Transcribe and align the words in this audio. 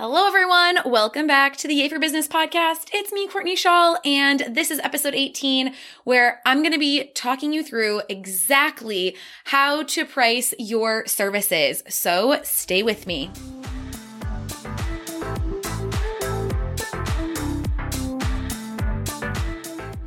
Hello, 0.00 0.28
everyone. 0.28 0.78
Welcome 0.86 1.26
back 1.26 1.56
to 1.56 1.66
the 1.66 1.74
Yay 1.74 1.88
for 1.88 1.98
Business 1.98 2.28
podcast. 2.28 2.88
It's 2.92 3.10
me, 3.10 3.26
Courtney 3.26 3.56
Shaw, 3.56 3.96
and 4.04 4.44
this 4.48 4.70
is 4.70 4.78
episode 4.78 5.12
18, 5.12 5.74
where 6.04 6.40
I'm 6.46 6.58
going 6.58 6.72
to 6.72 6.78
be 6.78 7.10
talking 7.16 7.52
you 7.52 7.64
through 7.64 8.02
exactly 8.08 9.16
how 9.46 9.82
to 9.82 10.04
price 10.04 10.54
your 10.56 11.04
services. 11.08 11.82
So 11.88 12.38
stay 12.44 12.84
with 12.84 13.08
me. 13.08 13.32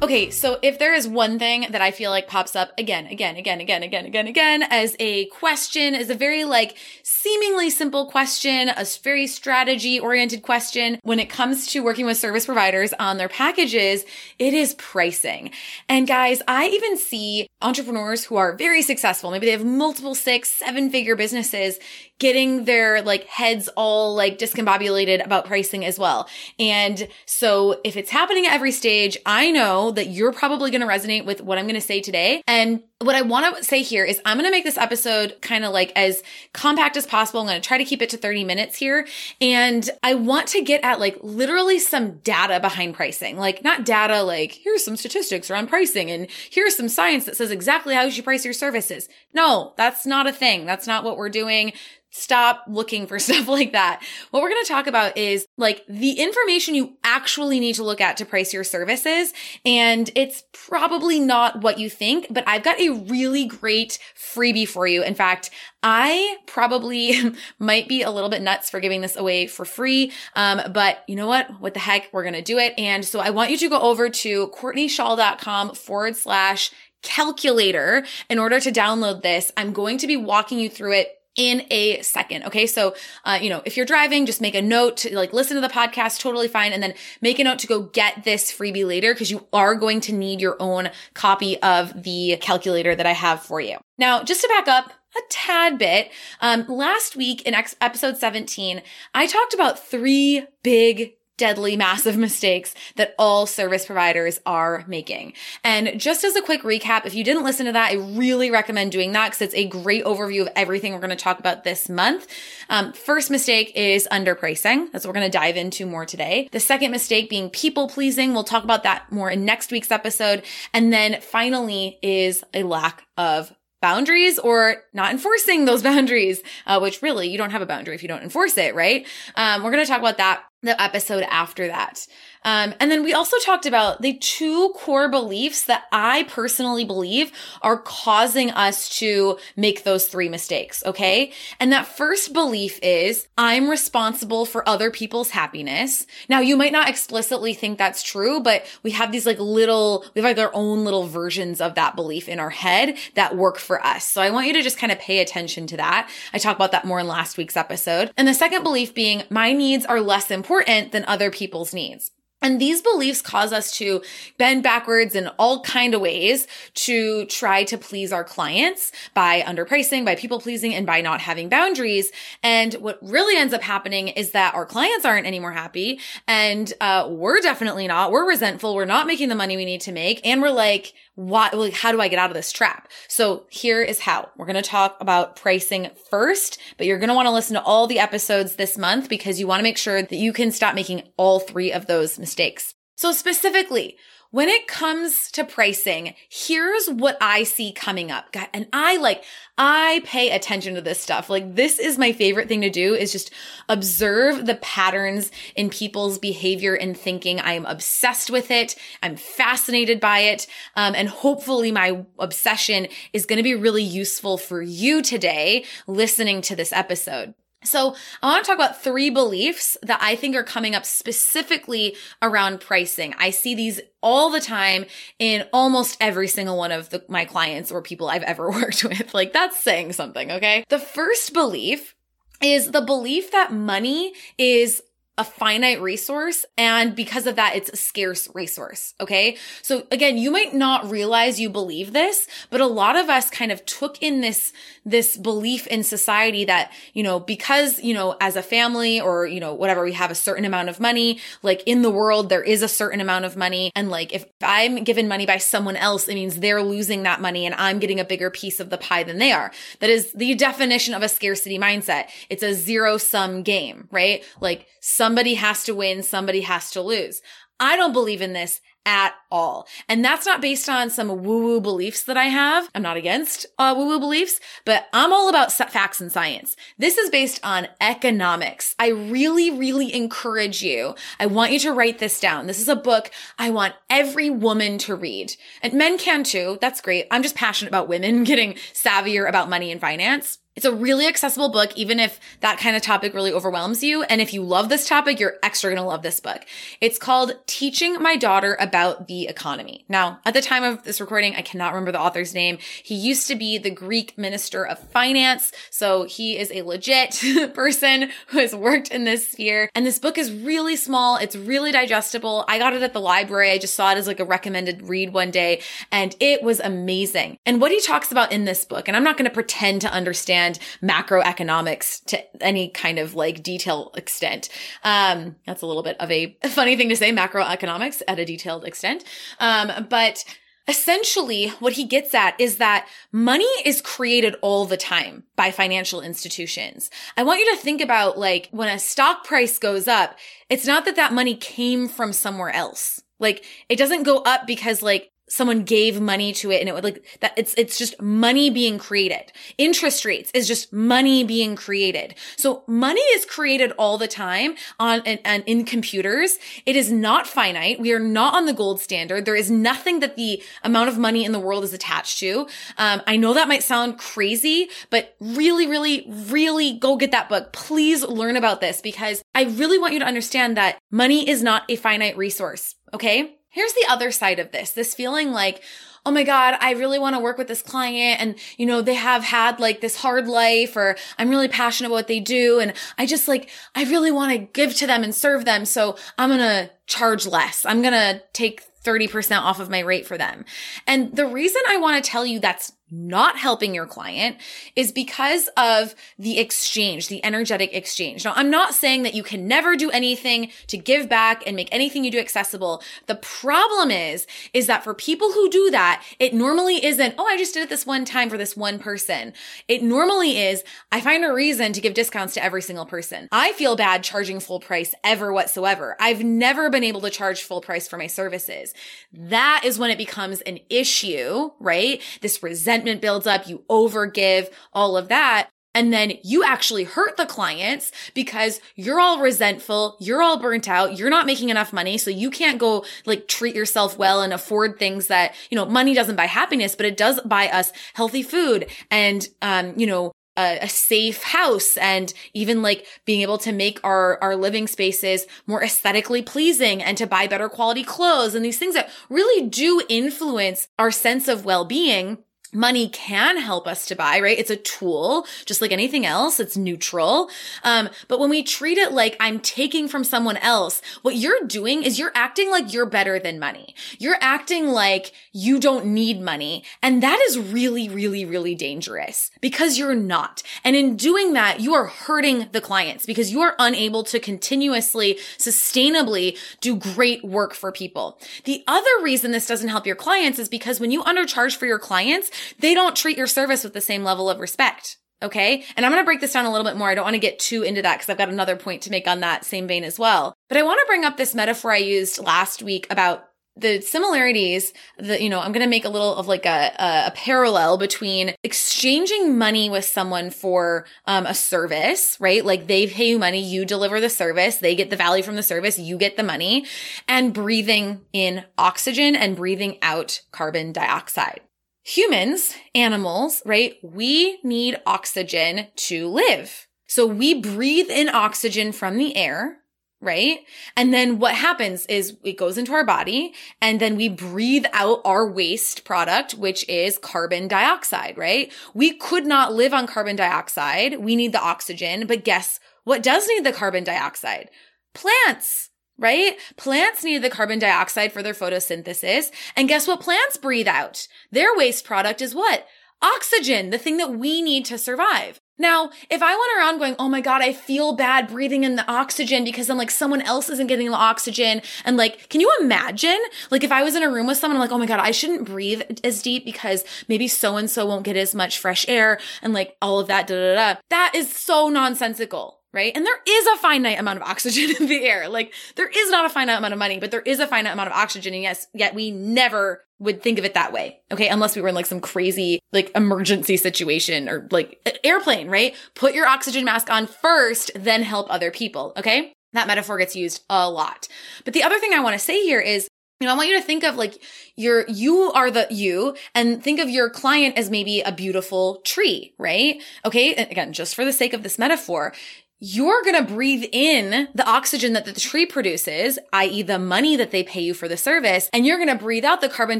Okay, 0.04 0.32
so 0.32 0.58
if 0.64 0.80
there 0.80 0.96
is 0.96 1.08
one 1.08 1.38
thing 1.38 1.68
that 1.70 1.82
I 1.82 1.92
feel 1.92 2.10
like 2.10 2.28
pops 2.28 2.55
up 2.55 2.71
again, 2.76 3.05
again, 3.05 3.36
again, 3.36 3.62
again, 3.62 3.84
again, 3.84 4.05
again, 4.05 4.26
again, 4.26 4.64
as 4.64 4.96
a 5.00 5.26
question, 5.28 5.94
as 5.94 6.10
a 6.10 6.16
very 6.16 6.44
like 6.44 6.76
seemingly 7.21 7.69
simple 7.69 8.07
question, 8.07 8.69
a 8.69 8.85
very 9.03 9.27
strategy 9.27 9.99
oriented 9.99 10.41
question 10.41 10.99
when 11.03 11.20
it 11.20 11.29
comes 11.29 11.67
to 11.67 11.81
working 11.81 12.05
with 12.05 12.17
service 12.17 12.45
providers 12.45 12.93
on 12.99 13.17
their 13.17 13.29
packages, 13.29 14.03
it 14.39 14.53
is 14.53 14.73
pricing. 14.75 15.52
And 15.88 16.07
guys, 16.07 16.41
I 16.48 16.67
even 16.67 16.98
see 16.98 17.48
entrepreneurs 17.62 18.23
who 18.23 18.38
are 18.38 18.55
very 18.55 18.81
successful. 18.81 19.29
Maybe 19.29 19.45
they 19.45 19.52
have 19.52 19.63
multiple 19.63 20.15
six, 20.15 20.49
seven 20.49 20.89
figure 20.89 21.15
businesses 21.15 21.77
getting 22.17 22.65
their 22.65 23.02
like 23.02 23.26
heads 23.26 23.70
all 23.76 24.15
like 24.15 24.38
discombobulated 24.38 25.23
about 25.23 25.45
pricing 25.45 25.85
as 25.85 25.99
well. 25.99 26.27
And 26.59 27.07
so 27.26 27.79
if 27.84 27.98
it's 27.98 28.09
happening 28.09 28.45
at 28.48 28.53
every 28.53 28.71
stage, 28.71 29.17
I 29.26 29.51
know 29.51 29.91
that 29.91 30.07
you're 30.07 30.34
probably 30.34 30.71
going 30.71 30.81
to 30.81 30.88
resonate 30.88 31.26
with 31.26 31.41
what 31.41 31.57
I'm 31.57 31.65
going 31.65 31.76
to 31.76 31.81
say 31.81 32.01
today. 32.01 32.41
And 32.48 32.84
what 33.02 33.16
I 33.16 33.22
want 33.22 33.58
to 33.58 33.64
say 33.64 33.82
here 33.82 34.05
is 34.05 34.22
I'm 34.26 34.38
going 34.38 34.46
to 34.46 34.52
make 34.52 34.64
this 34.64 34.78
episode 34.78 35.36
kind 35.41 35.66
of 35.66 35.73
like 35.73 35.91
as 35.96 36.22
compact 36.54 36.98
as 36.98 37.05
possible. 37.05 37.41
I'm 37.41 37.48
going 37.48 37.62
to 37.62 37.68
try 37.68 37.77
to 37.77 37.86
keep 37.86 38.02
it 38.02 38.10
to 38.12 38.18
30 38.18 38.44
minutes 38.44 38.77
here. 38.77 39.08
And 39.40 39.90
I 40.04 40.14
want 40.16 40.48
to 40.50 40.62
get 40.62 40.84
at 40.84 41.00
like 41.00 41.18
literally 41.22 41.80
some 41.80 42.18
data 42.20 42.60
behind 42.60 42.96
pricing, 42.96 43.38
like 43.38 43.64
not 43.64 43.85
data 43.85 44.24
like 44.24 44.54
here's 44.54 44.84
some 44.84 44.98
statistics 44.98 45.49
around 45.49 45.68
pricing 45.68 46.12
and 46.12 46.27
here's 46.49 46.76
some 46.76 46.90
science 46.90 47.26
that 47.26 47.38
says 47.38 47.52
exactly 47.52 47.96
how 47.96 48.04
you 48.04 48.12
should 48.12 48.24
price 48.24 48.46
your 48.46 48.54
services. 48.54 49.10
No, 49.34 49.74
that's 49.77 50.05
not 50.05 50.27
a 50.27 50.34
thing. 50.34 50.65
That's 50.65 50.88
not 50.88 51.04
what 51.04 51.18
we're 51.18 51.30
doing 51.30 51.74
stop 52.12 52.65
looking 52.67 53.07
for 53.07 53.17
stuff 53.20 53.48
like 53.48 53.71
that. 53.71 54.01
What 54.29 54.43
we're 54.43 54.49
going 54.49 54.63
to 54.63 54.71
talk 54.71 54.87
about 54.87 55.17
is 55.17 55.45
like 55.57 55.84
the 55.87 56.12
information 56.12 56.76
you 56.76 56.98
actually 57.03 57.59
need 57.59 57.76
to 57.76 57.84
look 57.84 58.01
at 58.01 58.18
to 58.18 58.26
price 58.26 58.53
your 58.53 58.63
services. 58.63 59.34
And 59.65 60.09
it's 60.15 60.43
probably 60.53 61.20
not 61.20 61.62
what 61.62 61.79
you 61.79 61.90
think, 61.90 62.27
but 62.29 62.43
I've 62.48 62.63
got 62.63 62.79
a 62.79 62.90
really 62.90 63.45
great 63.45 63.98
freebie 64.16 64.68
for 64.68 64.85
you. 64.85 65.03
In 65.03 65.16
fact, 65.16 65.50
I 65.84 66.38
probably 66.45 67.16
might 67.59 67.88
be 67.88 68.03
a 68.03 68.12
little 68.12 68.29
bit 68.29 68.41
nuts 68.41 68.69
for 68.69 68.79
giving 68.79 69.01
this 69.01 69.16
away 69.16 69.47
for 69.47 69.66
free. 69.66 70.12
Um, 70.35 70.62
but 70.72 71.03
you 71.07 71.16
know 71.16 71.28
what? 71.28 71.59
What 71.59 71.73
the 71.73 71.79
heck? 71.79 72.09
We're 72.12 72.23
going 72.23 72.34
to 72.34 72.41
do 72.41 72.57
it. 72.57 72.73
And 72.78 73.03
so 73.03 73.19
I 73.19 73.29
want 73.31 73.51
you 73.51 73.57
to 73.57 73.69
go 73.69 73.79
over 73.79 74.09
to 74.09 74.47
courtneyshaw.com 74.50 75.75
forward 75.75 76.16
slash 76.16 76.72
calculator 77.01 78.06
in 78.29 78.38
order 78.38 78.59
to 78.59 78.72
download 78.72 79.23
this. 79.23 79.51
I'm 79.57 79.73
going 79.73 79.97
to 80.00 80.07
be 80.07 80.18
walking 80.18 80.59
you 80.59 80.69
through 80.69 80.94
it 80.94 81.21
in 81.35 81.66
a 81.69 82.01
second. 82.01 82.44
Okay. 82.44 82.68
So, 82.68 82.96
uh, 83.24 83.40
you 83.41 83.50
know, 83.50 83.62
if 83.66 83.78
you're 83.78 83.85
driving, 83.85 84.25
just 84.25 84.41
make 84.41 84.56
a 84.56 84.62
note 84.62 84.97
to 84.97 85.16
like 85.16 85.34
listen 85.34 85.56
to 85.56 85.62
the 85.62 85.74
podcast, 85.74 86.19
totally 86.19 86.47
fine. 86.47 86.74
And 86.74 86.84
then 86.84 86.94
make 87.22 87.40
a 87.40 87.44
note 87.44 87.59
to 87.59 87.68
go 87.68 87.84
get 87.84 88.24
this 88.24 88.51
freebie 88.51 88.85
later 88.85 89.13
because 89.13 89.31
you 89.31 89.47
are 89.53 89.75
going 89.75 90.02
to 90.02 90.13
need 90.13 90.41
your 90.41 90.57
own 90.59 90.90
copy 91.13 91.62
of 91.62 92.03
the 92.03 92.38
calculator 92.41 92.96
that 92.96 93.06
I 93.06 93.13
have 93.13 93.41
for 93.41 93.62
you. 93.62 93.78
Now, 93.97 94.24
just 94.24 94.41
to 94.41 94.47
back 94.47 94.68
up, 94.68 94.94
a 95.16 95.19
tad 95.29 95.78
bit. 95.78 96.12
Um, 96.40 96.66
last 96.68 97.16
week 97.16 97.41
in 97.41 97.53
ex- 97.53 97.75
episode 97.81 98.18
17, 98.18 98.81
I 99.13 99.28
talked 99.28 99.53
about 99.53 99.85
three 99.85 100.46
big 100.63 101.13
deadly, 101.41 101.75
massive 101.88 102.16
mistakes 102.16 102.75
that 102.95 103.16
all 103.17 103.47
service 103.47 103.88
providers 103.88 104.39
are 104.45 104.85
making. 104.88 105.34
And 105.63 106.00
just 106.00 106.23
as 106.23 106.35
a 106.35 106.41
quick 106.41 106.61
recap, 106.61 107.07
if 107.07 107.16
you 107.16 107.23
didn't 107.23 107.44
listen 107.44 107.66
to 107.66 107.72
that, 107.72 107.91
I 107.91 107.96
really 107.96 108.52
recommend 108.52 108.91
doing 108.91 109.12
that 109.13 109.29
because 109.29 109.41
it's 109.41 109.56
a 109.56 109.66
great 109.66 110.06
overview 110.06 110.41
of 110.41 110.50
everything 110.56 110.94
we're 110.94 111.00
going 111.00 111.09
to 111.09 111.16
talk 111.16 111.40
about 111.40 111.63
this 111.63 111.90
month. 111.90 112.28
Um, 112.69 112.94
first 112.94 113.31
mistake 113.31 113.72
is 113.75 114.07
underpricing. 114.12 114.91
That's 114.91 115.03
what 115.03 115.09
we're 115.09 115.19
going 115.19 115.31
to 115.31 115.38
dive 115.38 115.57
into 115.57 115.88
more 115.88 116.06
today. 116.06 116.47
The 116.51 116.59
second 116.59 116.91
mistake 116.91 117.30
being 117.30 117.50
people 117.50 117.90
pleasing. 117.90 118.34
We'll 118.34 118.44
talk 118.44 118.63
about 118.63 118.84
that 118.84 119.12
more 119.12 119.31
in 119.31 119.44
next 119.44 119.72
week's 119.72 119.90
episode. 119.90 120.44
And 120.74 120.94
then 120.94 121.19
finally 121.22 121.97
is 122.03 122.44
a 122.53 122.62
lack 122.62 123.03
of 123.18 123.51
boundaries 123.81 124.38
or 124.38 124.75
not 124.94 125.12
enforcing 125.12 125.66
those 125.66 125.81
boundaries, 125.91 126.41
uh, 126.68 126.80
which 126.80 127.01
really 127.01 127.30
you 127.30 127.38
don't 127.38 127.50
have 127.50 127.63
a 127.63 127.66
boundary 127.66 127.96
if 127.96 128.03
you 128.03 128.07
don't 128.07 128.22
enforce 128.22 128.57
it, 128.57 128.75
right? 128.75 129.07
Um, 129.35 129.63
we're 129.63 129.72
going 129.72 129.84
to 129.84 129.90
talk 129.90 130.00
about 130.00 130.18
that 130.18 130.44
the 130.64 130.80
episode 130.82 131.24
after 131.24 131.68
that. 131.68 132.06
Um, 132.44 132.74
and 132.80 132.90
then 132.90 133.04
we 133.04 133.14
also 133.14 133.38
talked 133.44 133.66
about 133.66 134.02
the 134.02 134.14
two 134.14 134.74
core 134.76 135.10
beliefs 135.10 135.66
that 135.66 135.84
I 135.92 136.24
personally 136.24 136.86
believe 136.86 137.32
are 137.62 137.78
causing 137.78 138.50
us 138.52 138.90
to 138.98 139.38
make 139.56 139.84
those 139.84 140.08
three 140.08 140.30
mistakes. 140.30 140.84
Okay. 140.86 141.34
And 141.60 141.72
that 141.72 141.86
first 141.86 142.34
belief 142.34 142.80
is 142.82 143.28
I'm 143.38 143.70
responsible 143.70 144.46
for 144.46 144.68
other 144.68 144.90
people's 144.90 145.32
happiness. 145.32 146.08
Now 146.30 146.40
you 146.40 146.58
might 146.58 146.72
not 146.72 146.90
explicitly 146.90 147.54
think 147.54 147.78
that's 147.78 148.02
true, 148.02 148.40
but 148.40 148.66
we 148.82 148.92
have 148.92 149.12
these 149.12 149.26
like 149.28 149.40
little, 149.40 150.06
we 150.16 150.22
have 150.22 150.38
like 150.38 150.44
our 150.44 150.54
own 150.56 150.84
little 150.84 151.06
versions 151.06 151.62
of 151.62 151.76
that 151.76 151.96
belief 151.96 152.28
in 152.28 152.40
our 152.40 152.50
head 152.50 152.98
that 153.16 153.38
work 153.38 153.58
for 153.60 153.84
us. 153.86 154.04
So 154.06 154.22
I 154.22 154.32
want 154.32 154.48
you 154.48 154.54
to 154.54 154.64
just 154.64 154.80
kind 154.80 154.92
of 154.92 155.00
pay 155.00 155.20
attention 155.20 155.68
to 155.68 155.78
that. 155.78 156.10
I 156.34 156.40
talked 156.40 156.58
about 156.58 156.72
that 156.72 156.86
more 156.86 157.00
in 157.00 157.08
last 157.08 157.38
week's 157.38 157.58
episode. 157.58 158.12
And 158.18 158.28
the 158.28 158.34
second 158.34 158.64
belief 158.64 158.96
being 158.96 159.24
my 159.30 159.54
needs 159.54 159.86
are 159.86 160.02
less 160.02 160.32
important 160.32 160.50
than 160.91 161.06
other 161.06 161.31
people's 161.31 161.73
needs. 161.73 162.12
And 162.44 162.59
these 162.59 162.81
beliefs 162.81 163.22
cause 163.22 163.53
us 163.53 163.72
to 163.78 164.01
bend 164.39 164.63
backwards 164.63 165.13
in 165.13 165.28
all 165.38 165.62
kind 165.62 165.94
of 165.94 166.01
ways 166.01 166.47
to 166.73 167.25
try 167.25 167.63
to 167.66 167.78
please 167.78 168.12
our 168.12 168.23
clients 168.23 168.91
by 169.13 169.41
underpricing, 169.41 170.06
by 170.06 170.16
people 170.16 170.39
pleasing, 170.41 170.73
and 170.73 170.88
by 170.88 171.01
not 171.01 171.22
having 171.22 171.50
boundaries. 171.50 172.12
And 172.41 172.73
what 172.75 172.97
really 173.01 173.39
ends 173.39 173.53
up 173.53 173.62
happening 173.62 174.07
is 174.07 174.31
that 174.31 174.56
our 174.56 174.66
clients 174.66 175.06
aren't 175.06 175.28
any 175.28 175.39
more 175.39 175.51
happy 175.51 176.00
and, 176.28 176.73
uh, 176.81 177.07
we're 177.12 177.41
definitely 177.41 177.88
not. 177.88 178.12
We're 178.12 178.28
resentful. 178.28 178.73
We're 178.73 178.85
not 178.85 179.06
making 179.06 179.29
the 179.29 179.35
money 179.35 179.56
we 179.56 179.66
need 179.66 179.81
to 179.81 179.91
make. 179.91 180.25
And 180.25 180.41
we're 180.41 180.50
like, 180.50 180.94
why, 181.16 181.50
like, 181.54 181.74
how 181.74 181.92
do 181.92 182.00
I 182.00 182.08
get 182.08 182.20
out 182.20 182.30
of 182.30 182.36
this 182.36 182.52
trap? 182.52 182.90
So 183.08 183.46
here 183.50 183.82
is 183.82 184.00
how 184.00 184.30
we're 184.38 184.46
going 184.46 184.56
to 184.56 184.62
talk 184.62 184.98
about 185.02 185.36
pricing 185.36 185.90
first, 186.10 186.58
but 186.78 186.88
you're 186.88 187.00
going 187.00 187.10
to 187.10 187.16
want 187.16 187.28
to 187.28 187.34
listen 187.34 187.56
to 187.56 187.64
all 187.64 187.86
the 187.86 188.00
episodes 188.00 188.56
this 188.56 188.78
month 188.78 189.10
because 189.10 189.40
you 189.40 189.48
want 189.48 189.60
to 189.60 189.64
make 189.64 189.78
sure 189.78 190.02
that 190.02 190.16
you 190.16 190.32
can 190.34 190.52
stop 190.52 190.74
making 190.74 191.04
all 191.18 191.40
three 191.40 191.72
of 191.72 191.88
those 191.88 192.18
mistakes. 192.18 192.74
So 192.96 193.12
specifically, 193.12 193.98
when 194.31 194.47
it 194.47 194.66
comes 194.68 195.30
to 195.31 195.44
pricing, 195.44 196.16
here's 196.30 196.88
what 196.88 197.18
I 197.19 197.44
see 197.44 197.74
coming 197.74 198.12
up. 198.12 198.34
And 198.53 198.68
I 198.72 198.96
like, 198.97 199.25
I 199.58 200.02
pay 200.06 200.31
attention 200.31 200.75
to 200.75 200.81
this 200.81 201.02
stuff. 201.02 201.30
Like 201.30 201.56
this 201.56 201.80
is 201.80 201.97
my 201.97 202.14
favorite 202.14 202.47
thing 202.47 202.62
to 202.62 202.69
do 202.69 202.96
is 202.96 203.12
just 203.12 203.31
observe 203.68 204.46
the 204.46 204.56
patterns 204.56 205.31
in 205.56 205.69
people's 205.69 206.18
behavior 206.18 206.74
and 206.74 206.97
thinking. 206.97 207.42
I 207.42 207.53
am 207.53 207.66
obsessed 207.66 208.30
with 208.30 208.52
it. 208.52 208.75
I'm 209.03 209.18
fascinated 209.18 210.00
by 210.00 210.19
it. 210.19 210.48
Um, 210.78 210.96
and 210.96 211.09
hopefully 211.09 211.72
my 211.72 212.06
obsession 212.18 212.88
is 213.12 213.25
going 213.25 213.38
to 213.38 213.44
be 213.44 213.56
really 213.56 213.84
useful 213.84 214.38
for 214.38 214.62
you 214.62 215.02
today 215.02 215.66
listening 215.88 216.42
to 216.44 216.56
this 216.56 216.72
episode. 216.72 217.34
So 217.64 217.96
I 218.24 218.28
want 218.28 218.44
to 218.44 218.50
talk 218.50 218.58
about 218.58 218.82
three 218.82 219.10
beliefs 219.10 219.78
that 219.84 220.00
I 220.02 220.16
think 220.16 220.36
are 220.36 220.44
coming 220.44 220.74
up 220.74 220.86
specifically 220.86 221.96
around 222.22 222.60
pricing. 222.60 223.14
I 223.20 223.30
see 223.30 223.54
these 223.54 223.80
all 224.02 224.32
the 224.32 224.42
time 224.42 224.86
in 225.20 225.46
almost 225.54 225.98
every 226.00 226.28
single 226.28 226.58
one 226.58 226.72
of 226.72 226.90
the, 226.90 227.04
my 227.08 227.24
clients 227.26 227.72
or 227.72 227.82
people 227.82 228.10
I've 228.10 228.24
ever 228.24 228.50
worked 228.52 228.84
with. 228.84 229.14
Like 229.14 229.34
that's 229.34 229.60
saying 229.60 229.94
something. 229.94 230.32
Okay. 230.32 230.66
The 230.70 230.80
first 230.80 231.34
belief 231.34 231.96
is 232.42 232.72
the 232.72 232.82
belief 232.82 233.32
that 233.32 233.54
money 233.54 234.14
is 234.38 234.82
a 235.22 235.24
finite 235.24 235.80
resource. 235.80 236.45
And 236.57 236.95
because 236.95 237.28
of 237.28 237.36
that, 237.36 237.56
it's 237.56 237.69
a 237.69 237.75
scarce 237.75 238.28
resource. 238.34 238.95
Okay. 239.00 239.38
So 239.62 239.86
again, 239.92 240.18
you 240.18 240.31
might 240.31 240.56
not 240.56 240.90
realize 240.90 241.40
you 241.40 241.48
believe 241.48 241.94
this, 241.94 242.28
but 242.50 242.60
a 242.60 242.66
lot 242.66 242.95
of 242.95 243.07
us 243.07 243.30
kind 243.30 243.51
of 243.51 243.63
took 243.66 244.01
in 244.01 244.22
this, 244.22 244.51
this 244.84 245.16
belief 245.16 245.68
in 245.68 245.84
society 245.84 246.44
that, 246.45 246.72
you 246.94 247.04
know, 247.04 247.19
because, 247.19 247.80
you 247.84 247.94
know, 247.94 248.18
as 248.19 248.36
a 248.36 248.42
family 248.42 249.00
or, 249.00 249.28
you 249.28 249.40
know, 249.40 249.54
whatever, 249.54 249.84
we 249.84 249.94
have 249.94 250.10
a 250.10 250.16
certain 250.16 250.44
amount 250.44 250.69
of 250.69 250.80
money, 250.80 251.19
like 251.44 251.62
in 251.68 251.84
the 251.84 251.92
world, 251.92 252.30
there 252.30 252.42
is 252.42 252.63
a 252.63 252.68
certain 252.68 253.00
amount 253.00 253.25
of 253.25 253.38
money. 253.38 253.72
And 253.75 253.92
like, 253.92 254.12
if 254.13 254.25
I'm 254.42 254.84
given 254.84 255.07
money 255.07 255.28
by 255.28 255.38
someone 255.38 255.75
else, 255.75 256.07
it 256.07 256.16
means 256.16 256.38
they're 256.38 256.63
losing 256.63 257.04
that 257.04 257.22
money 257.22 257.45
and 257.45 257.54
I'm 257.56 257.78
getting 257.78 258.00
a 258.00 258.06
bigger 258.06 258.31
piece 258.31 258.60
of 258.60 258.72
the 258.72 258.78
pie 258.80 259.04
than 259.04 259.19
they 259.19 259.31
are. 259.31 259.51
That 259.81 259.92
is 259.92 260.12
the 260.13 260.34
definition 260.34 260.95
of 260.95 261.04
a 261.04 261.10
scarcity 261.10 261.60
mindset. 261.60 262.07
It's 262.31 262.42
a 262.42 262.56
zero 262.56 262.98
sum 262.98 263.44
game, 263.44 263.88
right? 263.92 264.24
Like 264.40 264.66
somebody 265.12 265.34
has 265.34 265.66
to 265.66 265.75
win, 265.75 266.02
somebody 266.02 266.40
has 266.40 266.72
to 266.72 266.81
lose. 266.81 267.22
I 267.60 267.75
don't 267.75 267.92
believe 267.92 268.22
in 268.22 268.31
this 268.31 268.62
at 268.86 269.13
all. 269.30 269.68
And 269.90 270.06
that's 270.06 270.25
not 270.25 270.40
based 270.40 270.69
on 270.69 270.90
some 270.90 271.10
woo 271.10 271.44
woo 271.44 271.60
beliefs 271.60 272.04
that 272.04 272.16
I 272.16 272.28
have. 272.28 272.69
I'm 272.74 272.81
not 272.81 272.96
against 272.96 273.46
uh, 273.60 273.75
woo 273.78 273.88
woo 273.88 274.00
beliefs, 274.00 274.40
but 274.63 274.88
I'm 274.94 275.12
all 275.12 275.28
about 275.28 275.52
facts 275.52 276.00
and 276.00 276.10
science. 276.10 276.56
This 276.78 276.98
is 276.98 277.10
based 277.10 277.42
on 277.44 277.68
economics. 277.81 278.74
I 278.80 278.88
really, 278.88 279.52
really 279.52 279.94
encourage 279.94 280.63
you. 280.63 280.96
I 281.19 281.25
want 281.25 281.52
you 281.52 281.60
to 281.60 281.74
write 281.74 282.00
this 282.00 282.22
down. 282.22 282.48
This 282.48 282.62
is 282.62 282.69
a 282.69 282.75
book 282.78 283.12
I 283.38 283.50
want 283.50 283.75
every 283.90 284.30
woman 284.30 284.78
to 284.80 284.96
read 284.96 285.36
and 285.62 285.74
men 285.74 285.98
can 285.98 286.24
too. 286.24 286.57
That's 286.62 286.80
great. 286.80 287.06
I'm 287.12 287.22
just 287.22 287.36
passionate 287.36 287.69
about 287.69 287.90
women 287.90 288.24
getting 288.31 288.54
savvier 288.74 289.28
about 289.28 289.50
money 289.50 289.74
and 289.74 289.81
finance. 289.81 290.38
It's 290.53 290.65
a 290.65 290.75
really 290.75 291.07
accessible 291.07 291.48
book, 291.48 291.71
even 291.77 291.98
if 291.98 292.19
that 292.42 292.59
kind 292.59 292.75
of 292.75 292.81
topic 292.81 293.13
really 293.13 293.31
overwhelms 293.31 293.81
you. 293.81 294.03
And 294.03 294.19
if 294.19 294.33
you 294.33 294.44
love 294.44 294.68
this 294.68 294.86
topic, 294.86 295.18
you're 295.18 295.36
extra 295.42 295.69
going 295.69 295.81
to 295.81 295.88
love 295.88 296.01
this 296.01 296.19
book. 296.19 296.42
It's 296.81 297.00
called 297.00 297.36
Teaching 297.48 298.01
My 298.01 298.18
Daughter 298.18 298.57
About 298.59 299.07
the 299.07 299.27
Economy. 299.27 299.86
Now, 299.88 300.19
at 300.25 300.33
the 300.33 300.42
time 300.42 300.65
of 300.65 300.83
this 300.83 301.00
recording, 301.00 301.38
I 301.38 301.42
cannot 301.42 301.71
remember 301.71 301.94
the 301.94 302.01
author's 302.01 302.33
name. 302.33 302.57
He 302.83 302.95
used 302.95 303.27
to 303.27 303.36
be 303.36 303.59
the 303.59 303.69
Greek 303.69 304.18
minister 304.18 304.68
of 304.68 304.77
finance. 304.77 305.53
So 305.69 306.03
he 306.03 306.38
is 306.38 306.51
a 306.51 306.63
legit 306.63 307.24
person 307.54 308.09
who 308.27 308.39
has 308.39 308.54
worked 308.54 308.92
in 308.92 309.06
this 309.06 309.30
sphere. 309.30 309.69
And 309.74 309.86
this 309.86 310.00
book 310.00 310.18
is 310.18 310.33
really 310.33 310.75
small. 310.75 311.15
It's 311.15 311.36
really 311.38 311.71
digestible. 311.71 312.44
I 312.50 312.59
got 312.59 312.74
it 312.74 312.83
at 312.83 312.92
the 312.92 313.00
library. 313.00 313.51
I 313.51 313.57
just 313.57 313.75
saw 313.75 313.94
it 313.94 313.97
as 313.97 314.06
like 314.06 314.19
a 314.19 314.25
recommended 314.25 314.89
read 314.89 315.13
one 315.13 315.31
day 315.31 315.62
and 315.94 316.13
it 316.19 316.44
was 316.44 316.59
amazing. 316.59 317.38
And 317.45 317.62
what 317.62 317.71
he 317.71 317.80
talks 317.80 318.12
about 318.12 318.33
in 318.33 318.44
this 318.44 318.65
book, 318.65 318.89
and 318.89 318.97
I'm 318.97 319.04
not 319.06 319.15
going 319.15 319.30
to 319.30 319.33
pretend 319.33 319.80
to 319.81 319.92
understand 319.94 320.41
understand 320.42 320.60
macroeconomics 320.84 322.04
to 322.06 322.44
any 322.44 322.70
kind 322.70 323.00
of 323.00 323.16
like 323.16 323.44
detail 323.44 323.92
extent. 323.96 324.50
Um, 324.84 325.36
that's 325.46 325.62
a 325.62 325.66
little 325.66 325.84
bit 325.84 325.98
of 326.00 326.12
a 326.12 326.38
funny 326.50 326.76
thing 326.76 326.90
to 326.90 326.96
say, 326.96 327.12
macroeconomics 327.12 328.02
at 328.08 328.20
a 328.20 328.26
detailed 328.26 328.66
extent. 328.66 329.04
Um, 329.40 329.88
but 329.90 330.24
Essentially, 330.68 331.50
what 331.60 331.74
he 331.74 331.86
gets 331.86 332.14
at 332.14 332.40
is 332.40 332.58
that 332.58 332.88
money 333.12 333.50
is 333.66 333.82
created 333.82 334.36
all 334.42 334.66
the 334.66 334.78
time 334.78 335.24
by 335.36 335.50
financial 335.50 336.02
institutions. 336.02 336.92
I 337.18 337.24
want 337.24 337.40
you 337.40 337.56
to 337.56 337.62
think 337.62 337.82
about 337.82 338.20
like 338.20 338.48
when 338.52 338.70
a 338.70 338.78
stock 338.78 339.26
price 339.26 339.58
goes 339.58 339.88
up, 339.88 340.18
it's 340.50 340.68
not 340.68 340.86
that 340.86 340.96
that 340.98 341.14
money 341.14 341.36
came 341.36 341.88
from 341.88 342.14
somewhere 342.14 342.52
else. 342.52 343.02
Like 343.20 343.44
it 343.70 343.78
doesn't 343.78 344.04
go 344.04 344.20
up 344.20 344.46
because 344.46 344.84
like 344.84 345.11
someone 345.31 345.63
gave 345.63 346.01
money 346.01 346.33
to 346.33 346.51
it 346.51 346.60
and 346.60 346.68
it 346.68 346.74
would 346.74 346.83
like 346.83 347.06
that 347.22 347.33
it's 347.38 347.54
it's 347.57 347.78
just 347.78 348.00
money 348.01 348.50
being 348.50 348.78
created. 348.78 349.31
Interest 349.57 350.04
rates 350.04 350.30
is 350.33 350.45
just 350.48 350.74
money 350.74 351.24
being 351.24 351.56
created. 351.56 352.16
So 352.36 352.63
money 352.68 353.01
is 353.16 353.25
created 353.25 353.72
all 353.80 353.98
the 353.98 354.10
time 354.10 354.56
on 354.78 355.01
and, 355.06 355.19
and 355.24 355.44
in 355.48 355.63
computers. 355.63 356.38
It 356.66 356.75
is 356.75 356.92
not 356.92 357.28
finite. 357.28 357.80
We 357.80 357.94
are 357.94 358.00
not 358.00 358.33
on 358.33 358.45
the 358.45 358.54
gold 358.54 358.81
standard. 358.81 359.24
There 359.24 359.36
is 359.36 359.50
nothing 359.50 360.01
that 360.01 360.18
the 360.18 360.44
amount 360.63 360.89
of 360.89 360.98
money 360.98 361.24
in 361.24 361.31
the 361.31 361.39
world 361.39 361.63
is 361.63 361.74
attached 361.74 362.19
to. 362.19 362.48
Um, 362.78 363.01
i 363.07 363.16
know 363.16 363.33
that 363.33 363.48
might 363.48 363.63
sound 363.63 363.98
crazy 363.98 364.69
but 364.89 365.16
really 365.19 365.68
really 365.68 366.06
really 366.28 366.78
go 366.78 366.98
get 366.98 367.12
that 367.12 367.30
book. 367.30 367.54
Please 367.54 368.04
learn 368.04 368.36
about 368.36 368.60
this 368.60 368.81
because 368.81 369.24
i 369.33 369.44
really 369.44 369.80
want 369.80 369.94
you 369.94 370.00
to 370.00 370.06
understand 370.06 370.57
that 370.57 370.78
money 370.92 371.28
is 371.30 371.42
not 371.42 371.63
a 371.69 371.75
finite 371.75 372.18
resource 372.18 372.75
okay 372.94 373.38
Here's 373.51 373.74
the 373.74 373.86
other 373.89 374.12
side 374.12 374.39
of 374.39 374.51
this, 374.51 374.71
this 374.71 374.95
feeling 374.95 375.31
like, 375.31 375.62
oh 376.06 376.12
my 376.12 376.24
God, 376.24 376.57
I 376.59 376.71
really 376.71 376.98
want 376.98 377.15
to 377.15 377.21
work 377.21 377.38
with 377.38 377.48
this 377.48 377.62
client 377.62 378.19
and, 378.21 378.36
you 378.57 378.65
know, 378.65 378.81
they 378.81 378.95
have 378.95 379.24
had 379.24 379.59
like 379.59 379.81
this 379.81 379.98
hard 379.98 380.27
life 380.27 380.75
or 380.75 380.95
I'm 381.19 381.30
really 381.30 381.48
passionate 381.48 381.89
about 381.89 381.95
what 381.95 382.07
they 382.07 382.19
do. 382.19 382.59
And 382.59 382.74
I 382.98 383.06
just 383.06 383.27
like, 383.27 383.50
I 383.75 383.83
really 383.83 384.12
want 384.12 384.31
to 384.31 384.38
give 384.39 384.75
to 384.77 384.88
them 384.88 385.03
and 385.03 385.13
serve 385.13 385.45
them. 385.45 385.65
So 385.65 385.98
I'm 386.18 386.30
going 386.30 386.39
to 386.39 386.71
charge 386.88 387.27
less. 387.27 387.65
I'm 387.65 387.81
going 387.81 387.94
to 387.94 388.24
take 388.33 388.63
30% 388.83 389.39
off 389.42 389.59
of 389.59 389.69
my 389.69 389.80
rate 389.80 390.07
for 390.07 390.18
them. 390.18 390.44
And 390.88 391.15
the 391.15 391.27
reason 391.27 391.62
I 391.68 391.77
want 391.77 392.04
to 392.04 392.09
tell 392.09 392.25
you 392.25 392.39
that's 392.39 392.74
not 392.92 393.38
helping 393.38 393.74
your 393.74 393.86
client 393.86 394.38
is 394.76 394.92
because 394.92 395.50
of 395.56 395.96
the 396.20 396.40
exchange, 396.40 397.08
the 397.08 397.24
energetic 397.24 397.74
exchange. 397.74 398.26
Now, 398.26 398.34
I'm 398.36 398.50
not 398.50 398.74
saying 398.74 399.04
that 399.04 399.14
you 399.14 399.24
can 399.24 399.48
never 399.48 399.78
do 399.78 399.90
anything 399.92 400.52
to 400.68 400.78
give 400.78 401.08
back 401.08 401.42
and 401.48 401.56
make 401.56 401.70
anything 401.72 402.04
you 402.04 402.12
do 402.12 402.20
accessible. 402.20 402.84
The 403.08 403.16
problem 403.16 403.92
is, 403.92 404.28
is 404.54 404.68
that 404.68 404.84
for 404.84 404.94
people 404.94 405.32
who 405.32 405.50
do 405.50 405.72
that, 405.72 406.04
it 406.20 406.34
normally 406.34 406.84
isn't, 406.84 407.16
oh, 407.18 407.26
I 407.26 407.38
just 407.38 407.54
did 407.54 407.64
it 407.64 407.70
this 407.70 407.86
one 407.86 408.04
time 408.04 408.30
for 408.30 408.38
this 408.38 408.58
one 408.58 408.78
person. 408.78 409.32
It 409.70 409.82
normally 409.82 410.38
is, 410.38 410.64
I 410.92 411.00
find 411.00 411.24
a 411.24 411.32
reason 411.32 411.72
to 411.72 411.82
give 411.82 411.94
discounts 411.94 412.34
to 412.34 412.44
every 412.44 412.62
single 412.62 412.86
person. 412.86 413.30
I 413.32 413.54
feel 413.54 413.78
bad 413.78 414.04
charging 414.04 414.42
full 414.42 414.60
price 414.60 414.94
ever 415.04 415.32
whatsoever. 415.32 415.96
I've 415.98 416.24
never 416.24 416.70
been 416.70 416.84
able 416.84 417.02
to 417.02 417.10
charge 417.10 417.44
full 417.44 417.62
price 417.62 417.88
for 417.88 417.98
my 417.98 418.08
services. 418.08 418.74
That 419.14 419.62
is 419.64 419.80
when 419.80 419.92
it 419.92 419.98
becomes 419.98 420.42
an 420.42 420.60
issue, 420.70 421.52
right? 421.60 422.02
This 422.20 422.44
resentment 422.44 422.81
resentment 422.81 423.01
builds 423.01 423.28
up, 423.28 423.48
you 423.48 423.63
overgive, 423.69 424.51
all 424.74 424.98
of 424.98 425.07
that. 425.10 425.50
And 425.74 425.94
then 425.94 426.13
you 426.22 426.44
actually 426.44 426.83
hurt 426.83 427.16
the 427.16 427.25
clients 427.25 427.94
because 428.13 428.60
you're 428.75 429.00
all 429.00 429.22
resentful. 429.22 429.95
You're 430.01 430.22
all 430.22 430.38
burnt 430.38 430.68
out. 430.68 430.98
You're 430.98 431.10
not 431.10 431.25
making 431.25 431.48
enough 431.48 431.72
money. 431.72 431.98
So 431.98 432.12
you 432.12 432.30
can't 432.30 432.60
go 432.60 432.83
like 433.06 433.30
treat 433.30 433.56
yourself 433.56 433.98
well 433.98 434.22
and 434.22 434.33
afford 434.33 434.78
things 434.78 435.07
that, 435.07 435.33
you 435.50 435.56
know, 435.56 435.66
money 435.66 435.94
doesn't 435.94 436.18
buy 436.18 436.25
happiness, 436.25 436.75
but 436.75 436.86
it 436.86 436.98
does 436.98 437.22
buy 437.22 437.48
us 437.48 437.72
healthy 437.94 438.22
food 438.22 438.69
and, 438.89 439.30
um, 439.42 439.74
you 439.78 439.88
know, 439.88 440.12
a, 440.38 440.60
a, 440.62 440.69
safe 440.69 441.24
house 441.24 441.78
and 441.78 442.13
even 442.33 442.62
like 442.62 442.86
being 443.06 443.22
able 443.22 443.38
to 443.38 443.51
make 443.51 443.80
our, 443.83 444.18
our 444.22 444.36
living 444.36 444.68
spaces 444.68 445.25
more 445.45 445.63
aesthetically 445.63 446.22
pleasing 446.22 446.81
and 446.81 446.98
to 446.98 447.06
buy 447.06 447.28
better 447.28 447.50
quality 447.50 447.83
clothes 447.83 448.33
and 448.33 448.44
these 448.44 448.57
things 448.57 448.74
that 448.74 448.89
really 449.10 449.48
do 449.48 449.81
influence 449.89 450.68
our 450.80 450.92
sense 450.92 451.28
of 451.28 451.44
well-being 451.44 452.18
money 452.51 452.89
can 452.89 453.38
help 453.38 453.68
us 453.68 453.86
to 453.88 453.95
buy, 453.95 454.19
right? 454.19 454.38
It's 454.38 454.50
a 454.50 454.56
tool, 454.56 455.25
just 455.45 455.62
like 455.62 455.71
anything 455.71 456.06
else. 456.06 456.39
It's 456.39 456.57
neutral. 456.57 457.30
Um, 457.63 457.89
but 458.07 458.19
when 458.19 458.30
we 458.30 458.44
treat 458.44 458.77
it 458.77 458.92
like 458.92 459.15
I'm 459.19 459.39
taking 459.39 459.88
from 459.88 460.03
someone 460.03 460.38
else, 460.38 460.81
what 461.01 461.15
you're 461.15 461.45
doing 461.45 461.83
is 461.83 461.98
you're 462.00 462.12
acting 462.15 462.50
like 462.50 462.74
you're 462.74 462.86
better 462.86 463.19
than 463.19 463.39
money. 463.39 463.75
You're 464.00 464.18
acting 464.19 464.68
like 464.68 465.13
you 465.31 465.59
don't 465.59 465.86
need 465.86 466.21
money. 466.21 466.63
And 466.81 467.01
that 467.03 467.19
is 467.27 467.39
really, 467.39 467.89
really, 467.89 468.25
really 468.25 468.56
dangerous 468.56 469.31
because 469.39 469.77
you're 469.77 469.95
not. 469.95 470.44
And 470.63 470.75
in 470.75 470.97
doing 470.97 471.33
that, 471.33 471.59
you 471.59 471.74
are 471.74 471.86
hurting 471.86 472.50
the 472.51 472.62
clients 472.62 473.06
because 473.06 473.31
you 473.31 473.42
are 473.42 473.56
unable 473.59 474.04
to 474.06 474.19
continuously, 474.19 475.15
sustainably 475.38 476.38
do 476.59 476.75
great 476.75 477.24
work 477.24 477.54
for 477.54 477.71
people. 477.71 478.19
The 478.44 478.63
other 478.68 478.89
reason 479.01 479.31
this 479.31 479.47
doesn't 479.47 479.69
help 479.69 479.86
your 479.86 479.95
clients 479.95 480.39
is 480.39 480.50
because 480.50 480.80
when 480.80 480.92
you 480.92 481.04
undercharge 481.04 481.56
for 481.56 481.65
your 481.65 481.80
clients, 481.80 482.31
they 482.60 482.74
don't 482.74 482.96
treat 482.96 483.18
your 483.18 483.28
service 483.28 483.64
with 483.64 483.74
the 483.74 483.82
same 483.82 484.04
level 484.04 484.30
of 484.30 484.40
respect. 484.40 484.98
Okay. 485.24 485.64
And 485.78 485.86
I'm 485.86 485.92
going 485.92 486.02
to 486.02 486.06
break 486.06 486.20
this 486.20 486.34
down 486.34 486.46
a 486.46 486.52
little 486.52 486.66
bit 486.66 486.78
more. 486.78 486.90
I 486.90 486.96
don't 486.96 487.04
want 487.04 487.14
to 487.14 487.20
get 487.20 487.38
too 487.38 487.62
into 487.62 487.82
that 487.84 487.98
because 487.98 488.10
I've 488.10 488.18
got 488.18 488.30
another 488.30 488.56
point 488.56 488.82
to 488.84 488.92
make 488.92 489.08
on 489.08 489.20
that 489.20 489.46
same 489.46 489.68
vein 489.68 489.84
as 489.84 490.00
well. 490.00 490.34
But 490.50 490.58
I 490.58 490.64
want 490.64 490.80
to 490.80 490.88
bring 490.88 491.06
up 491.06 491.18
this 491.18 491.36
metaphor 491.36 491.72
I 491.72 491.78
used 491.78 492.24
last 492.24 492.64
week 492.64 492.88
about 492.90 493.28
the 493.57 493.81
similarities 493.81 494.71
that 494.98 495.21
you 495.21 495.30
know 495.30 495.40
i'm 495.40 495.52
going 495.52 495.64
to 495.64 495.69
make 495.69 495.83
a 495.83 495.90
little 495.90 496.16
of 496.16 496.26
like 496.26 496.45
a, 496.45 496.71
a, 496.80 497.07
a 497.07 497.12
parallel 497.14 497.78
between 497.78 498.33
exchanging 498.44 499.38
money 499.38 499.69
with 499.69 499.83
someone 499.83 500.30
for 500.30 500.86
um, 501.06 501.26
a 501.26 501.33
service 501.33 502.16
right 502.21 502.45
like 502.45 502.68
they 502.68 502.88
pay 502.88 503.10
you 503.10 503.19
money 503.19 503.42
you 503.42 503.66
deliver 503.66 504.00
the 504.00 504.10
service 504.10 504.57
they 504.57 504.74
get 504.74 504.90
the 504.90 504.95
value 504.95 505.21
from 505.21 505.36
the 505.36 505.44
service 505.44 505.78
you 505.78 505.98
get 505.98 506.16
the 506.16 506.24
money 506.24 506.66
and 507.10 507.33
breathing 507.33 508.00
in 508.14 508.45
oxygen 508.57 509.18
and 509.18 509.36
breathing 509.36 509.78
out 509.81 510.21
carbon 510.31 510.71
dioxide 510.71 511.42
humans, 511.83 512.53
animals, 512.75 513.41
right? 513.45 513.75
We 513.81 514.39
need 514.43 514.79
oxygen 514.85 515.67
to 515.75 516.07
live. 516.07 516.67
So 516.88 517.05
we 517.05 517.41
breathe 517.41 517.89
in 517.89 518.09
oxygen 518.09 518.71
from 518.71 518.97
the 518.97 519.15
air, 519.15 519.57
right? 520.01 520.39
And 520.75 520.93
then 520.93 521.19
what 521.19 521.35
happens 521.35 521.85
is 521.85 522.17
it 522.23 522.38
goes 522.38 522.57
into 522.57 522.73
our 522.73 522.85
body 522.85 523.33
and 523.61 523.79
then 523.79 523.95
we 523.95 524.09
breathe 524.09 524.65
out 524.73 525.00
our 525.05 525.25
waste 525.25 525.85
product, 525.85 526.33
which 526.33 526.67
is 526.67 526.97
carbon 526.97 527.47
dioxide, 527.47 528.17
right? 528.17 528.51
We 528.73 528.93
could 528.93 529.25
not 529.25 529.53
live 529.53 529.73
on 529.73 529.88
carbon 529.88 530.15
dioxide. 530.15 531.00
We 531.00 531.15
need 531.15 531.31
the 531.31 531.41
oxygen, 531.41 532.07
but 532.07 532.25
guess 532.25 532.59
what 532.83 533.03
does 533.03 533.27
need 533.27 533.45
the 533.45 533.53
carbon 533.53 533.83
dioxide? 533.83 534.50
Plants 534.93 535.70
right? 536.01 536.36
Plants 536.58 537.03
need 537.03 537.20
the 537.20 537.29
carbon 537.29 537.60
dioxide 537.60 538.12
for 538.12 538.22
their 538.22 538.34
photosynthesis. 538.34 539.31
And 539.55 539.70
guess 539.70 539.88
what 539.88 540.01
plants 540.01 540.36
breathe 540.36 540.67
out? 540.67 541.08
Their 541.31 541.55
waste 541.55 541.86
product 541.86 542.22
is 542.22 542.36
what? 542.36 542.67
Oxygen, 543.01 543.70
the 543.70 543.77
thing 543.77 543.98
that 543.98 544.12
we 544.12 544.41
need 544.41 544.65
to 544.65 544.77
survive. 544.77 545.39
Now, 545.58 545.91
if 546.10 546.24
I 546.24 546.31
went 546.31 546.58
around 546.58 546.79
going, 546.79 546.96
oh 546.98 547.08
my 547.08 547.22
God, 547.22 547.43
I 547.43 547.53
feel 547.53 547.96
bad 547.96 548.27
breathing 548.27 548.63
in 548.63 548.77
the 548.77 548.91
oxygen 548.91 549.43
because 549.43 549.70
I'm 549.70 549.77
like 549.77 549.91
someone 549.91 550.22
else 550.22 550.50
isn't 550.50 550.65
getting 550.67 550.89
the 550.89 550.98
oxygen. 550.98 551.62
And 551.86 551.98
like, 551.98 552.29
can 552.29 552.41
you 552.41 552.51
imagine? 552.60 553.20
Like 553.51 553.63
if 553.63 553.72
I 553.72 553.84
was 553.84 553.96
in 553.96 554.01
a 554.01 554.10
room 554.10 554.25
with 554.25 554.38
someone, 554.38 554.55
I'm 554.55 554.62
like, 554.62 554.72
oh 554.72 554.79
my 554.79 554.88
God, 554.88 555.00
I 555.00 555.12
shouldn't 555.12 555.46
breathe 555.46 555.84
as 556.03 556.24
deep 556.24 556.46
because 556.46 556.84
maybe 557.08 557.27
so 557.27 557.58
and 557.58 557.70
so 557.70 557.86
won't 557.86 558.05
get 558.05 558.17
as 558.17 558.34
much 558.34 558.58
fresh 558.58 558.88
air 558.88 559.20
and 559.43 559.53
like 559.53 559.77
all 559.84 560.00
of 560.00 560.08
that, 560.08 560.25
da 560.25 560.34
da 560.36 560.55
da. 560.74 560.79
That 560.89 561.12
is 561.13 561.31
so 561.31 561.70
nonsensical 561.70 562.60
right? 562.73 562.95
And 562.95 563.05
there 563.05 563.19
is 563.27 563.47
a 563.47 563.57
finite 563.57 563.99
amount 563.99 564.17
of 564.17 564.23
oxygen 564.23 564.75
in 564.79 564.87
the 564.87 565.05
air. 565.05 565.29
Like 565.29 565.53
there 565.75 565.87
is 565.87 566.09
not 566.09 566.25
a 566.25 566.29
finite 566.29 566.57
amount 566.57 566.73
of 566.73 566.79
money, 566.79 566.99
but 566.99 567.11
there 567.11 567.21
is 567.21 567.39
a 567.39 567.47
finite 567.47 567.73
amount 567.73 567.89
of 567.89 567.95
oxygen. 567.95 568.33
And 568.33 568.43
yes, 568.43 568.67
yet 568.73 568.93
we 568.93 569.11
never 569.11 569.83
would 569.99 570.23
think 570.23 570.39
of 570.39 570.45
it 570.45 570.55
that 570.55 570.73
way. 570.73 570.99
Okay. 571.11 571.27
Unless 571.27 571.55
we 571.55 571.61
were 571.61 571.69
in 571.69 571.75
like 571.75 571.85
some 571.85 572.01
crazy 572.01 572.59
like 572.73 572.91
emergency 572.95 573.57
situation 573.57 574.27
or 574.27 574.47
like 574.51 574.99
airplane, 575.03 575.47
right? 575.47 575.75
Put 575.93 576.15
your 576.15 576.27
oxygen 576.27 576.65
mask 576.65 576.89
on 576.89 577.07
first, 577.07 577.71
then 577.75 578.03
help 578.03 578.27
other 578.29 578.51
people. 578.51 578.93
Okay. 578.97 579.33
That 579.53 579.67
metaphor 579.67 579.97
gets 579.97 580.15
used 580.15 580.43
a 580.49 580.69
lot. 580.69 581.07
But 581.43 581.53
the 581.53 581.63
other 581.63 581.77
thing 581.77 581.93
I 581.93 581.99
want 581.99 582.13
to 582.13 582.19
say 582.19 582.41
here 582.43 582.61
is 582.61 582.87
you 583.21 583.27
know, 583.27 583.33
I 583.33 583.37
want 583.37 583.49
you 583.49 583.59
to 583.59 583.63
think 583.63 583.83
of 583.83 583.97
like 583.97 584.19
your, 584.55 584.83
you 584.87 585.31
are 585.33 585.51
the 585.51 585.67
you 585.69 586.15
and 586.33 586.61
think 586.63 586.79
of 586.79 586.89
your 586.89 587.07
client 587.07 587.55
as 587.55 587.69
maybe 587.69 588.01
a 588.01 588.11
beautiful 588.11 588.81
tree, 588.83 589.35
right? 589.37 589.79
Okay. 590.03 590.33
And 590.33 590.49
again, 590.49 590.73
just 590.73 590.95
for 590.95 591.05
the 591.05 591.13
sake 591.13 591.33
of 591.33 591.43
this 591.43 591.59
metaphor, 591.59 592.15
you're 592.63 593.01
going 593.01 593.15
to 593.15 593.33
breathe 593.33 593.65
in 593.71 594.27
the 594.35 594.47
oxygen 594.47 594.93
that 594.93 595.05
the 595.05 595.13
tree 595.13 595.47
produces, 595.47 596.19
i.e. 596.31 596.61
the 596.61 596.77
money 596.77 597.15
that 597.15 597.31
they 597.31 597.41
pay 597.41 597.59
you 597.59 597.73
for 597.73 597.87
the 597.87 597.97
service. 597.97 598.51
And 598.53 598.67
you're 598.67 598.77
going 598.77 598.95
to 598.95 599.03
breathe 599.03 599.25
out 599.25 599.41
the 599.41 599.49
carbon 599.49 599.79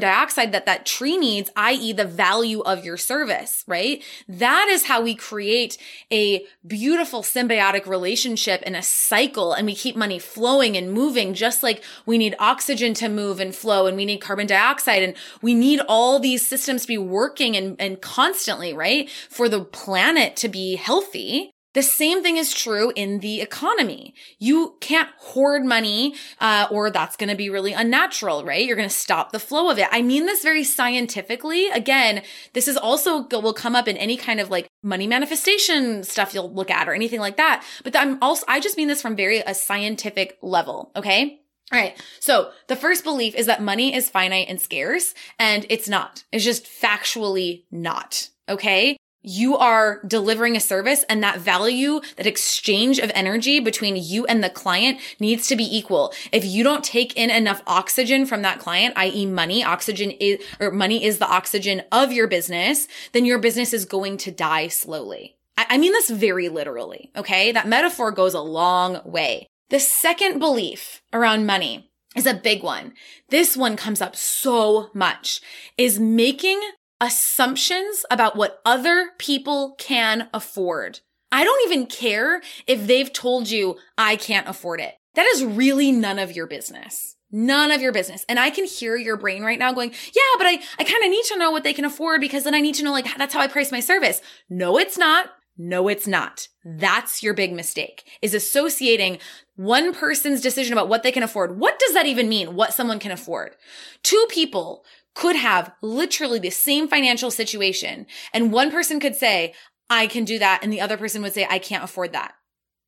dioxide 0.00 0.50
that 0.50 0.66
that 0.66 0.84
tree 0.84 1.16
needs, 1.16 1.48
i.e. 1.54 1.92
the 1.92 2.04
value 2.04 2.60
of 2.62 2.84
your 2.84 2.96
service, 2.96 3.62
right? 3.68 4.02
That 4.26 4.66
is 4.68 4.86
how 4.86 5.00
we 5.00 5.14
create 5.14 5.78
a 6.10 6.44
beautiful 6.66 7.22
symbiotic 7.22 7.86
relationship 7.86 8.64
and 8.66 8.74
a 8.74 8.82
cycle. 8.82 9.52
And 9.52 9.64
we 9.64 9.76
keep 9.76 9.94
money 9.94 10.18
flowing 10.18 10.76
and 10.76 10.92
moving, 10.92 11.34
just 11.34 11.62
like 11.62 11.84
we 12.04 12.18
need 12.18 12.34
oxygen 12.40 12.94
to 12.94 13.08
move 13.08 13.38
and 13.38 13.54
flow 13.54 13.86
and 13.86 13.96
we 13.96 14.04
need 14.04 14.18
carbon 14.18 14.48
dioxide 14.48 15.04
and 15.04 15.14
we 15.40 15.54
need 15.54 15.80
all 15.86 16.18
these 16.18 16.44
systems 16.44 16.82
to 16.82 16.88
be 16.88 16.98
working 16.98 17.56
and, 17.56 17.80
and 17.80 18.00
constantly, 18.00 18.74
right? 18.74 19.08
For 19.30 19.48
the 19.48 19.64
planet 19.64 20.34
to 20.36 20.48
be 20.48 20.74
healthy. 20.74 21.51
The 21.74 21.82
same 21.82 22.22
thing 22.22 22.36
is 22.36 22.52
true 22.52 22.92
in 22.94 23.20
the 23.20 23.40
economy. 23.40 24.14
You 24.38 24.76
can't 24.80 25.08
hoard 25.18 25.64
money, 25.64 26.14
uh, 26.40 26.66
or 26.70 26.90
that's 26.90 27.16
going 27.16 27.30
to 27.30 27.34
be 27.34 27.48
really 27.48 27.72
unnatural, 27.72 28.44
right? 28.44 28.64
You're 28.64 28.76
going 28.76 28.88
to 28.88 28.94
stop 28.94 29.32
the 29.32 29.38
flow 29.38 29.70
of 29.70 29.78
it. 29.78 29.88
I 29.90 30.02
mean 30.02 30.26
this 30.26 30.42
very 30.42 30.64
scientifically. 30.64 31.68
Again, 31.68 32.22
this 32.52 32.68
is 32.68 32.76
also 32.76 33.26
will 33.30 33.54
come 33.54 33.74
up 33.74 33.88
in 33.88 33.96
any 33.96 34.16
kind 34.16 34.40
of 34.40 34.50
like 34.50 34.68
money 34.82 35.06
manifestation 35.06 36.04
stuff 36.04 36.34
you'll 36.34 36.52
look 36.52 36.70
at 36.70 36.88
or 36.88 36.94
anything 36.94 37.20
like 37.20 37.38
that. 37.38 37.64
But 37.82 37.96
I'm 37.96 38.22
also, 38.22 38.44
I 38.48 38.60
just 38.60 38.76
mean 38.76 38.88
this 38.88 39.02
from 39.02 39.16
very 39.16 39.40
a 39.40 39.54
scientific 39.54 40.38
level. 40.42 40.92
Okay. 40.94 41.40
All 41.72 41.78
right. 41.78 41.98
So 42.20 42.50
the 42.68 42.76
first 42.76 43.02
belief 43.02 43.34
is 43.34 43.46
that 43.46 43.62
money 43.62 43.94
is 43.94 44.10
finite 44.10 44.48
and 44.48 44.60
scarce 44.60 45.14
and 45.38 45.64
it's 45.70 45.88
not. 45.88 46.24
It's 46.30 46.44
just 46.44 46.66
factually 46.66 47.64
not. 47.70 48.28
Okay 48.48 48.98
you 49.22 49.56
are 49.56 50.00
delivering 50.06 50.56
a 50.56 50.60
service 50.60 51.04
and 51.08 51.22
that 51.22 51.40
value, 51.40 52.00
that 52.16 52.26
exchange 52.26 52.98
of 52.98 53.10
energy 53.14 53.60
between 53.60 53.96
you 53.96 54.26
and 54.26 54.42
the 54.42 54.50
client 54.50 55.00
needs 55.20 55.46
to 55.48 55.56
be 55.56 55.76
equal. 55.76 56.12
If 56.32 56.44
you 56.44 56.64
don't 56.64 56.84
take 56.84 57.16
in 57.16 57.30
enough 57.30 57.62
oxygen 57.66 58.26
from 58.26 58.42
that 58.42 58.58
client, 58.58 58.94
i.e. 58.96 59.26
money, 59.26 59.64
oxygen 59.64 60.10
is, 60.10 60.42
or 60.60 60.70
money 60.70 61.04
is 61.04 61.18
the 61.18 61.28
oxygen 61.28 61.82
of 61.92 62.12
your 62.12 62.26
business, 62.26 62.88
then 63.12 63.24
your 63.24 63.38
business 63.38 63.72
is 63.72 63.84
going 63.84 64.16
to 64.18 64.30
die 64.30 64.68
slowly. 64.68 65.36
I, 65.56 65.66
I 65.70 65.78
mean 65.78 65.92
this 65.92 66.10
very 66.10 66.48
literally. 66.48 67.10
Okay. 67.16 67.52
That 67.52 67.68
metaphor 67.68 68.10
goes 68.10 68.34
a 68.34 68.40
long 68.40 69.00
way. 69.04 69.46
The 69.70 69.80
second 69.80 70.38
belief 70.38 71.02
around 71.12 71.46
money 71.46 71.90
is 72.14 72.26
a 72.26 72.34
big 72.34 72.62
one. 72.62 72.92
This 73.30 73.56
one 73.56 73.76
comes 73.76 74.02
up 74.02 74.16
so 74.16 74.90
much 74.92 75.40
is 75.78 75.98
making 75.98 76.60
assumptions 77.02 78.06
about 78.10 78.36
what 78.36 78.60
other 78.64 79.10
people 79.18 79.74
can 79.76 80.28
afford. 80.32 81.00
I 81.32 81.42
don't 81.42 81.68
even 81.70 81.86
care 81.86 82.40
if 82.66 82.86
they've 82.86 83.12
told 83.12 83.50
you 83.50 83.76
I 83.98 84.14
can't 84.16 84.48
afford 84.48 84.80
it. 84.80 84.94
That 85.14 85.26
is 85.34 85.44
really 85.44 85.90
none 85.90 86.20
of 86.20 86.36
your 86.36 86.46
business. 86.46 87.16
None 87.32 87.72
of 87.72 87.82
your 87.82 87.92
business. 87.92 88.24
And 88.28 88.38
I 88.38 88.50
can 88.50 88.66
hear 88.66 88.96
your 88.96 89.16
brain 89.16 89.42
right 89.42 89.58
now 89.58 89.72
going, 89.72 89.90
yeah, 89.90 90.22
but 90.38 90.46
I, 90.46 90.60
I 90.78 90.84
kind 90.84 91.02
of 91.02 91.10
need 91.10 91.24
to 91.24 91.38
know 91.38 91.50
what 91.50 91.64
they 91.64 91.72
can 91.72 91.84
afford 91.84 92.20
because 92.20 92.44
then 92.44 92.54
I 92.54 92.60
need 92.60 92.76
to 92.76 92.84
know, 92.84 92.92
like, 92.92 93.06
that's 93.18 93.34
how 93.34 93.40
I 93.40 93.48
price 93.48 93.72
my 93.72 93.80
service. 93.80 94.20
No, 94.48 94.78
it's 94.78 94.96
not. 94.96 95.30
No, 95.58 95.88
it's 95.88 96.06
not. 96.06 96.48
That's 96.64 97.22
your 97.22 97.34
big 97.34 97.52
mistake 97.52 98.04
is 98.22 98.32
associating 98.32 99.18
one 99.56 99.92
person's 99.92 100.40
decision 100.40 100.72
about 100.72 100.88
what 100.88 101.02
they 101.02 101.12
can 101.12 101.22
afford. 101.22 101.58
What 101.58 101.78
does 101.78 101.94
that 101.94 102.06
even 102.06 102.28
mean? 102.28 102.54
What 102.54 102.72
someone 102.72 102.98
can 102.98 103.12
afford? 103.12 103.56
Two 104.02 104.24
people 104.30 104.84
could 105.14 105.36
have 105.36 105.72
literally 105.82 106.38
the 106.38 106.50
same 106.50 106.88
financial 106.88 107.30
situation. 107.30 108.06
And 108.32 108.52
one 108.52 108.70
person 108.70 109.00
could 109.00 109.16
say, 109.16 109.54
I 109.90 110.06
can 110.06 110.24
do 110.24 110.38
that. 110.38 110.60
And 110.62 110.72
the 110.72 110.80
other 110.80 110.96
person 110.96 111.22
would 111.22 111.34
say, 111.34 111.46
I 111.48 111.58
can't 111.58 111.84
afford 111.84 112.12
that. 112.12 112.34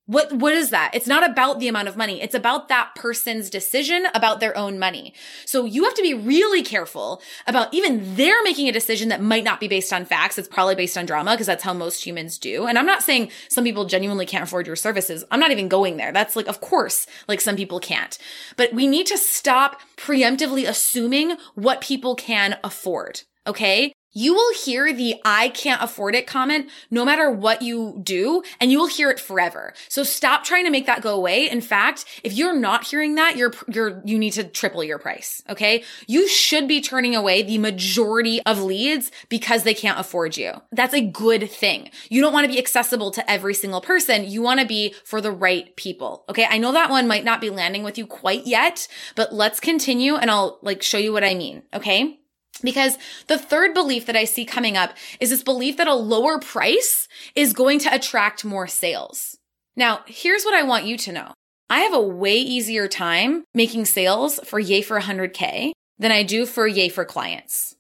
What, 0.07 0.35
what 0.35 0.53
is 0.53 0.69
that? 0.69 0.91
It's 0.93 1.07
not 1.07 1.29
about 1.29 1.61
the 1.61 1.69
amount 1.69 1.89
of 1.89 1.97
money. 1.97 2.21
It's 2.21 2.35
about 2.35 2.69
that 2.69 2.95
person's 2.95 3.49
decision 3.49 4.07
about 4.13 4.39
their 4.39 4.55
own 4.57 4.79
money. 4.79 5.15
So 5.47 5.65
you 5.65 5.85
have 5.85 5.95
to 5.95 6.03
be 6.03 6.13
really 6.13 6.63
careful 6.63 7.23
about 7.47 7.73
even 7.73 8.15
they're 8.15 8.43
making 8.43 8.69
a 8.69 8.73
decision 8.73 9.09
that 9.09 9.23
might 9.23 9.45
not 9.45 9.61
be 9.61 9.69
based 9.69 9.95
on 9.95 10.05
facts. 10.05 10.37
It's 10.37 10.47
probably 10.47 10.75
based 10.75 10.99
on 10.99 11.07
drama 11.07 11.31
because 11.33 11.47
that's 11.47 11.65
how 11.65 11.73
most 11.73 12.05
humans 12.05 12.39
do. 12.39 12.67
And 12.67 12.79
I'm 12.79 12.85
not 12.85 13.03
saying 13.03 13.31
some 13.49 13.65
people 13.65 13.87
genuinely 13.87 14.27
can't 14.27 14.45
afford 14.45 14.67
your 14.67 14.77
services. 14.77 15.25
I'm 15.31 15.41
not 15.41 15.53
even 15.53 15.69
going 15.69 15.97
there. 15.97 16.13
That's 16.13 16.37
like, 16.37 16.49
of 16.49 16.61
course, 16.61 17.07
like 17.27 17.41
some 17.41 17.57
people 17.57 17.81
can't, 17.81 18.19
but 18.59 18.75
we 18.75 18.87
need 18.87 19.07
to 19.07 19.17
stop 19.17 19.81
preemptively 19.97 20.69
assuming 20.69 21.39
what 21.55 21.81
people 21.81 22.15
can 22.15 22.59
afford. 22.63 23.23
Okay 23.47 23.95
you 24.15 24.33
will 24.33 24.55
hear 24.55 24.93
the 24.93 25.21
I 25.25 25.49
can't 25.49 25.83
afford 25.83 26.15
it 26.15 26.27
comment 26.27 26.71
no 26.91 27.05
matter 27.05 27.31
what 27.31 27.63
you 27.63 28.01
do, 28.03 28.43
and 28.61 28.71
you 28.71 28.79
will 28.79 28.87
hear 28.87 29.11
it 29.11 29.21
forever. 29.21 29.75
So 29.89 30.03
stop 30.05 30.45
trying 30.45 30.65
to 30.65 30.71
make 30.71 30.87
that 30.87 31.03
go 31.03 31.15
away. 31.15 31.51
In 31.51 31.61
fact, 31.61 32.05
if 32.23 32.33
you're 32.33 32.57
not 32.57 32.87
hearing 32.87 33.17
that, 33.17 33.37
you're, 33.37 33.53
you're, 33.69 34.01
you 34.05 34.19
need 34.19 34.33
to 34.33 34.45
triple 34.45 34.83
your 34.85 34.99
price. 34.99 35.43
Okay. 35.49 35.83
You 36.07 36.29
should 36.29 36.69
be 36.69 36.81
turning 36.81 37.15
away 37.15 37.43
the 37.43 37.59
majority 37.59 38.41
of 38.43 38.63
leads 38.63 39.11
because 39.29 39.65
they 39.65 39.75
can't 39.75 39.99
afford 39.99 40.37
you. 40.37 40.53
That's 40.73 40.95
a 40.95 41.01
good 41.01 41.51
thing. 41.51 41.91
You 42.09 42.23
don't 42.23 42.33
want 42.33 42.47
to 42.47 42.53
be 42.53 42.59
accessible 42.59 43.11
to 43.13 43.31
every 43.31 43.55
single 43.55 43.81
person. 43.81 44.25
You 44.25 44.43
want 44.43 44.61
to 44.61 44.67
be 44.67 44.95
for 45.05 45.21
the 45.21 45.33
right 45.33 45.75
people. 45.77 46.25
Okay. 46.29 46.47
I 46.49 46.59
know 46.59 46.73
that 46.73 46.91
one 46.91 47.09
might 47.09 47.25
not 47.25 47.41
be 47.41 47.51
landing 47.51 47.83
with 47.83 47.99
you 47.99 48.07
quite 48.07 48.47
yet, 48.47 48.87
but 49.17 49.35
let's 49.35 49.61
continue 49.61 50.15
and 50.15 50.31
I'll 50.31 50.59
like 50.63 50.83
show 50.83 50.99
you 50.99 51.13
what 51.13 51.25
I 51.25 51.35
mean. 51.35 51.65
Okay. 51.75 52.21
Because 52.63 52.99
the 53.27 53.39
third 53.39 53.75
belief 53.75 54.07
that 54.07 54.17
I 54.17 54.25
see 54.25 54.45
coming 54.45 54.77
up 54.77 54.93
is 55.21 55.31
this 55.31 55.43
belief 55.43 55.77
that 55.77 55.89
a 55.89 55.95
lower 55.95 56.39
price 56.39 57.09
is 57.35 57.53
going 57.53 57.79
to 57.81 57.95
attract 57.95 58.45
more 58.45 58.67
sales. 58.67 59.37
Now, 59.77 60.01
here's 60.07 60.45
what 60.45 60.55
I 60.55 60.63
want 60.63 60.87
you 60.87 60.97
to 60.99 61.13
know. 61.13 61.33
I 61.69 61.81
have 61.81 61.95
a 61.95 62.01
way 62.01 62.37
easier 62.37 62.89
time 62.89 63.45
making 63.55 63.87
sales 63.87 64.39
for 64.45 64.61
Yay 64.61 64.83
for 64.83 65.01
100K 65.01 65.73
than 65.99 66.13
I 66.13 66.23
do 66.23 66.47
for 66.47 66.67
Yay 66.67 66.89
for 66.89 67.05
clients. 67.05 67.75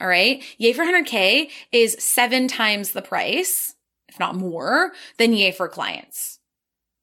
All 0.00 0.08
right. 0.08 0.42
Yay 0.58 0.72
for 0.72 0.84
100K 0.84 1.50
is 1.72 1.96
seven 1.98 2.48
times 2.48 2.92
the 2.92 3.02
price, 3.02 3.74
if 4.08 4.18
not 4.18 4.36
more, 4.36 4.92
than 5.18 5.32
Yay 5.32 5.52
for 5.52 5.68
clients. 5.68 6.38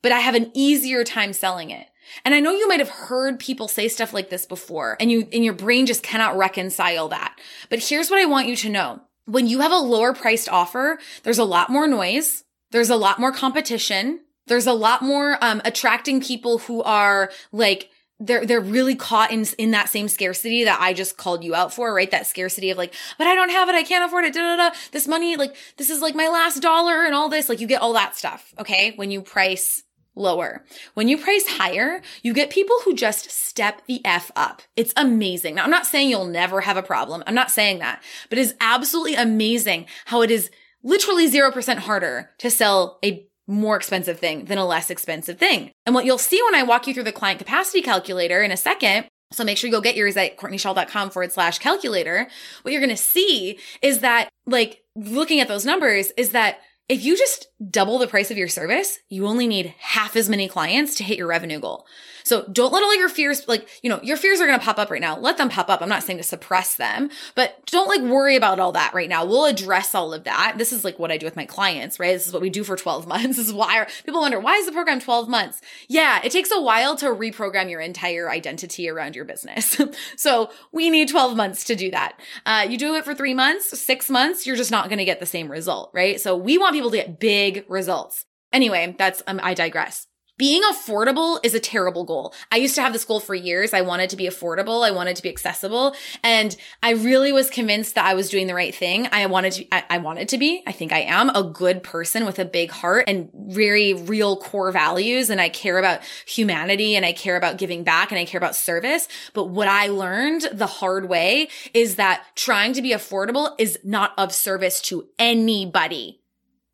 But 0.03 0.12
I 0.12 0.20
have 0.20 0.36
an 0.36 0.51
easier 0.53 1.03
time 1.03 1.34
selling 1.34 1.70
it. 1.70 1.88
And 2.25 2.34
I 2.34 2.39
know 2.39 2.51
you 2.51 2.67
might 2.67 2.79
have 2.79 2.89
heard 2.89 3.39
people 3.39 3.67
say 3.67 3.88
stuff 3.88 4.13
like 4.13 4.29
this 4.29 4.46
before 4.46 4.98
and 5.00 5.12
you, 5.12 5.27
and 5.31 5.43
your 5.43 5.53
brain 5.53 5.86
just 5.86 6.03
cannot 6.03 6.38
reconcile 6.38 7.08
that. 7.10 7.39
But 7.70 7.79
here's 7.79 8.10
what 8.10 8.20
I 8.20 8.25
want 8.25 8.48
you 8.48 8.55
to 8.58 8.70
know. 8.70 9.01
When 9.25 9.48
you 9.48 9.62
have 9.62 9.72
a 9.72 9.77
lower 9.77 10.13
priced 10.13 10.50
offer, 10.50 11.00
there's 11.24 11.38
a 11.38 11.43
lot 11.43 11.70
more 11.70 11.88
noise. 11.88 12.43
There's 12.72 12.89
a 12.89 12.96
lot 12.96 13.20
more 13.20 13.31
competition. 13.31 14.22
There's 14.48 14.67
a 14.67 14.74
lot 14.74 15.01
more, 15.01 15.38
um, 15.41 15.62
attracting 15.63 16.22
people 16.22 16.58
who 16.60 16.81
are 16.84 17.31
like, 17.51 17.89
they're 18.22 18.46
they're 18.46 18.62
really 18.62 18.96
caught 18.96 19.31
in 19.31 19.46
in 19.58 19.72
that 19.72 19.89
same 19.89 20.08
scarcity 20.08 20.63
that 20.63 20.79
I 20.79 20.93
just 20.93 21.17
called 21.17 21.43
you 21.43 21.55
out 21.55 21.74
for, 21.74 21.93
right? 21.93 22.10
That 22.12 22.27
scarcity 22.27 22.70
of 22.70 22.77
like, 22.77 22.93
but 23.17 23.25
I 23.25 23.34
don't 23.34 23.50
have 23.50 23.67
it, 23.67 23.75
I 23.75 23.84
can't 23.84 24.05
afford 24.05 24.25
it, 24.25 24.34
da 24.34 24.41
da 24.41 24.70
da. 24.70 24.75
This 24.91 25.08
money, 25.08 25.36
like 25.38 25.55
this 25.77 25.89
is 25.89 26.01
like 26.01 26.13
my 26.13 26.27
last 26.27 26.62
dollar 26.62 27.03
and 27.03 27.15
all 27.15 27.29
this. 27.29 27.50
Like 27.50 27.60
you 27.60 27.67
get 27.67 27.81
all 27.81 27.93
that 27.93 28.15
stuff, 28.15 28.53
okay? 28.60 28.93
When 28.96 29.10
you 29.10 29.22
price 29.22 29.84
lower. 30.15 30.65
When 30.94 31.08
you 31.08 31.18
price 31.18 31.48
higher, 31.48 32.01
you 32.22 32.34
get 32.34 32.50
people 32.50 32.75
who 32.84 32.96
just 32.96 33.32
step 33.32 33.82
the 33.88 34.06
F 34.06 34.32
up. 34.36 34.62
It's 34.75 34.94
amazing. 34.96 35.56
Now, 35.56 35.63
I'm 35.63 35.72
not 35.72 35.86
saying 35.86 36.10
you'll 36.10 36.25
never 36.25 36.62
have 36.62 36.77
a 36.77 36.84
problem. 36.84 37.24
I'm 37.25 37.36
not 37.36 37.51
saying 37.51 37.80
that, 37.80 38.03
but 38.30 38.38
it 38.38 38.41
is 38.41 38.56
absolutely 38.60 39.15
amazing 39.15 39.86
how 40.06 40.22
it 40.22 40.32
is 40.32 40.50
literally 40.84 41.30
0% 41.30 41.77
harder 41.77 42.32
to 42.39 42.50
sell 42.50 43.00
a 43.03 43.25
more 43.48 43.75
expensive 43.75 44.20
thing 44.20 44.46
than 44.46 44.58
a 44.58 44.65
less 44.65 44.89
expensive 44.89 45.38
thing. 45.38 45.72
And 45.86 45.96
what 45.96 46.06
you'll 46.06 46.18
see 46.18 46.41
when 46.44 46.56
I 46.56 46.63
walk 46.63 46.88
you 46.88 46.94
through 46.94 47.03
the 47.03 47.12
client 47.12 47.39
capacity 47.39 47.82
calculator 47.82 48.41
in 48.41 48.51
a 48.51 48.58
second 48.58 49.08
so 49.32 49.44
make 49.44 49.58
sure 49.58 49.70
you 49.70 49.75
go 49.75 49.82
get 49.82 49.96
yours 49.96 50.18
at 50.18 50.38
courtneyshaw.com 50.38 51.10
forward 51.10 51.32
slash 51.32 51.60
calculator. 51.60 52.27
What 52.62 52.72
you're 52.72 52.82
going 52.82 52.89
to 52.89 52.98
see 52.98 53.58
is 53.82 54.00
that 54.00 54.30
like 54.46 54.84
looking 54.96 55.39
at 55.39 55.48
those 55.48 55.65
numbers 55.65 56.12
is 56.18 56.32
that 56.32 56.60
if 56.89 57.03
you 57.03 57.18
just 57.18 57.48
double 57.70 58.00
the 58.00 58.08
price 58.08 58.32
of 58.32 58.38
your 58.38 58.48
service, 58.48 59.00
you 59.10 59.27
only 59.27 59.48
need 59.48 59.74
half 59.80 60.15
as 60.15 60.30
many 60.30 60.48
clients 60.48 60.96
to 60.96 61.03
hit 61.03 61.18
your 61.18 61.27
revenue 61.27 61.60
goal. 61.60 61.86
So 62.24 62.46
don't 62.51 62.72
let 62.72 62.84
all 62.84 62.96
your 62.96 63.10
fears, 63.10 63.48
like, 63.48 63.68
you 63.82 63.89
know, 63.89 64.00
your 64.03 64.18
fears 64.18 64.39
are 64.39 64.48
going 64.48 64.60
to 64.60 64.65
pop 64.65 64.77
up 64.77 64.91
right 64.91 65.01
now. 65.01 65.18
Let 65.18 65.38
them 65.38 65.50
pop 65.50 65.70
up. 65.70 65.82
I'm 65.82 65.89
not 65.89 66.03
saying 66.03 66.18
to 66.18 66.24
suppress 66.24 66.75
them, 66.75 67.10
but 67.36 67.65
don't 67.65 67.88
like 67.88 68.01
worry 68.01 68.36
about 68.36 68.60
all 68.60 68.72
that 68.74 68.94
right 68.94 69.10
now. 69.10 69.25
We'll 69.25 69.46
address 69.46 69.96
all 69.96 70.13
of 70.13 70.24
that. 70.25 70.56
This 70.58 70.72
is 70.72 70.84
like 70.84 71.00
what 71.00 71.12
I 71.12 71.18
do 71.18 71.25
with 71.25 71.36
my 71.36 71.46
clients, 71.46 72.00
right? 72.00 72.13
This 72.13 72.27
is 72.27 72.34
what 72.34 72.41
we 72.41 72.50
do 72.50 72.63
for 72.63 72.75
12 72.75 73.08
months. 73.12 73.38
This 73.38 73.48
is 73.48 73.53
why 73.53 73.88
people 74.06 74.22
wonder, 74.22 74.39
why 74.39 74.56
is 74.56 74.65
the 74.65 74.72
program 74.72 75.00
12 75.00 75.30
months? 75.30 75.62
Yeah, 75.88 76.22
it 76.24 76.32
takes 76.32 76.51
a 76.51 76.62
while 76.62 76.96
to 76.98 77.08
reprogram 77.08 77.70
your 77.70 77.82
entire 77.82 78.30
identity 78.30 78.89
around 78.89 79.15
your 79.15 79.25
business. 79.25 79.80
so 80.15 80.51
we 80.72 80.89
need 80.89 81.10
12 81.10 81.36
months 81.36 81.63
to 81.65 81.75
do 81.75 81.91
that. 81.91 82.20
Uh, 82.46 82.65
you 82.70 82.77
do 82.77 82.96
it 82.96 83.06
for 83.06 83.13
three 83.13 83.34
months, 83.34 83.80
six 83.80 84.10
months, 84.10 84.46
you're 84.46 84.56
just 84.56 84.72
not 84.72 84.89
going 84.89 85.00
to 85.00 85.06
get 85.06 85.20
the 85.20 85.25
same 85.25 85.50
result, 85.50 85.91
right? 85.94 86.20
So 86.20 86.36
we 86.36 86.58
want 86.58 86.74
people 86.74 86.91
to 86.91 86.98
get 86.98 87.20
big 87.51 87.65
results. 87.70 88.25
Anyway, 88.53 88.96
that's, 88.98 89.24
um, 89.27 89.39
I 89.43 89.53
digress 89.53 90.08
being 90.41 90.63
affordable 90.63 91.39
is 91.43 91.53
a 91.53 91.60
terrible 91.60 92.03
goal. 92.03 92.34
I 92.51 92.55
used 92.55 92.74
to 92.74 92.81
have 92.81 92.93
this 92.93 93.05
goal 93.05 93.20
for 93.20 93.36
years. 93.36 93.75
I 93.75 93.81
wanted 93.81 94.10
to 94.10 94.15
be 94.15 94.25
affordable. 94.25 94.84
I 94.84 94.89
wanted 94.89 95.15
to 95.17 95.22
be 95.22 95.29
accessible. 95.29 95.96
And 96.24 96.55
I 96.81 96.93
really 96.93 97.31
was 97.31 97.51
convinced 97.51 97.93
that 97.93 98.05
I 98.05 98.15
was 98.15 98.31
doing 98.31 98.48
the 98.48 98.55
right 98.55 98.74
thing. 98.74 99.08
I 99.12 99.27
wanted 99.27 99.53
to, 99.53 99.67
I, 99.72 99.84
I 99.91 99.98
wanted 100.00 100.29
to 100.29 100.39
be, 100.39 100.63
I 100.65 100.72
think 100.72 100.93
I 100.93 101.01
am 101.01 101.29
a 101.29 101.43
good 101.43 101.84
person 101.84 102.25
with 102.25 102.39
a 102.39 102.46
big 102.46 102.72
heart 102.72 103.03
and 103.08 103.29
very 103.36 103.93
real 103.93 104.36
core 104.36 104.72
values. 104.72 105.29
And 105.29 105.39
I 105.39 105.50
care 105.50 105.77
about 105.77 106.01
humanity 106.25 106.96
and 106.96 107.05
I 107.05 107.13
care 107.13 107.38
about 107.38 107.60
giving 107.60 107.84
back 107.84 108.12
and 108.12 108.17
I 108.17 108.25
care 108.25 108.39
about 108.39 108.55
service. 108.55 109.08
But 109.36 109.50
what 109.50 109.67
I 109.67 109.89
learned 109.89 110.50
the 110.51 110.65
hard 110.65 111.08
way 111.08 111.50
is 111.75 111.98
that 111.98 112.25
trying 112.36 112.74
to 112.74 112.81
be 112.81 112.93
affordable 112.93 113.53
is 113.60 113.77
not 113.84 114.13
of 114.17 114.34
service 114.34 114.81
to 114.84 115.08
anybody. 115.20 116.21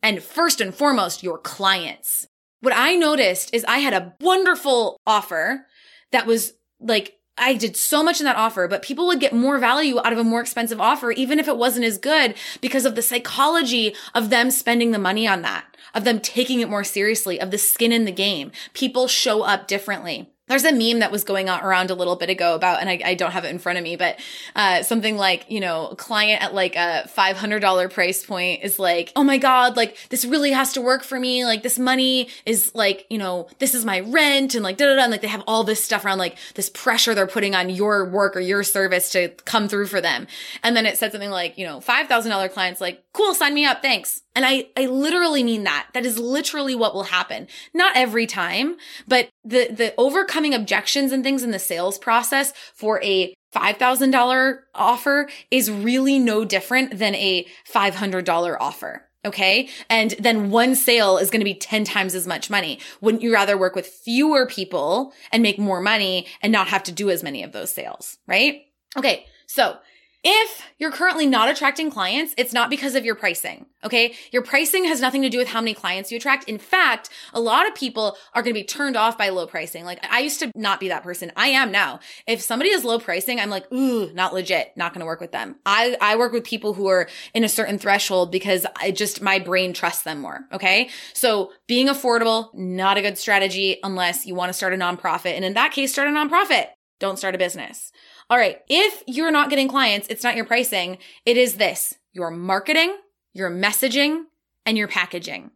And 0.07 0.23
first 0.23 0.61
and 0.61 0.73
foremost, 0.73 1.21
your 1.21 1.37
clients. 1.37 2.29
What 2.61 2.73
I 2.73 2.95
noticed 2.95 3.53
is 3.53 3.65
I 3.65 3.79
had 3.79 3.93
a 3.93 4.13
wonderful 4.21 5.01
offer 5.05 5.65
that 6.13 6.25
was 6.25 6.53
like, 6.79 7.17
I 7.37 7.55
did 7.55 7.75
so 7.75 8.01
much 8.01 8.21
in 8.21 8.25
that 8.25 8.37
offer, 8.37 8.69
but 8.69 8.81
people 8.81 9.05
would 9.07 9.19
get 9.19 9.33
more 9.33 9.59
value 9.59 9.99
out 9.99 10.13
of 10.13 10.17
a 10.17 10.23
more 10.23 10.39
expensive 10.39 10.79
offer, 10.79 11.11
even 11.11 11.39
if 11.39 11.49
it 11.49 11.57
wasn't 11.57 11.87
as 11.87 11.97
good 11.97 12.35
because 12.61 12.85
of 12.85 12.95
the 12.95 13.01
psychology 13.01 13.93
of 14.15 14.29
them 14.29 14.49
spending 14.49 14.91
the 14.91 14.97
money 14.97 15.27
on 15.27 15.41
that, 15.41 15.75
of 15.93 16.05
them 16.05 16.21
taking 16.21 16.61
it 16.61 16.69
more 16.69 16.85
seriously, 16.85 17.37
of 17.37 17.51
the 17.51 17.57
skin 17.57 17.91
in 17.91 18.05
the 18.05 18.11
game. 18.13 18.53
People 18.71 19.09
show 19.09 19.41
up 19.41 19.67
differently. 19.67 20.31
There's 20.47 20.63
a 20.63 20.71
meme 20.71 20.99
that 20.99 21.11
was 21.11 21.23
going 21.23 21.49
on 21.49 21.61
around 21.61 21.91
a 21.91 21.93
little 21.95 22.15
bit 22.15 22.29
ago 22.29 22.55
about, 22.55 22.79
and 22.79 22.89
I, 22.89 23.01
I 23.03 23.13
don't 23.15 23.31
have 23.31 23.43
it 23.43 23.49
in 23.49 23.59
front 23.59 23.77
of 23.77 23.83
me, 23.83 23.95
but 23.95 24.19
uh, 24.55 24.81
something 24.83 25.17
like, 25.17 25.45
you 25.49 25.59
know, 25.59 25.93
client 25.97 26.41
at 26.41 26.53
like 26.53 26.75
a 26.75 27.09
$500 27.15 27.91
price 27.91 28.25
point 28.25 28.63
is 28.63 28.79
like, 28.79 29.11
oh 29.15 29.23
my 29.23 29.37
God, 29.37 29.75
like 29.75 29.97
this 30.09 30.23
really 30.23 30.51
has 30.51 30.73
to 30.73 30.81
work 30.81 31.03
for 31.03 31.19
me. 31.19 31.45
Like 31.45 31.63
this 31.63 31.77
money 31.77 32.29
is 32.45 32.73
like, 32.73 33.05
you 33.09 33.17
know, 33.17 33.49
this 33.59 33.75
is 33.75 33.83
my 33.83 33.99
rent 33.99 34.55
and 34.55 34.63
like 34.63 34.77
da 34.77 34.85
da 34.85 34.95
da. 34.95 35.03
And 35.03 35.11
like 35.11 35.21
they 35.21 35.27
have 35.27 35.43
all 35.47 35.63
this 35.63 35.83
stuff 35.83 36.05
around 36.05 36.17
like 36.17 36.37
this 36.55 36.69
pressure 36.69 37.13
they're 37.13 37.27
putting 37.27 37.53
on 37.53 37.69
your 37.69 38.05
work 38.05 38.35
or 38.35 38.39
your 38.39 38.63
service 38.63 39.11
to 39.11 39.29
come 39.45 39.67
through 39.67 39.87
for 39.87 39.99
them. 39.99 40.27
And 40.63 40.75
then 40.77 40.85
it 40.85 40.97
said 40.97 41.11
something 41.11 41.29
like, 41.29 41.57
you 41.57 41.65
know, 41.65 41.79
$5,000 41.79 42.51
clients 42.53 42.79
like, 42.79 43.03
cool, 43.17 43.33
sign 43.33 43.53
me 43.53 43.65
up. 43.65 43.81
Thanks. 43.81 44.21
And 44.35 44.45
I, 44.45 44.67
I 44.77 44.85
literally 44.85 45.43
mean 45.43 45.63
that. 45.63 45.87
That 45.93 46.05
is 46.05 46.19
literally 46.19 46.75
what 46.75 46.93
will 46.93 47.03
happen. 47.03 47.47
Not 47.73 47.97
every 47.97 48.27
time, 48.27 48.77
but 49.07 49.29
the, 49.43 49.67
the 49.71 49.93
overcoming 49.97 50.53
objections 50.53 51.11
and 51.11 51.23
things 51.23 51.43
in 51.43 51.51
the 51.51 51.59
sales 51.59 51.97
process 51.97 52.53
for 52.75 53.01
a 53.03 53.33
$5,000 53.55 54.59
offer 54.75 55.29
is 55.49 55.71
really 55.71 56.19
no 56.19 56.45
different 56.45 56.99
than 56.99 57.15
a 57.15 57.47
$500 57.73 58.57
offer. 58.59 59.03
Okay. 59.25 59.67
And 59.89 60.11
then 60.19 60.51
one 60.51 60.75
sale 60.75 61.17
is 61.17 61.31
going 61.31 61.41
to 61.41 61.45
be 61.45 61.55
10 61.55 61.83
times 61.83 62.13
as 62.13 62.27
much 62.27 62.49
money. 62.49 62.79
Wouldn't 63.01 63.23
you 63.23 63.33
rather 63.33 63.57
work 63.57 63.75
with 63.75 63.87
fewer 63.87 64.45
people 64.45 65.11
and 65.31 65.41
make 65.43 65.57
more 65.57 65.81
money 65.81 66.27
and 66.41 66.51
not 66.53 66.67
have 66.67 66.83
to 66.83 66.91
do 66.91 67.09
as 67.09 67.23
many 67.23 67.43
of 67.43 67.51
those 67.51 67.71
sales? 67.71 68.19
Right. 68.27 68.67
Okay. 68.95 69.25
So 69.47 69.77
if 70.29 70.61
you're 70.77 70.91
currently 70.91 71.25
not 71.25 71.47
attracting 71.47 71.89
clients, 71.89 72.33
it's 72.37 72.51
not 72.51 72.69
because 72.69 72.95
of 72.95 73.05
your 73.05 73.15
pricing. 73.15 73.65
Okay. 73.85 74.13
Your 74.33 74.41
pricing 74.41 74.83
has 74.83 74.99
nothing 74.99 75.21
to 75.21 75.29
do 75.29 75.37
with 75.37 75.47
how 75.47 75.61
many 75.61 75.73
clients 75.73 76.11
you 76.11 76.17
attract. 76.17 76.49
In 76.49 76.57
fact, 76.57 77.09
a 77.33 77.39
lot 77.39 77.65
of 77.65 77.73
people 77.73 78.17
are 78.33 78.41
going 78.41 78.53
to 78.53 78.59
be 78.59 78.65
turned 78.65 78.97
off 78.97 79.17
by 79.17 79.29
low 79.29 79.47
pricing. 79.47 79.85
Like 79.85 80.05
I 80.05 80.19
used 80.19 80.41
to 80.41 80.51
not 80.53 80.81
be 80.81 80.89
that 80.89 81.03
person. 81.03 81.31
I 81.37 81.47
am 81.47 81.71
now. 81.71 82.01
If 82.27 82.41
somebody 82.41 82.71
is 82.71 82.83
low 82.83 82.99
pricing, 82.99 83.39
I'm 83.39 83.49
like, 83.49 83.71
ooh, 83.71 84.11
not 84.13 84.33
legit, 84.33 84.73
not 84.75 84.93
going 84.93 84.99
to 84.99 85.05
work 85.05 85.21
with 85.21 85.31
them. 85.31 85.55
I, 85.65 85.95
I 86.01 86.17
work 86.17 86.33
with 86.33 86.43
people 86.43 86.73
who 86.73 86.87
are 86.87 87.07
in 87.33 87.45
a 87.45 87.49
certain 87.49 87.77
threshold 87.77 88.29
because 88.29 88.65
I 88.75 88.91
just, 88.91 89.21
my 89.21 89.39
brain 89.39 89.71
trusts 89.71 90.03
them 90.03 90.19
more. 90.19 90.41
Okay. 90.51 90.89
So 91.13 91.53
being 91.67 91.87
affordable, 91.87 92.53
not 92.53 92.97
a 92.97 93.01
good 93.01 93.17
strategy 93.17 93.77
unless 93.81 94.25
you 94.25 94.35
want 94.35 94.49
to 94.49 94.53
start 94.53 94.73
a 94.73 94.77
nonprofit. 94.77 95.35
And 95.37 95.45
in 95.45 95.53
that 95.53 95.71
case, 95.71 95.93
start 95.93 96.09
a 96.09 96.11
nonprofit. 96.11 96.67
Don't 96.99 97.17
start 97.17 97.35
a 97.35 97.37
business. 97.37 97.91
All 98.29 98.37
right. 98.37 98.61
If 98.67 99.03
you're 99.07 99.31
not 99.31 99.49
getting 99.49 99.69
clients, 99.69 100.07
it's 100.09 100.23
not 100.23 100.35
your 100.35 100.45
pricing. 100.45 100.97
It 101.25 101.37
is 101.37 101.55
this, 101.55 101.95
your 102.11 102.29
marketing, 102.29 102.97
your 103.33 103.49
messaging, 103.49 104.25
and 104.65 104.77
your 104.77 104.89
packaging. 104.89 105.51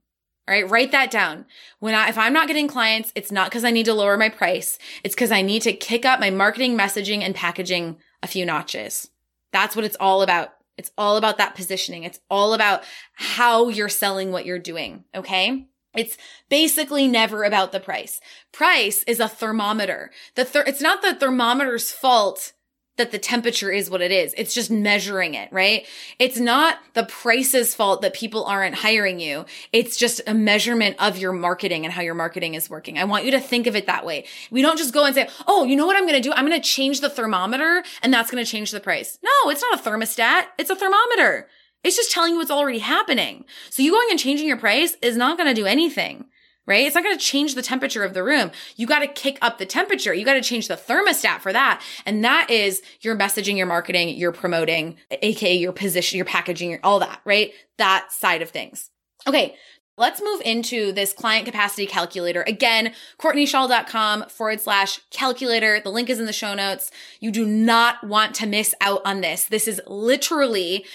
All 0.47 0.55
right. 0.55 0.69
Write 0.69 0.91
that 0.91 1.11
down. 1.11 1.45
When 1.79 1.93
I, 1.93 2.09
if 2.09 2.17
I'm 2.17 2.33
not 2.33 2.47
getting 2.47 2.67
clients, 2.67 3.11
it's 3.13 3.31
not 3.31 3.49
because 3.49 3.65
I 3.65 3.71
need 3.71 3.85
to 3.85 3.93
lower 3.93 4.17
my 4.17 4.29
price. 4.29 4.79
It's 5.03 5.15
because 5.15 5.31
I 5.31 5.41
need 5.41 5.63
to 5.63 5.73
kick 5.73 6.05
up 6.05 6.19
my 6.19 6.29
marketing, 6.29 6.77
messaging, 6.77 7.21
and 7.21 7.35
packaging 7.35 7.97
a 8.23 8.27
few 8.27 8.45
notches. 8.45 9.09
That's 9.51 9.75
what 9.75 9.85
it's 9.85 9.97
all 9.99 10.21
about. 10.21 10.53
It's 10.77 10.91
all 10.97 11.17
about 11.17 11.37
that 11.37 11.55
positioning. 11.55 12.03
It's 12.03 12.21
all 12.29 12.53
about 12.53 12.83
how 13.13 13.67
you're 13.67 13.89
selling 13.89 14.31
what 14.31 14.45
you're 14.45 14.59
doing. 14.59 15.03
Okay. 15.13 15.67
It's 15.93 16.17
basically 16.49 17.07
never 17.07 17.43
about 17.43 17.73
the 17.73 17.81
price. 17.81 18.21
Price 18.53 19.03
is 19.03 19.19
a 19.19 19.27
thermometer. 19.27 20.11
The 20.35 20.45
ther- 20.45 20.63
it's 20.65 20.81
not 20.81 21.01
the 21.01 21.13
thermometer's 21.13 21.91
fault 21.91 22.53
that 22.97 23.11
the 23.11 23.17
temperature 23.17 23.71
is 23.71 23.89
what 23.89 24.01
it 24.01 24.11
is. 24.11 24.33
It's 24.37 24.53
just 24.53 24.69
measuring 24.69 25.33
it, 25.33 25.51
right? 25.51 25.87
It's 26.19 26.37
not 26.37 26.77
the 26.93 27.05
price's 27.05 27.73
fault 27.73 28.01
that 28.01 28.13
people 28.13 28.43
aren't 28.45 28.75
hiring 28.75 29.19
you. 29.19 29.45
It's 29.71 29.95
just 29.95 30.21
a 30.27 30.33
measurement 30.33 30.97
of 30.99 31.17
your 31.17 31.31
marketing 31.31 31.85
and 31.85 31.93
how 31.93 32.01
your 32.01 32.13
marketing 32.13 32.53
is 32.53 32.69
working. 32.69 32.97
I 32.97 33.05
want 33.05 33.25
you 33.25 33.31
to 33.31 33.39
think 33.39 33.65
of 33.65 33.75
it 33.75 33.85
that 33.85 34.05
way. 34.05 34.25
We 34.51 34.61
don't 34.61 34.77
just 34.77 34.93
go 34.93 35.05
and 35.05 35.15
say, 35.15 35.29
Oh, 35.47 35.63
you 35.63 35.75
know 35.75 35.85
what 35.85 35.95
I'm 35.95 36.05
going 36.05 36.21
to 36.21 36.29
do? 36.29 36.33
I'm 36.33 36.45
going 36.45 36.61
to 36.61 36.67
change 36.67 37.01
the 37.01 37.09
thermometer 37.09 37.83
and 38.03 38.13
that's 38.13 38.29
going 38.29 38.43
to 38.43 38.49
change 38.49 38.71
the 38.71 38.79
price. 38.79 39.17
No, 39.23 39.49
it's 39.49 39.61
not 39.61 39.79
a 39.79 39.89
thermostat. 39.89 40.45
It's 40.59 40.69
a 40.69 40.75
thermometer. 40.75 41.47
It's 41.83 41.95
just 41.95 42.11
telling 42.11 42.33
you 42.33 42.37
what's 42.37 42.51
already 42.51 42.79
happening. 42.79 43.45
So 43.69 43.81
you 43.81 43.91
going 43.91 44.07
and 44.11 44.19
changing 44.19 44.47
your 44.47 44.57
price 44.57 44.95
is 45.01 45.17
not 45.17 45.37
going 45.37 45.47
to 45.49 45.59
do 45.59 45.65
anything 45.65 46.25
right? 46.67 46.85
It's 46.85 46.95
not 46.95 47.03
going 47.03 47.17
to 47.17 47.23
change 47.23 47.55
the 47.55 47.61
temperature 47.61 48.03
of 48.03 48.13
the 48.13 48.23
room. 48.23 48.51
You 48.75 48.87
got 48.87 48.99
to 48.99 49.07
kick 49.07 49.37
up 49.41 49.57
the 49.57 49.65
temperature. 49.65 50.13
You 50.13 50.25
got 50.25 50.35
to 50.35 50.41
change 50.41 50.67
the 50.67 50.75
thermostat 50.75 51.39
for 51.39 51.51
that. 51.53 51.81
And 52.05 52.23
that 52.23 52.49
is 52.49 52.81
your 53.01 53.15
messaging, 53.15 53.57
your 53.57 53.67
marketing, 53.67 54.09
your 54.09 54.31
promoting, 54.31 54.97
aka 55.09 55.55
your 55.55 55.73
position, 55.73 56.17
your 56.17 56.25
packaging, 56.25 56.79
all 56.83 56.99
that, 56.99 57.21
right? 57.25 57.51
That 57.77 58.11
side 58.11 58.41
of 58.41 58.49
things. 58.49 58.89
Okay. 59.27 59.55
Let's 59.97 60.21
move 60.21 60.41
into 60.45 60.93
this 60.93 61.13
client 61.13 61.45
capacity 61.45 61.85
calculator. 61.85 62.43
Again, 62.47 62.93
CourtneyShaw.com 63.19 64.29
forward 64.29 64.59
slash 64.61 64.99
calculator. 65.11 65.79
The 65.79 65.91
link 65.91 66.09
is 66.09 66.19
in 66.19 66.25
the 66.25 66.33
show 66.33 66.55
notes. 66.55 66.89
You 67.19 67.29
do 67.29 67.45
not 67.45 68.03
want 68.03 68.33
to 68.35 68.47
miss 68.47 68.73
out 68.81 69.01
on 69.05 69.21
this. 69.21 69.45
This 69.45 69.67
is 69.67 69.79
literally 69.85 70.85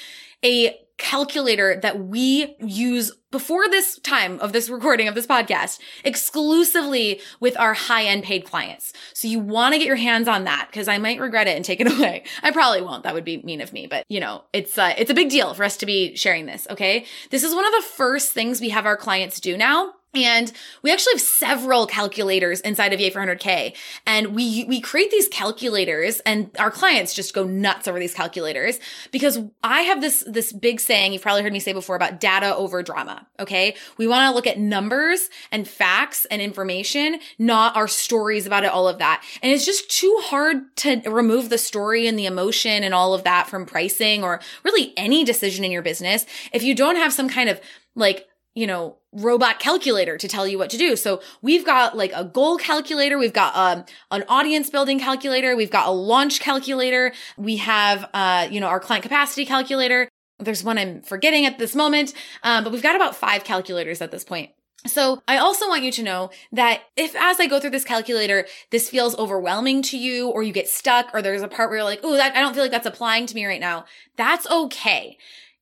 a 0.45 0.77
calculator 0.99 1.79
that 1.83 1.99
we 1.99 2.57
use 2.61 3.13
before 3.31 3.69
this 3.69 3.99
time 3.99 4.41
of 4.41 4.53
this 4.53 4.69
recording 4.71 5.09
of 5.09 5.15
this 5.15 5.27
podcast 5.27 5.79
exclusively 6.05 7.21
with 7.39 7.59
our 7.59 7.75
high 7.75 8.05
end 8.05 8.25
paid 8.25 8.45
clients. 8.47 8.93
So 9.13 9.29
you 9.29 9.39
want 9.39 9.75
to 9.75 9.79
get 9.79 9.87
your 9.87 9.97
hands 9.97 10.27
on 10.27 10.45
that 10.45 10.69
because 10.71 10.89
I 10.89 10.99
might 10.99 11.21
regret 11.21 11.49
it 11.49 11.57
and 11.57 11.65
take 11.65 11.81
it 11.81 11.93
away. 11.99 12.25
I 12.43 12.51
probably 12.51 12.83
won't. 12.83 13.03
That 13.03 13.15
would 13.15 13.25
be 13.25 13.43
mean 13.43 13.61
of 13.61 13.73
me, 13.73 13.87
but 13.87 14.05
you 14.09 14.21
know, 14.21 14.45
it's 14.53 14.79
uh, 14.79 14.95
it's 14.97 15.11
a 15.11 15.15
big 15.15 15.29
deal 15.29 15.53
for 15.55 15.65
us 15.65 15.77
to 15.79 15.87
be 15.87 16.17
sharing 16.17 16.47
this. 16.47 16.67
Okay. 16.71 17.05
This 17.31 17.45
is 17.45 17.55
one 17.55 17.67
of 17.67 17.73
the 17.73 17.89
first 17.89 18.33
things 18.33 18.61
we 18.61 18.71
have 18.71 18.87
our 18.87 18.97
clients 18.97 19.41
do 19.41 19.57
now 19.57 19.93
and 20.25 20.53
we 20.83 20.93
actually 20.93 21.15
have 21.15 21.21
several 21.21 21.87
calculators 21.87 22.61
inside 22.61 22.93
of 22.93 23.01
Yay 23.01 23.11
for 23.11 23.21
100K. 23.21 23.77
And 24.07 24.35
we, 24.35 24.65
we 24.65 24.81
create 24.81 25.11
these 25.11 25.29
calculators 25.29 26.21
and 26.21 26.51
our 26.59 26.71
clients 26.71 27.15
just 27.15 27.35
go 27.35 27.45
nuts 27.45 27.89
over 27.89 27.99
these 27.99 28.15
calculators 28.15 28.79
because 29.13 29.39
I 29.63 29.83
have 29.83 30.01
this, 30.01 30.25
this 30.27 30.53
big 30.53 30.81
saying 30.81 31.13
you've 31.13 31.23
probably 31.23 31.43
heard 31.43 31.53
me 31.53 31.61
say 31.61 31.73
before 31.73 31.97
about 31.97 32.21
data 32.21 32.55
over 32.55 32.83
drama. 32.83 33.27
Okay. 33.39 33.77
We 33.99 34.07
want 34.07 34.31
to 34.31 34.35
look 34.35 34.47
at 34.47 34.59
numbers 34.59 35.29
and 35.53 35.67
facts 35.67 36.25
and 36.27 36.41
information, 36.41 37.21
not 37.39 37.77
our 37.77 37.89
stories 37.89 38.47
about 38.47 38.65
it, 38.65 38.71
all 38.71 38.89
of 38.89 38.99
that. 38.99 39.23
And 39.43 39.53
it's 39.53 39.67
just 39.67 39.91
too 39.91 40.17
hard 40.23 40.77
to 40.77 41.01
remove 41.07 41.49
the 41.49 41.59
story 41.59 42.07
and 42.07 42.19
the 42.19 42.27
emotion 42.27 42.83
and 42.83 42.95
all 42.95 43.15
of 43.15 43.25
that 43.25 43.49
from 43.49 43.67
pricing 43.67 44.23
or 44.23 44.41
really 44.65 44.93
any 44.97 45.25
decision 45.25 45.65
in 45.65 45.71
your 45.71 45.83
business 45.83 46.27
if 46.53 46.63
you 46.63 46.75
don't 46.75 46.97
have 46.97 47.13
some 47.13 47.29
kind 47.29 47.49
of 47.49 47.61
like 47.95 48.29
you 48.57 48.67
know, 48.67 48.97
robot 49.13 49.61
calculator 49.61 50.17
to 50.17 50.27
tell 50.27 50.49
you 50.49 50.59
what 50.59 50.71
to 50.71 50.79
do. 50.79 50.97
So 50.97 51.21
we've 51.43 51.65
got 51.65 51.95
like 51.95 52.11
a 52.15 52.25
goal 52.25 52.57
calculator. 52.57 53.19
We've 53.19 53.33
got 53.33 53.55
um, 53.55 53.85
an 54.11 54.25
audience 54.29 54.71
building 54.71 54.99
calculator. 54.99 55.55
We've 55.55 55.71
got 55.71 55.87
a 55.87 55.91
launch 55.91 56.41
calculator. 56.41 57.13
We 57.37 57.59
have, 57.59 58.09
uh, 58.15 58.49
you 58.51 58.59
know, 58.59 58.67
our 58.67 58.81
client 58.81 59.03
capacity 59.03 59.45
calculator. 59.45 60.09
There's 60.39 60.65
one 60.65 60.79
I'm 60.79 61.03
forgetting 61.03 61.45
at 61.45 61.59
this 61.59 61.75
moment, 61.75 62.15
um, 62.43 62.65
but 62.65 62.73
we've 62.73 62.83
got 62.83 62.97
about 62.97 63.15
five 63.15 63.45
calculators 63.45 64.01
at 64.01 64.11
this 64.11 64.25
point. 64.25 64.51
So 64.87 65.23
I 65.29 65.37
also 65.37 65.69
want 65.69 65.83
you 65.83 65.93
to 65.93 66.03
know 66.03 66.31
that 66.53 66.83
if 66.97 67.15
as 67.15 67.41
I 67.41 67.47
go 67.47 67.61
through 67.61 67.71
this 67.71 67.85
calculator, 67.85 68.47
this 68.71 68.89
feels 68.89 69.19
overwhelming 69.19 69.83
to 69.83 69.99
you 69.99 70.29
or 70.29 70.43
you 70.43 70.53
get 70.53 70.69
stuck 70.69 71.11
or 71.13 71.21
there's 71.21 71.43
a 71.43 71.49
part 71.49 71.69
where 71.69 71.79
you're 71.79 71.85
like, 71.85 72.01
oh, 72.03 72.19
I 72.19 72.31
don't 72.31 72.55
feel 72.55 72.63
like 72.63 72.71
that's 72.71 72.87
applying 72.87 73.27
to 73.27 73.35
me 73.35 73.45
right 73.45 73.61
now. 73.61 73.85
That's 74.17 74.49
okay 74.49 75.19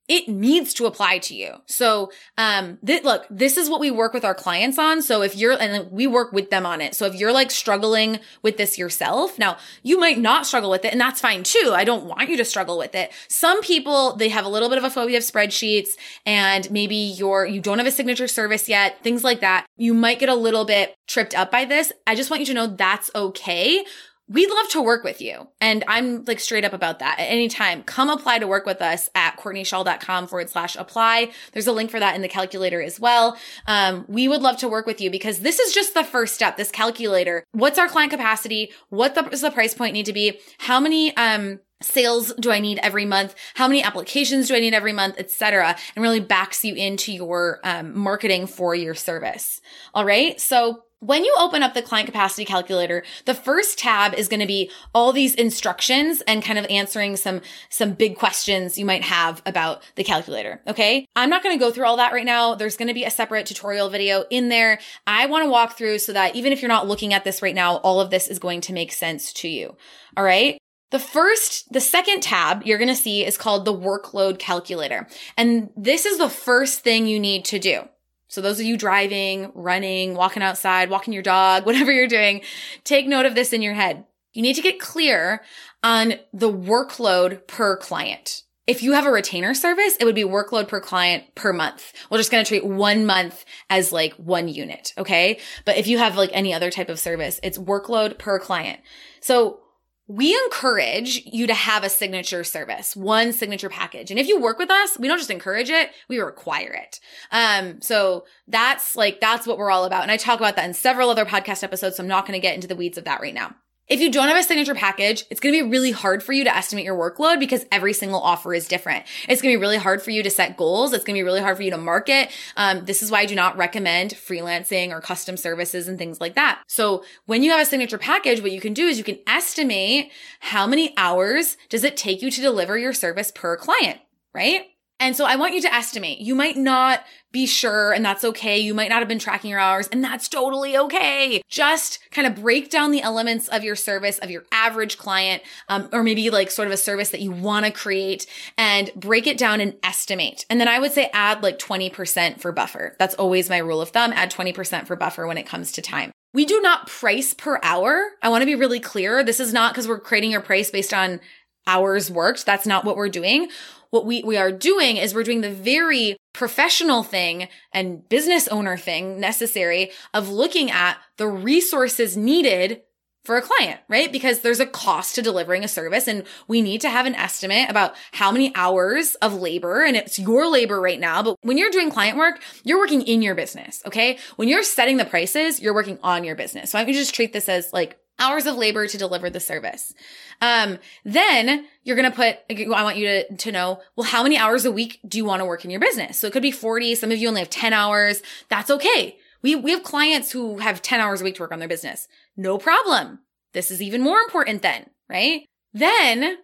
it 0.06 0.28
needs 0.28 0.74
to 0.74 0.86
apply 0.86 1.18
to 1.18 1.34
you. 1.34 1.54
So, 1.66 2.10
um, 2.36 2.78
th- 2.84 3.04
look, 3.04 3.26
this 3.30 3.56
is 3.56 3.70
what 3.70 3.80
we 3.80 3.90
work 3.90 4.12
with 4.12 4.24
our 4.24 4.34
clients 4.34 4.78
on. 4.78 5.00
So 5.00 5.22
if 5.22 5.34
you're, 5.34 5.52
and 5.58 5.90
we 5.90 6.06
work 6.06 6.32
with 6.32 6.50
them 6.50 6.66
on 6.66 6.80
it. 6.82 6.94
So 6.94 7.06
if 7.06 7.14
you're 7.14 7.32
like 7.32 7.50
struggling 7.50 8.20
with 8.42 8.58
this 8.58 8.76
yourself, 8.76 9.38
now 9.38 9.56
you 9.82 9.98
might 9.98 10.18
not 10.18 10.46
struggle 10.46 10.70
with 10.70 10.84
it 10.84 10.92
and 10.92 11.00
that's 11.00 11.20
fine 11.20 11.42
too. 11.42 11.72
I 11.74 11.84
don't 11.84 12.04
want 12.04 12.28
you 12.28 12.36
to 12.36 12.44
struggle 12.44 12.76
with 12.76 12.94
it. 12.94 13.12
Some 13.28 13.62
people, 13.62 14.16
they 14.16 14.28
have 14.28 14.44
a 14.44 14.48
little 14.48 14.68
bit 14.68 14.78
of 14.78 14.84
a 14.84 14.90
phobia 14.90 15.18
of 15.18 15.24
spreadsheets 15.24 15.90
and 16.26 16.70
maybe 16.70 16.96
you're, 16.96 17.46
you 17.46 17.60
don't 17.60 17.78
have 17.78 17.86
a 17.86 17.92
signature 17.92 18.28
service 18.28 18.68
yet, 18.68 19.02
things 19.02 19.24
like 19.24 19.40
that. 19.40 19.66
You 19.76 19.94
might 19.94 20.18
get 20.18 20.28
a 20.28 20.34
little 20.34 20.66
bit 20.66 20.96
tripped 21.06 21.34
up 21.34 21.50
by 21.50 21.64
this. 21.64 21.92
I 22.06 22.14
just 22.14 22.30
want 22.30 22.40
you 22.40 22.46
to 22.46 22.54
know 22.54 22.66
that's 22.66 23.10
okay 23.14 23.84
we'd 24.28 24.50
love 24.50 24.68
to 24.70 24.80
work 24.80 25.04
with 25.04 25.20
you. 25.20 25.48
And 25.60 25.84
I'm 25.86 26.24
like 26.24 26.40
straight 26.40 26.64
up 26.64 26.72
about 26.72 26.98
that 27.00 27.18
at 27.18 27.24
any 27.24 27.48
time. 27.48 27.82
Come 27.82 28.08
apply 28.08 28.38
to 28.38 28.46
work 28.46 28.64
with 28.64 28.80
us 28.80 29.10
at 29.14 29.36
courtneyshaw.com 29.38 30.28
forward 30.28 30.48
slash 30.48 30.76
apply. 30.76 31.32
There's 31.52 31.66
a 31.66 31.72
link 31.72 31.90
for 31.90 32.00
that 32.00 32.14
in 32.14 32.22
the 32.22 32.28
calculator 32.28 32.80
as 32.80 32.98
well. 32.98 33.36
Um, 33.66 34.06
we 34.08 34.26
would 34.26 34.40
love 34.40 34.56
to 34.58 34.68
work 34.68 34.86
with 34.86 35.00
you 35.00 35.10
because 35.10 35.40
this 35.40 35.58
is 35.58 35.74
just 35.74 35.92
the 35.92 36.04
first 36.04 36.34
step, 36.34 36.56
this 36.56 36.70
calculator. 36.70 37.44
What's 37.52 37.78
our 37.78 37.88
client 37.88 38.12
capacity? 38.12 38.72
What 38.88 39.14
the, 39.14 39.22
does 39.22 39.42
the 39.42 39.50
price 39.50 39.74
point 39.74 39.92
need 39.92 40.06
to 40.06 40.12
be? 40.12 40.40
How 40.58 40.80
many, 40.80 41.14
um, 41.16 41.60
sales 41.82 42.32
do 42.40 42.50
I 42.50 42.60
need 42.60 42.78
every 42.78 43.04
month? 43.04 43.34
How 43.54 43.68
many 43.68 43.82
applications 43.82 44.48
do 44.48 44.54
I 44.54 44.60
need 44.60 44.72
every 44.72 44.92
month, 44.92 45.16
etc. 45.18 45.76
And 45.94 46.02
really 46.02 46.20
backs 46.20 46.64
you 46.64 46.74
into 46.74 47.12
your 47.12 47.60
um, 47.62 47.96
marketing 47.98 48.46
for 48.46 48.74
your 48.74 48.94
service. 48.94 49.60
All 49.92 50.04
right. 50.04 50.40
So 50.40 50.84
when 51.04 51.24
you 51.24 51.34
open 51.38 51.62
up 51.62 51.74
the 51.74 51.82
client 51.82 52.06
capacity 52.06 52.44
calculator, 52.46 53.04
the 53.26 53.34
first 53.34 53.78
tab 53.78 54.14
is 54.14 54.28
going 54.28 54.40
to 54.40 54.46
be 54.46 54.70
all 54.94 55.12
these 55.12 55.34
instructions 55.34 56.22
and 56.26 56.42
kind 56.42 56.58
of 56.58 56.64
answering 56.70 57.16
some, 57.16 57.42
some 57.68 57.92
big 57.92 58.16
questions 58.16 58.78
you 58.78 58.86
might 58.86 59.02
have 59.02 59.42
about 59.44 59.82
the 59.96 60.04
calculator. 60.04 60.62
Okay. 60.66 61.06
I'm 61.14 61.28
not 61.28 61.42
going 61.42 61.56
to 61.56 61.62
go 61.62 61.70
through 61.70 61.84
all 61.84 61.98
that 61.98 62.12
right 62.12 62.24
now. 62.24 62.54
There's 62.54 62.78
going 62.78 62.88
to 62.88 62.94
be 62.94 63.04
a 63.04 63.10
separate 63.10 63.46
tutorial 63.46 63.90
video 63.90 64.24
in 64.30 64.48
there. 64.48 64.78
I 65.06 65.26
want 65.26 65.44
to 65.44 65.50
walk 65.50 65.76
through 65.76 65.98
so 65.98 66.14
that 66.14 66.36
even 66.36 66.52
if 66.52 66.62
you're 66.62 66.68
not 66.70 66.88
looking 66.88 67.12
at 67.12 67.24
this 67.24 67.42
right 67.42 67.54
now, 67.54 67.76
all 67.76 68.00
of 68.00 68.10
this 68.10 68.26
is 68.26 68.38
going 68.38 68.62
to 68.62 68.72
make 68.72 68.92
sense 68.92 69.32
to 69.34 69.48
you. 69.48 69.76
All 70.16 70.24
right. 70.24 70.58
The 70.90 70.98
first, 70.98 71.72
the 71.72 71.80
second 71.80 72.22
tab 72.22 72.62
you're 72.64 72.78
going 72.78 72.88
to 72.88 72.94
see 72.94 73.24
is 73.24 73.36
called 73.36 73.64
the 73.64 73.74
workload 73.74 74.38
calculator. 74.38 75.08
And 75.36 75.70
this 75.76 76.06
is 76.06 76.18
the 76.18 76.30
first 76.30 76.80
thing 76.80 77.06
you 77.06 77.18
need 77.18 77.44
to 77.46 77.58
do. 77.58 77.88
So 78.34 78.40
those 78.40 78.58
of 78.58 78.66
you 78.66 78.76
driving, 78.76 79.52
running, 79.54 80.14
walking 80.14 80.42
outside, 80.42 80.90
walking 80.90 81.12
your 81.12 81.22
dog, 81.22 81.64
whatever 81.66 81.92
you're 81.92 82.08
doing, 82.08 82.42
take 82.82 83.06
note 83.06 83.26
of 83.26 83.34
this 83.34 83.52
in 83.52 83.62
your 83.62 83.74
head. 83.74 84.04
You 84.32 84.42
need 84.42 84.56
to 84.56 84.62
get 84.62 84.80
clear 84.80 85.42
on 85.84 86.14
the 86.32 86.52
workload 86.52 87.46
per 87.46 87.76
client. 87.76 88.42
If 88.66 88.82
you 88.82 88.92
have 88.92 89.06
a 89.06 89.12
retainer 89.12 89.54
service, 89.54 89.96
it 90.00 90.04
would 90.06 90.14
be 90.14 90.24
workload 90.24 90.68
per 90.68 90.80
client 90.80 91.34
per 91.34 91.52
month. 91.52 91.92
We're 92.10 92.18
just 92.18 92.32
going 92.32 92.42
to 92.42 92.48
treat 92.48 92.64
one 92.64 93.06
month 93.06 93.44
as 93.70 93.92
like 93.92 94.14
one 94.14 94.48
unit. 94.48 94.94
Okay. 94.96 95.38
But 95.64 95.76
if 95.76 95.86
you 95.86 95.98
have 95.98 96.16
like 96.16 96.30
any 96.32 96.52
other 96.54 96.70
type 96.70 96.88
of 96.88 96.98
service, 96.98 97.38
it's 97.42 97.58
workload 97.58 98.18
per 98.18 98.40
client. 98.40 98.80
So 99.20 99.60
we 100.06 100.34
encourage 100.44 101.22
you 101.24 101.46
to 101.46 101.54
have 101.54 101.82
a 101.82 101.88
signature 101.88 102.44
service, 102.44 102.94
one 102.94 103.32
signature 103.32 103.70
package. 103.70 104.10
And 104.10 104.20
if 104.20 104.28
you 104.28 104.38
work 104.38 104.58
with 104.58 104.70
us, 104.70 104.98
we 104.98 105.08
don't 105.08 105.18
just 105.18 105.30
encourage 105.30 105.70
it, 105.70 105.90
we 106.08 106.18
require 106.18 106.72
it. 106.72 107.00
Um, 107.32 107.80
so 107.80 108.24
that's 108.46 108.96
like, 108.96 109.20
that's 109.20 109.46
what 109.46 109.56
we're 109.56 109.70
all 109.70 109.84
about. 109.84 110.02
And 110.02 110.10
I 110.10 110.18
talk 110.18 110.38
about 110.38 110.56
that 110.56 110.66
in 110.66 110.74
several 110.74 111.08
other 111.08 111.24
podcast 111.24 111.64
episodes. 111.64 111.96
So 111.96 112.02
I'm 112.02 112.08
not 112.08 112.26
going 112.26 112.38
to 112.38 112.42
get 112.42 112.54
into 112.54 112.68
the 112.68 112.76
weeds 112.76 112.98
of 112.98 113.04
that 113.04 113.20
right 113.20 113.34
now. 113.34 113.54
If 113.86 114.00
you 114.00 114.10
don't 114.10 114.28
have 114.28 114.38
a 114.38 114.42
signature 114.42 114.74
package, 114.74 115.24
it's 115.30 115.40
going 115.40 115.54
to 115.54 115.62
be 115.62 115.70
really 115.70 115.90
hard 115.90 116.22
for 116.22 116.32
you 116.32 116.44
to 116.44 116.56
estimate 116.56 116.86
your 116.86 116.96
workload 116.96 117.38
because 117.38 117.66
every 117.70 117.92
single 117.92 118.20
offer 118.20 118.54
is 118.54 118.66
different. 118.66 119.04
It's 119.28 119.42
going 119.42 119.52
to 119.52 119.58
be 119.58 119.60
really 119.60 119.76
hard 119.76 120.00
for 120.00 120.10
you 120.10 120.22
to 120.22 120.30
set 120.30 120.56
goals. 120.56 120.94
It's 120.94 121.04
going 121.04 121.16
to 121.16 121.18
be 121.18 121.24
really 121.24 121.42
hard 121.42 121.58
for 121.58 121.62
you 121.62 121.70
to 121.70 121.76
market. 121.76 122.30
Um, 122.56 122.86
this 122.86 123.02
is 123.02 123.10
why 123.10 123.20
I 123.20 123.26
do 123.26 123.34
not 123.34 123.58
recommend 123.58 124.12
freelancing 124.12 124.90
or 124.90 125.02
custom 125.02 125.36
services 125.36 125.86
and 125.86 125.98
things 125.98 126.18
like 126.18 126.34
that. 126.34 126.62
So 126.66 127.04
when 127.26 127.42
you 127.42 127.50
have 127.50 127.60
a 127.60 127.66
signature 127.66 127.98
package, 127.98 128.40
what 128.40 128.52
you 128.52 128.60
can 128.60 128.72
do 128.72 128.86
is 128.86 128.96
you 128.96 129.04
can 129.04 129.18
estimate 129.26 130.10
how 130.40 130.66
many 130.66 130.94
hours 130.96 131.58
does 131.68 131.84
it 131.84 131.98
take 131.98 132.22
you 132.22 132.30
to 132.30 132.40
deliver 132.40 132.78
your 132.78 132.94
service 132.94 133.30
per 133.32 133.56
client, 133.58 133.98
right? 134.32 134.68
And 135.00 135.16
so 135.16 135.24
I 135.24 135.36
want 135.36 135.54
you 135.54 135.60
to 135.62 135.74
estimate. 135.74 136.20
You 136.20 136.34
might 136.34 136.56
not 136.56 137.04
be 137.32 137.46
sure, 137.46 137.92
and 137.92 138.04
that's 138.04 138.22
okay. 138.22 138.58
You 138.58 138.74
might 138.74 138.88
not 138.88 139.00
have 139.00 139.08
been 139.08 139.18
tracking 139.18 139.50
your 139.50 139.58
hours, 139.58 139.88
and 139.88 140.04
that's 140.04 140.28
totally 140.28 140.78
okay. 140.78 141.42
Just 141.48 141.98
kind 142.12 142.28
of 142.28 142.36
break 142.36 142.70
down 142.70 142.92
the 142.92 143.02
elements 143.02 143.48
of 143.48 143.64
your 143.64 143.74
service, 143.74 144.18
of 144.20 144.30
your 144.30 144.44
average 144.52 144.96
client, 144.96 145.42
um, 145.68 145.88
or 145.92 146.04
maybe 146.04 146.30
like 146.30 146.50
sort 146.50 146.68
of 146.68 146.72
a 146.72 146.76
service 146.76 147.08
that 147.10 147.20
you 147.20 147.32
want 147.32 147.66
to 147.66 147.72
create, 147.72 148.26
and 148.56 148.90
break 148.94 149.26
it 149.26 149.36
down 149.36 149.60
and 149.60 149.74
estimate. 149.82 150.46
And 150.48 150.60
then 150.60 150.68
I 150.68 150.78
would 150.78 150.92
say 150.92 151.10
add 151.12 151.42
like 151.42 151.58
20% 151.58 152.40
for 152.40 152.52
buffer. 152.52 152.94
That's 152.98 153.16
always 153.16 153.50
my 153.50 153.58
rule 153.58 153.80
of 153.80 153.88
thumb. 153.88 154.12
Add 154.12 154.30
20% 154.30 154.86
for 154.86 154.94
buffer 154.94 155.26
when 155.26 155.38
it 155.38 155.46
comes 155.46 155.72
to 155.72 155.82
time. 155.82 156.12
We 156.32 156.44
do 156.44 156.60
not 156.60 156.86
price 156.86 157.34
per 157.34 157.58
hour. 157.62 158.10
I 158.22 158.28
want 158.28 158.42
to 158.42 158.46
be 158.46 158.54
really 158.54 158.80
clear. 158.80 159.24
This 159.24 159.40
is 159.40 159.52
not 159.52 159.72
because 159.72 159.88
we're 159.88 160.00
creating 160.00 160.30
your 160.30 160.40
price 160.40 160.70
based 160.70 160.94
on 160.94 161.20
hours 161.66 162.10
worked. 162.10 162.46
That's 162.46 162.66
not 162.66 162.84
what 162.84 162.96
we're 162.96 163.08
doing. 163.08 163.48
What 163.94 164.06
we, 164.06 164.24
we 164.24 164.36
are 164.36 164.50
doing 164.50 164.96
is 164.96 165.14
we're 165.14 165.22
doing 165.22 165.42
the 165.42 165.52
very 165.52 166.16
professional 166.32 167.04
thing 167.04 167.46
and 167.72 168.08
business 168.08 168.48
owner 168.48 168.76
thing 168.76 169.20
necessary 169.20 169.92
of 170.12 170.28
looking 170.28 170.68
at 170.68 170.96
the 171.16 171.28
resources 171.28 172.16
needed 172.16 172.82
for 173.24 173.36
a 173.36 173.42
client, 173.42 173.78
right? 173.88 174.10
Because 174.10 174.40
there's 174.40 174.58
a 174.58 174.66
cost 174.66 175.14
to 175.14 175.22
delivering 175.22 175.62
a 175.62 175.68
service 175.68 176.08
and 176.08 176.24
we 176.48 176.60
need 176.60 176.80
to 176.80 176.90
have 176.90 177.06
an 177.06 177.14
estimate 177.14 177.70
about 177.70 177.94
how 178.10 178.32
many 178.32 178.52
hours 178.56 179.14
of 179.22 179.34
labor 179.34 179.84
and 179.84 179.96
it's 179.96 180.18
your 180.18 180.50
labor 180.50 180.80
right 180.80 180.98
now. 180.98 181.22
But 181.22 181.36
when 181.42 181.56
you're 181.56 181.70
doing 181.70 181.92
client 181.92 182.18
work, 182.18 182.42
you're 182.64 182.80
working 182.80 183.02
in 183.02 183.22
your 183.22 183.36
business. 183.36 183.80
Okay. 183.86 184.18
When 184.34 184.48
you're 184.48 184.64
setting 184.64 184.96
the 184.96 185.04
prices, 185.04 185.60
you're 185.62 185.72
working 185.72 186.00
on 186.02 186.24
your 186.24 186.34
business. 186.34 186.72
So 186.72 186.80
I 186.80 186.84
can 186.84 186.94
just 186.94 187.14
treat 187.14 187.32
this 187.32 187.48
as 187.48 187.72
like 187.72 187.96
hours 188.18 188.46
of 188.46 188.56
labor 188.56 188.86
to 188.86 188.98
deliver 188.98 189.28
the 189.28 189.40
service. 189.40 189.92
Um, 190.40 190.78
then 191.04 191.66
you're 191.82 191.96
going 191.96 192.10
to 192.10 192.16
put, 192.16 192.38
I 192.50 192.82
want 192.82 192.96
you 192.96 193.06
to, 193.06 193.36
to 193.36 193.52
know, 193.52 193.80
well, 193.96 194.06
how 194.06 194.22
many 194.22 194.38
hours 194.38 194.64
a 194.64 194.72
week 194.72 195.00
do 195.06 195.18
you 195.18 195.24
want 195.24 195.40
to 195.40 195.46
work 195.46 195.64
in 195.64 195.70
your 195.70 195.80
business? 195.80 196.18
So 196.18 196.26
it 196.26 196.32
could 196.32 196.42
be 196.42 196.50
40. 196.50 196.94
Some 196.94 197.10
of 197.10 197.18
you 197.18 197.28
only 197.28 197.40
have 197.40 197.50
10 197.50 197.72
hours. 197.72 198.22
That's 198.48 198.70
okay. 198.70 199.16
We, 199.42 199.56
we 199.56 199.72
have 199.72 199.82
clients 199.82 200.32
who 200.32 200.58
have 200.58 200.80
10 200.80 201.00
hours 201.00 201.20
a 201.20 201.24
week 201.24 201.36
to 201.36 201.42
work 201.42 201.52
on 201.52 201.58
their 201.58 201.68
business. 201.68 202.08
No 202.36 202.56
problem. 202.56 203.20
This 203.52 203.70
is 203.70 203.82
even 203.82 204.00
more 204.00 204.18
important 204.18 204.62
then, 204.62 204.86
right? 205.08 205.44
Then 205.72 206.38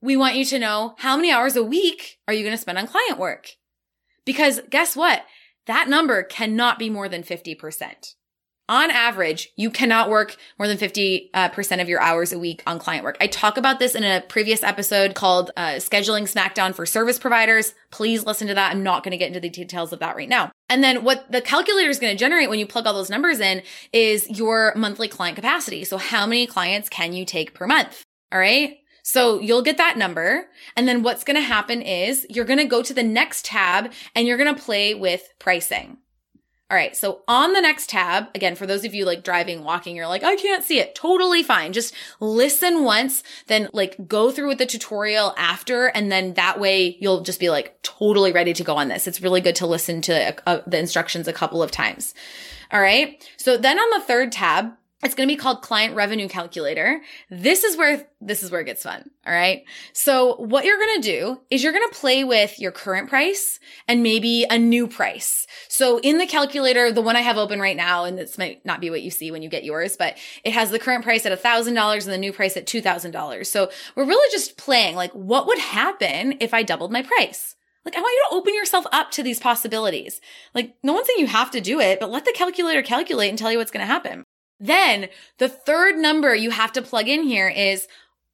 we 0.00 0.16
want 0.16 0.36
you 0.36 0.44
to 0.46 0.58
know 0.58 0.94
how 0.98 1.16
many 1.16 1.30
hours 1.30 1.56
a 1.56 1.62
week 1.62 2.18
are 2.26 2.34
you 2.34 2.42
going 2.42 2.54
to 2.54 2.60
spend 2.60 2.78
on 2.78 2.86
client 2.86 3.18
work? 3.18 3.50
Because 4.24 4.60
guess 4.68 4.96
what? 4.96 5.24
That 5.66 5.88
number 5.88 6.22
cannot 6.22 6.78
be 6.78 6.90
more 6.90 7.08
than 7.08 7.22
50% 7.22 8.14
on 8.68 8.90
average, 8.90 9.50
you 9.56 9.70
cannot 9.70 10.08
work 10.08 10.36
more 10.58 10.68
than 10.68 10.78
50% 10.78 11.28
uh, 11.34 11.82
of 11.82 11.88
your 11.88 12.00
hours 12.00 12.32
a 12.32 12.38
week 12.38 12.62
on 12.66 12.78
client 12.78 13.04
work. 13.04 13.16
I 13.20 13.26
talk 13.26 13.56
about 13.56 13.78
this 13.78 13.94
in 13.94 14.04
a 14.04 14.22
previous 14.28 14.62
episode 14.62 15.14
called 15.14 15.50
uh, 15.56 15.74
Scheduling 15.74 16.22
Smackdown 16.22 16.74
for 16.74 16.86
Service 16.86 17.18
Providers. 17.18 17.74
Please 17.90 18.24
listen 18.24 18.48
to 18.48 18.54
that. 18.54 18.72
I'm 18.72 18.82
not 18.82 19.02
going 19.02 19.10
to 19.12 19.16
get 19.16 19.28
into 19.28 19.40
the 19.40 19.50
details 19.50 19.92
of 19.92 19.98
that 19.98 20.16
right 20.16 20.28
now. 20.28 20.50
And 20.68 20.82
then 20.82 21.04
what 21.04 21.30
the 21.30 21.40
calculator 21.40 21.90
is 21.90 21.98
going 21.98 22.16
to 22.16 22.18
generate 22.18 22.48
when 22.48 22.58
you 22.58 22.66
plug 22.66 22.86
all 22.86 22.94
those 22.94 23.10
numbers 23.10 23.40
in 23.40 23.62
is 23.92 24.28
your 24.30 24.72
monthly 24.76 25.08
client 25.08 25.36
capacity. 25.36 25.84
So 25.84 25.98
how 25.98 26.26
many 26.26 26.46
clients 26.46 26.88
can 26.88 27.12
you 27.12 27.24
take 27.24 27.54
per 27.54 27.66
month? 27.66 28.02
All 28.32 28.38
right. 28.38 28.78
So 29.02 29.40
you'll 29.40 29.62
get 29.62 29.78
that 29.78 29.98
number. 29.98 30.46
And 30.76 30.86
then 30.86 31.02
what's 31.02 31.24
going 31.24 31.36
to 31.36 31.42
happen 31.42 31.82
is 31.82 32.24
you're 32.30 32.44
going 32.44 32.60
to 32.60 32.64
go 32.64 32.82
to 32.82 32.94
the 32.94 33.02
next 33.02 33.44
tab 33.44 33.92
and 34.14 34.26
you're 34.26 34.38
going 34.38 34.54
to 34.54 34.62
play 34.62 34.94
with 34.94 35.28
pricing. 35.38 35.98
All 36.72 36.78
right. 36.78 36.96
So 36.96 37.20
on 37.28 37.52
the 37.52 37.60
next 37.60 37.90
tab, 37.90 38.28
again, 38.34 38.54
for 38.54 38.66
those 38.66 38.86
of 38.86 38.94
you 38.94 39.04
like 39.04 39.22
driving, 39.22 39.62
walking, 39.62 39.94
you're 39.94 40.06
like, 40.06 40.24
I 40.24 40.36
can't 40.36 40.64
see 40.64 40.78
it. 40.78 40.94
Totally 40.94 41.42
fine. 41.42 41.74
Just 41.74 41.92
listen 42.18 42.82
once, 42.82 43.22
then 43.46 43.68
like 43.74 44.08
go 44.08 44.30
through 44.30 44.48
with 44.48 44.56
the 44.56 44.64
tutorial 44.64 45.34
after. 45.36 45.88
And 45.88 46.10
then 46.10 46.32
that 46.32 46.58
way 46.58 46.96
you'll 46.98 47.20
just 47.20 47.40
be 47.40 47.50
like 47.50 47.76
totally 47.82 48.32
ready 48.32 48.54
to 48.54 48.64
go 48.64 48.76
on 48.76 48.88
this. 48.88 49.06
It's 49.06 49.20
really 49.20 49.42
good 49.42 49.56
to 49.56 49.66
listen 49.66 50.00
to 50.00 50.34
uh, 50.48 50.62
the 50.66 50.78
instructions 50.78 51.28
a 51.28 51.34
couple 51.34 51.62
of 51.62 51.70
times. 51.70 52.14
All 52.70 52.80
right. 52.80 53.22
So 53.36 53.58
then 53.58 53.78
on 53.78 54.00
the 54.00 54.06
third 54.06 54.32
tab, 54.32 54.72
it's 55.02 55.14
going 55.14 55.28
to 55.28 55.34
be 55.34 55.38
called 55.38 55.62
client 55.62 55.96
revenue 55.96 56.28
calculator. 56.28 57.00
This 57.28 57.64
is 57.64 57.76
where, 57.76 58.06
this 58.20 58.42
is 58.42 58.50
where 58.50 58.60
it 58.60 58.66
gets 58.66 58.84
fun. 58.84 59.10
All 59.26 59.32
right. 59.32 59.64
So 59.92 60.36
what 60.36 60.64
you're 60.64 60.78
going 60.78 61.02
to 61.02 61.08
do 61.08 61.40
is 61.50 61.62
you're 61.62 61.72
going 61.72 61.88
to 61.88 61.98
play 61.98 62.22
with 62.22 62.58
your 62.60 62.70
current 62.70 63.08
price 63.08 63.58
and 63.88 64.02
maybe 64.02 64.46
a 64.48 64.58
new 64.58 64.86
price. 64.86 65.46
So 65.68 65.98
in 65.98 66.18
the 66.18 66.26
calculator, 66.26 66.92
the 66.92 67.02
one 67.02 67.16
I 67.16 67.20
have 67.20 67.36
open 67.36 67.60
right 67.60 67.76
now, 67.76 68.04
and 68.04 68.16
this 68.16 68.38
might 68.38 68.64
not 68.64 68.80
be 68.80 68.90
what 68.90 69.02
you 69.02 69.10
see 69.10 69.30
when 69.30 69.42
you 69.42 69.48
get 69.48 69.64
yours, 69.64 69.96
but 69.96 70.16
it 70.44 70.52
has 70.52 70.70
the 70.70 70.78
current 70.78 71.02
price 71.02 71.26
at 71.26 71.38
$1,000 71.38 71.66
and 71.66 72.12
the 72.12 72.18
new 72.18 72.32
price 72.32 72.56
at 72.56 72.66
$2,000. 72.66 73.46
So 73.46 73.70
we're 73.96 74.06
really 74.06 74.32
just 74.32 74.56
playing 74.56 74.94
like 74.94 75.12
what 75.12 75.46
would 75.46 75.58
happen 75.58 76.36
if 76.40 76.54
I 76.54 76.62
doubled 76.62 76.92
my 76.92 77.02
price? 77.02 77.56
Like, 77.84 77.96
I 77.96 78.00
want 78.00 78.12
you 78.12 78.26
to 78.30 78.36
open 78.36 78.54
yourself 78.54 78.84
up 78.92 79.10
to 79.12 79.24
these 79.24 79.40
possibilities. 79.40 80.20
Like, 80.54 80.76
no 80.84 80.92
one's 80.92 81.08
saying 81.08 81.18
you 81.18 81.26
have 81.26 81.50
to 81.50 81.60
do 81.60 81.80
it, 81.80 81.98
but 81.98 82.10
let 82.10 82.24
the 82.24 82.32
calculator 82.32 82.80
calculate 82.80 83.28
and 83.28 83.36
tell 83.36 83.50
you 83.50 83.58
what's 83.58 83.72
going 83.72 83.84
to 83.84 83.92
happen. 83.92 84.21
Then 84.62 85.08
the 85.38 85.48
third 85.48 85.96
number 85.96 86.34
you 86.36 86.50
have 86.50 86.72
to 86.72 86.82
plug 86.82 87.08
in 87.08 87.24
here 87.24 87.48
is 87.48 87.88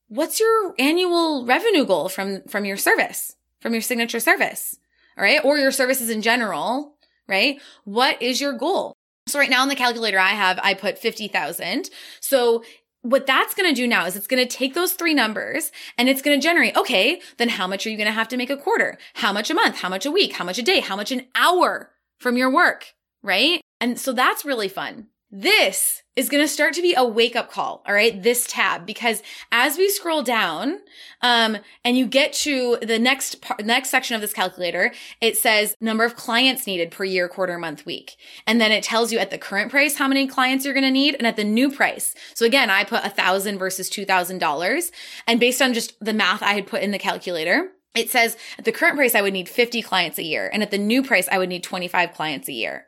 what's 0.08 0.38
your 0.38 0.74
annual 0.78 1.46
revenue 1.46 1.86
goal 1.86 2.10
from, 2.10 2.42
from 2.42 2.66
your 2.66 2.76
service, 2.76 3.34
from 3.60 3.72
your 3.72 3.80
signature 3.80 4.20
service? 4.20 4.76
All 5.16 5.24
right. 5.24 5.42
Or 5.42 5.56
your 5.56 5.72
services 5.72 6.10
in 6.10 6.20
general, 6.20 6.96
right? 7.26 7.58
What 7.84 8.20
is 8.20 8.42
your 8.42 8.52
goal? 8.52 8.92
So 9.26 9.38
right 9.38 9.48
now 9.48 9.62
in 9.62 9.70
the 9.70 9.74
calculator 9.74 10.18
I 10.18 10.28
have, 10.28 10.60
I 10.62 10.74
put 10.74 10.98
50,000. 10.98 11.88
So 12.20 12.62
what 13.00 13.26
that's 13.26 13.54
going 13.54 13.68
to 13.68 13.74
do 13.74 13.86
now 13.86 14.04
is 14.04 14.14
it's 14.14 14.26
going 14.26 14.46
to 14.46 14.56
take 14.56 14.74
those 14.74 14.92
three 14.92 15.14
numbers 15.14 15.72
and 15.96 16.10
it's 16.10 16.20
going 16.20 16.38
to 16.38 16.46
generate, 16.46 16.76
okay, 16.76 17.22
then 17.38 17.48
how 17.48 17.66
much 17.66 17.86
are 17.86 17.90
you 17.90 17.96
going 17.96 18.06
to 18.06 18.12
have 18.12 18.28
to 18.28 18.36
make 18.36 18.50
a 18.50 18.56
quarter? 18.56 18.98
How 19.14 19.32
much 19.32 19.50
a 19.50 19.54
month? 19.54 19.76
How 19.76 19.88
much 19.88 20.04
a 20.04 20.10
week? 20.10 20.34
How 20.34 20.44
much 20.44 20.58
a 20.58 20.62
day? 20.62 20.80
How 20.80 20.96
much 20.96 21.10
an 21.10 21.26
hour 21.34 21.90
from 22.18 22.36
your 22.36 22.50
work? 22.50 22.92
Right? 23.22 23.62
And 23.80 23.98
so 23.98 24.12
that's 24.12 24.44
really 24.44 24.68
fun. 24.68 25.06
This 25.30 26.02
is 26.16 26.30
going 26.30 26.42
to 26.42 26.48
start 26.48 26.72
to 26.72 26.82
be 26.82 26.94
a 26.96 27.04
wake 27.04 27.36
up 27.36 27.50
call. 27.50 27.82
All 27.86 27.94
right. 27.94 28.22
This 28.22 28.46
tab, 28.46 28.86
because 28.86 29.22
as 29.52 29.76
we 29.76 29.90
scroll 29.90 30.22
down, 30.22 30.78
um, 31.20 31.58
and 31.84 31.98
you 31.98 32.06
get 32.06 32.32
to 32.32 32.78
the 32.80 32.98
next 32.98 33.42
part, 33.42 33.64
next 33.64 33.90
section 33.90 34.14
of 34.14 34.22
this 34.22 34.32
calculator, 34.32 34.90
it 35.20 35.36
says 35.36 35.76
number 35.82 36.04
of 36.04 36.16
clients 36.16 36.66
needed 36.66 36.90
per 36.90 37.04
year, 37.04 37.28
quarter, 37.28 37.58
month, 37.58 37.84
week. 37.84 38.16
And 38.46 38.58
then 38.58 38.72
it 38.72 38.82
tells 38.82 39.12
you 39.12 39.18
at 39.18 39.30
the 39.30 39.36
current 39.36 39.70
price, 39.70 39.98
how 39.98 40.08
many 40.08 40.26
clients 40.26 40.64
you're 40.64 40.74
going 40.74 40.82
to 40.82 40.90
need 40.90 41.14
and 41.14 41.26
at 41.26 41.36
the 41.36 41.44
new 41.44 41.70
price. 41.70 42.14
So 42.34 42.46
again, 42.46 42.70
I 42.70 42.84
put 42.84 43.04
a 43.04 43.10
thousand 43.10 43.58
versus 43.58 43.90
$2,000. 43.90 44.90
And 45.26 45.38
based 45.38 45.60
on 45.60 45.74
just 45.74 46.02
the 46.02 46.14
math 46.14 46.42
I 46.42 46.54
had 46.54 46.66
put 46.66 46.82
in 46.82 46.90
the 46.90 46.98
calculator, 46.98 47.72
it 47.94 48.10
says 48.10 48.36
at 48.58 48.64
the 48.64 48.72
current 48.72 48.96
price, 48.96 49.14
I 49.14 49.22
would 49.22 49.34
need 49.34 49.48
50 49.48 49.82
clients 49.82 50.18
a 50.18 50.24
year. 50.24 50.50
And 50.52 50.62
at 50.62 50.70
the 50.70 50.78
new 50.78 51.02
price, 51.02 51.28
I 51.30 51.38
would 51.38 51.48
need 51.50 51.62
25 51.62 52.14
clients 52.14 52.48
a 52.48 52.52
year. 52.52 52.87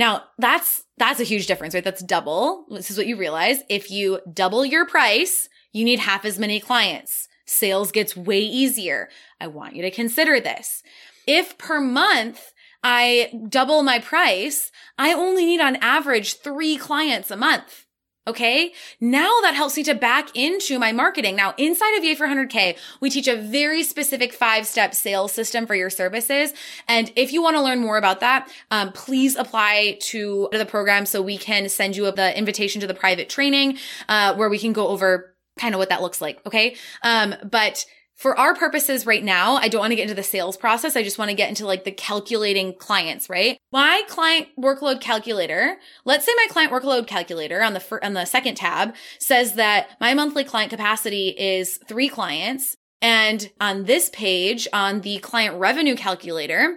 Now 0.00 0.24
that's, 0.38 0.84
that's 0.96 1.20
a 1.20 1.24
huge 1.24 1.46
difference, 1.46 1.74
right? 1.74 1.84
That's 1.84 2.02
double. 2.02 2.64
This 2.70 2.90
is 2.90 2.96
what 2.96 3.06
you 3.06 3.18
realize. 3.18 3.58
If 3.68 3.90
you 3.90 4.20
double 4.32 4.64
your 4.64 4.86
price, 4.86 5.50
you 5.72 5.84
need 5.84 5.98
half 5.98 6.24
as 6.24 6.38
many 6.38 6.58
clients. 6.58 7.28
Sales 7.44 7.92
gets 7.92 8.16
way 8.16 8.40
easier. 8.40 9.10
I 9.38 9.48
want 9.48 9.76
you 9.76 9.82
to 9.82 9.90
consider 9.90 10.40
this. 10.40 10.82
If 11.26 11.58
per 11.58 11.82
month, 11.82 12.54
I 12.82 13.30
double 13.50 13.82
my 13.82 13.98
price, 13.98 14.72
I 14.96 15.12
only 15.12 15.44
need 15.44 15.60
on 15.60 15.76
average 15.76 16.38
three 16.38 16.78
clients 16.78 17.30
a 17.30 17.36
month. 17.36 17.84
Okay. 18.26 18.72
Now 19.00 19.30
that 19.42 19.54
helps 19.54 19.76
me 19.76 19.82
to 19.84 19.94
back 19.94 20.36
into 20.36 20.78
my 20.78 20.92
marketing. 20.92 21.36
Now 21.36 21.54
inside 21.56 21.96
of 21.96 22.04
Yay 22.04 22.14
for 22.14 22.26
100K, 22.26 22.76
we 23.00 23.08
teach 23.08 23.26
a 23.26 23.36
very 23.36 23.82
specific 23.82 24.34
five 24.34 24.66
step 24.66 24.94
sales 24.94 25.32
system 25.32 25.66
for 25.66 25.74
your 25.74 25.88
services. 25.88 26.52
And 26.86 27.10
if 27.16 27.32
you 27.32 27.42
want 27.42 27.56
to 27.56 27.62
learn 27.62 27.80
more 27.80 27.96
about 27.96 28.20
that, 28.20 28.50
um, 28.70 28.92
please 28.92 29.36
apply 29.36 29.98
to 30.02 30.48
the 30.52 30.66
program 30.66 31.06
so 31.06 31.22
we 31.22 31.38
can 31.38 31.68
send 31.70 31.96
you 31.96 32.10
the 32.12 32.36
invitation 32.36 32.80
to 32.82 32.86
the 32.86 32.94
private 32.94 33.30
training, 33.30 33.78
uh, 34.08 34.34
where 34.34 34.50
we 34.50 34.58
can 34.58 34.74
go 34.74 34.88
over 34.88 35.34
kind 35.58 35.74
of 35.74 35.78
what 35.78 35.88
that 35.88 36.02
looks 36.02 36.20
like. 36.20 36.44
Okay. 36.46 36.76
Um, 37.02 37.34
but 37.50 37.84
for 38.20 38.38
our 38.38 38.54
purposes 38.54 39.06
right 39.06 39.24
now, 39.24 39.54
I 39.54 39.68
don't 39.68 39.78
want 39.80 39.92
to 39.92 39.96
get 39.96 40.02
into 40.02 40.14
the 40.14 40.22
sales 40.22 40.58
process. 40.58 40.94
I 40.94 41.02
just 41.02 41.18
want 41.18 41.30
to 41.30 41.34
get 41.34 41.48
into 41.48 41.64
like 41.64 41.84
the 41.84 41.90
calculating 41.90 42.74
clients, 42.74 43.30
right? 43.30 43.56
My 43.72 44.02
client 44.08 44.48
workload 44.58 45.00
calculator, 45.00 45.78
let's 46.04 46.26
say 46.26 46.32
my 46.36 46.46
client 46.50 46.70
workload 46.70 47.06
calculator 47.06 47.62
on 47.62 47.72
the 47.72 47.80
fir- 47.80 48.00
on 48.02 48.12
the 48.12 48.26
second 48.26 48.56
tab 48.56 48.94
says 49.18 49.54
that 49.54 49.96
my 50.02 50.12
monthly 50.12 50.44
client 50.44 50.68
capacity 50.68 51.28
is 51.28 51.78
3 51.88 52.10
clients 52.10 52.76
and 53.00 53.50
on 53.58 53.84
this 53.84 54.10
page 54.10 54.68
on 54.70 55.00
the 55.00 55.18
client 55.20 55.58
revenue 55.58 55.96
calculator, 55.96 56.76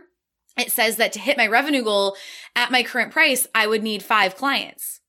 it 0.57 0.71
says 0.71 0.95
that 0.95 1.11
to 1.11 1.19
hit 1.19 1.35
my 1.35 1.47
revenue 1.47 1.83
goal 1.83 2.15
at 2.55 2.71
my 2.71 2.83
current 2.83 3.11
price, 3.11 3.47
I 3.53 3.67
would 3.67 3.83
need 3.83 4.01
5 4.01 4.37
clients. 4.37 5.01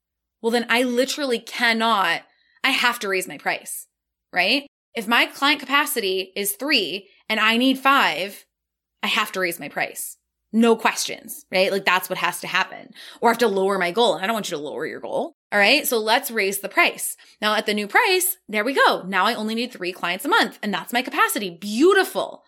Well, 0.42 0.50
then 0.50 0.66
I 0.68 0.82
literally 0.82 1.38
cannot 1.38 2.22
I 2.64 2.70
have 2.70 2.98
to 3.00 3.08
raise 3.08 3.28
my 3.28 3.38
price, 3.38 3.86
right? 4.32 4.66
If 4.94 5.08
my 5.08 5.26
client 5.26 5.60
capacity 5.60 6.32
is 6.36 6.52
three 6.52 7.08
and 7.28 7.40
I 7.40 7.56
need 7.56 7.78
five, 7.78 8.44
I 9.02 9.08
have 9.08 9.32
to 9.32 9.40
raise 9.40 9.58
my 9.58 9.68
price. 9.68 10.16
No 10.52 10.76
questions, 10.76 11.44
right? 11.50 11.72
Like 11.72 11.84
that's 11.84 12.08
what 12.08 12.18
has 12.18 12.40
to 12.40 12.46
happen. 12.46 12.90
Or 13.20 13.28
I 13.28 13.32
have 13.32 13.38
to 13.38 13.48
lower 13.48 13.76
my 13.76 13.90
goal. 13.90 14.14
And 14.14 14.22
I 14.22 14.26
don't 14.26 14.34
want 14.34 14.50
you 14.50 14.56
to 14.56 14.62
lower 14.62 14.86
your 14.86 15.00
goal. 15.00 15.34
All 15.50 15.58
right. 15.58 15.84
So 15.86 15.98
let's 15.98 16.30
raise 16.30 16.60
the 16.60 16.68
price. 16.68 17.16
Now 17.42 17.56
at 17.56 17.66
the 17.66 17.74
new 17.74 17.88
price, 17.88 18.36
there 18.48 18.64
we 18.64 18.72
go. 18.72 19.02
Now 19.06 19.26
I 19.26 19.34
only 19.34 19.56
need 19.56 19.72
three 19.72 19.92
clients 19.92 20.24
a 20.24 20.28
month 20.28 20.60
and 20.62 20.72
that's 20.72 20.92
my 20.92 21.02
capacity. 21.02 21.50
Beautiful. 21.50 22.44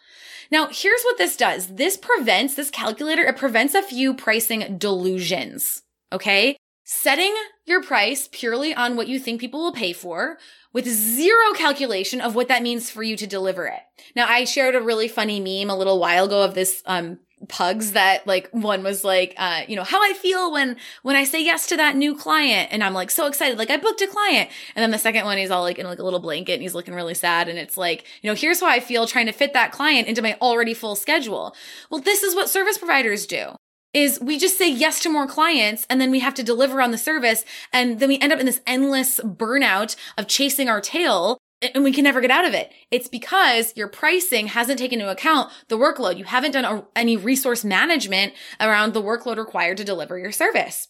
Now 0.52 0.68
here's 0.70 1.02
what 1.02 1.18
this 1.18 1.36
does. 1.36 1.74
This 1.74 1.96
prevents, 1.96 2.54
this 2.54 2.70
calculator, 2.70 3.22
it 3.22 3.36
prevents 3.36 3.74
a 3.74 3.82
few 3.82 4.14
pricing 4.14 4.78
delusions. 4.78 5.82
Okay. 6.12 6.56
Setting 6.88 7.34
your 7.64 7.82
price 7.82 8.28
purely 8.30 8.72
on 8.72 8.94
what 8.94 9.08
you 9.08 9.18
think 9.18 9.40
people 9.40 9.60
will 9.60 9.72
pay 9.72 9.92
for 9.92 10.38
with 10.72 10.86
zero 10.86 11.52
calculation 11.56 12.20
of 12.20 12.36
what 12.36 12.46
that 12.46 12.62
means 12.62 12.92
for 12.92 13.02
you 13.02 13.16
to 13.16 13.26
deliver 13.26 13.66
it. 13.66 13.80
Now, 14.14 14.28
I 14.28 14.44
shared 14.44 14.76
a 14.76 14.80
really 14.80 15.08
funny 15.08 15.40
meme 15.40 15.68
a 15.68 15.76
little 15.76 15.98
while 15.98 16.26
ago 16.26 16.44
of 16.44 16.54
this, 16.54 16.84
um, 16.86 17.18
pugs 17.48 17.92
that 17.92 18.26
like 18.26 18.48
one 18.50 18.82
was 18.82 19.04
like 19.04 19.34
uh 19.36 19.60
you 19.68 19.76
know 19.76 19.84
how 19.84 20.02
i 20.02 20.14
feel 20.14 20.50
when 20.50 20.74
when 21.02 21.14
i 21.14 21.22
say 21.22 21.44
yes 21.44 21.66
to 21.66 21.76
that 21.76 21.94
new 21.94 22.16
client. 22.16 22.72
And 22.72 22.82
i'm 22.82 22.94
like 22.94 23.10
so 23.10 23.26
excited. 23.26 23.58
Like 23.58 23.68
i 23.68 23.76
booked 23.76 24.00
a 24.00 24.06
client. 24.06 24.48
And 24.74 24.82
then 24.82 24.90
the 24.90 24.98
second 24.98 25.26
one 25.26 25.36
he's 25.36 25.50
all 25.50 25.60
like 25.60 25.78
in 25.78 25.84
like 25.84 25.98
a 25.98 26.02
little 26.02 26.18
blanket 26.18 26.54
and 26.54 26.62
he's 26.62 26.74
looking 26.74 26.94
really 26.94 27.12
sad. 27.12 27.48
And 27.48 27.58
it's 27.58 27.76
like 27.76 28.06
you 28.22 28.30
know 28.30 28.34
here's 28.34 28.60
how 28.60 28.68
i 28.68 28.80
feel 28.80 29.06
trying 29.06 29.26
to 29.26 29.32
fit 29.32 29.52
that 29.52 29.70
client 29.70 30.08
into 30.08 30.22
my 30.22 30.38
already 30.40 30.72
full 30.72 30.96
schedule. 30.96 31.54
Well 31.90 32.00
this 32.00 32.22
is 32.22 32.34
what 32.34 32.48
service 32.48 32.78
providers 32.78 33.26
do 33.26 33.54
is 33.96 34.20
we 34.20 34.38
just 34.38 34.58
say 34.58 34.70
yes 34.70 35.00
to 35.00 35.08
more 35.08 35.26
clients 35.26 35.86
and 35.88 35.98
then 35.98 36.10
we 36.10 36.20
have 36.20 36.34
to 36.34 36.42
deliver 36.42 36.82
on 36.82 36.90
the 36.90 36.98
service. 36.98 37.46
And 37.72 37.98
then 37.98 38.10
we 38.10 38.18
end 38.18 38.30
up 38.30 38.38
in 38.38 38.44
this 38.44 38.60
endless 38.66 39.18
burnout 39.20 39.96
of 40.18 40.28
chasing 40.28 40.68
our 40.68 40.82
tail 40.82 41.38
and 41.62 41.82
we 41.82 41.94
can 41.94 42.04
never 42.04 42.20
get 42.20 42.30
out 42.30 42.44
of 42.44 42.52
it. 42.52 42.70
It's 42.90 43.08
because 43.08 43.72
your 43.74 43.88
pricing 43.88 44.48
hasn't 44.48 44.78
taken 44.78 45.00
into 45.00 45.10
account 45.10 45.50
the 45.68 45.78
workload. 45.78 46.18
You 46.18 46.24
haven't 46.24 46.50
done 46.50 46.66
a, 46.66 46.84
any 46.94 47.16
resource 47.16 47.64
management 47.64 48.34
around 48.60 48.92
the 48.92 49.02
workload 49.02 49.38
required 49.38 49.78
to 49.78 49.84
deliver 49.84 50.18
your 50.18 50.30
service. 50.30 50.88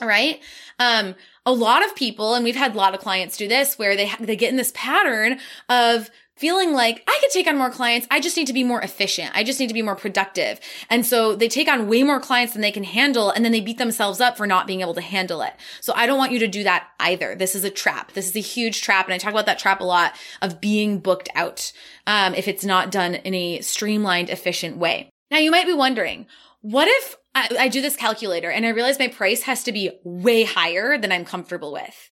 All 0.00 0.06
right. 0.06 0.40
Um, 0.78 1.16
a 1.44 1.52
lot 1.52 1.84
of 1.84 1.96
people, 1.96 2.34
and 2.34 2.44
we've 2.44 2.54
had 2.54 2.74
a 2.74 2.78
lot 2.78 2.94
of 2.94 3.00
clients 3.00 3.36
do 3.36 3.48
this 3.48 3.76
where 3.80 3.96
they, 3.96 4.12
they 4.20 4.36
get 4.36 4.50
in 4.50 4.56
this 4.56 4.70
pattern 4.76 5.40
of 5.68 6.08
feeling 6.38 6.72
like 6.72 7.02
I 7.06 7.18
could 7.20 7.30
take 7.30 7.46
on 7.46 7.58
more 7.58 7.70
clients. 7.70 8.06
I 8.10 8.20
just 8.20 8.36
need 8.36 8.46
to 8.46 8.52
be 8.52 8.64
more 8.64 8.80
efficient. 8.80 9.32
I 9.34 9.42
just 9.42 9.58
need 9.58 9.66
to 9.66 9.74
be 9.74 9.82
more 9.82 9.96
productive. 9.96 10.60
And 10.88 11.04
so 11.04 11.34
they 11.34 11.48
take 11.48 11.68
on 11.68 11.88
way 11.88 12.02
more 12.02 12.20
clients 12.20 12.52
than 12.52 12.62
they 12.62 12.70
can 12.70 12.84
handle. 12.84 13.30
And 13.30 13.44
then 13.44 13.52
they 13.52 13.60
beat 13.60 13.78
themselves 13.78 14.20
up 14.20 14.36
for 14.36 14.46
not 14.46 14.66
being 14.66 14.80
able 14.80 14.94
to 14.94 15.00
handle 15.00 15.42
it. 15.42 15.54
So 15.80 15.92
I 15.96 16.06
don't 16.06 16.18
want 16.18 16.32
you 16.32 16.38
to 16.38 16.48
do 16.48 16.62
that 16.64 16.88
either. 17.00 17.34
This 17.34 17.54
is 17.54 17.64
a 17.64 17.70
trap. 17.70 18.12
This 18.12 18.28
is 18.28 18.36
a 18.36 18.40
huge 18.40 18.82
trap. 18.82 19.06
And 19.06 19.14
I 19.14 19.18
talk 19.18 19.32
about 19.32 19.46
that 19.46 19.58
trap 19.58 19.80
a 19.80 19.84
lot 19.84 20.14
of 20.40 20.60
being 20.60 21.00
booked 21.00 21.28
out. 21.34 21.72
Um, 22.06 22.34
if 22.34 22.46
it's 22.46 22.64
not 22.64 22.90
done 22.90 23.16
in 23.16 23.34
a 23.34 23.60
streamlined, 23.60 24.30
efficient 24.30 24.76
way. 24.76 25.10
Now 25.30 25.38
you 25.38 25.50
might 25.50 25.66
be 25.66 25.74
wondering, 25.74 26.26
what 26.60 26.88
if 26.88 27.16
I, 27.34 27.48
I 27.58 27.68
do 27.68 27.80
this 27.80 27.96
calculator 27.96 28.50
and 28.50 28.64
I 28.64 28.70
realize 28.70 28.98
my 28.98 29.08
price 29.08 29.42
has 29.42 29.64
to 29.64 29.72
be 29.72 29.90
way 30.04 30.44
higher 30.44 30.98
than 30.98 31.12
I'm 31.12 31.24
comfortable 31.24 31.72
with? 31.72 32.10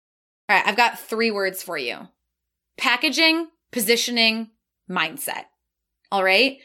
All 0.49 0.57
right. 0.57 0.65
I've 0.65 0.77
got 0.77 0.99
three 0.99 1.31
words 1.31 1.61
for 1.61 1.77
you. 1.77 2.07
Packaging, 2.77 3.49
positioning, 3.73 4.51
mindset. 4.89 5.45
All 6.11 6.23
right. 6.23 6.59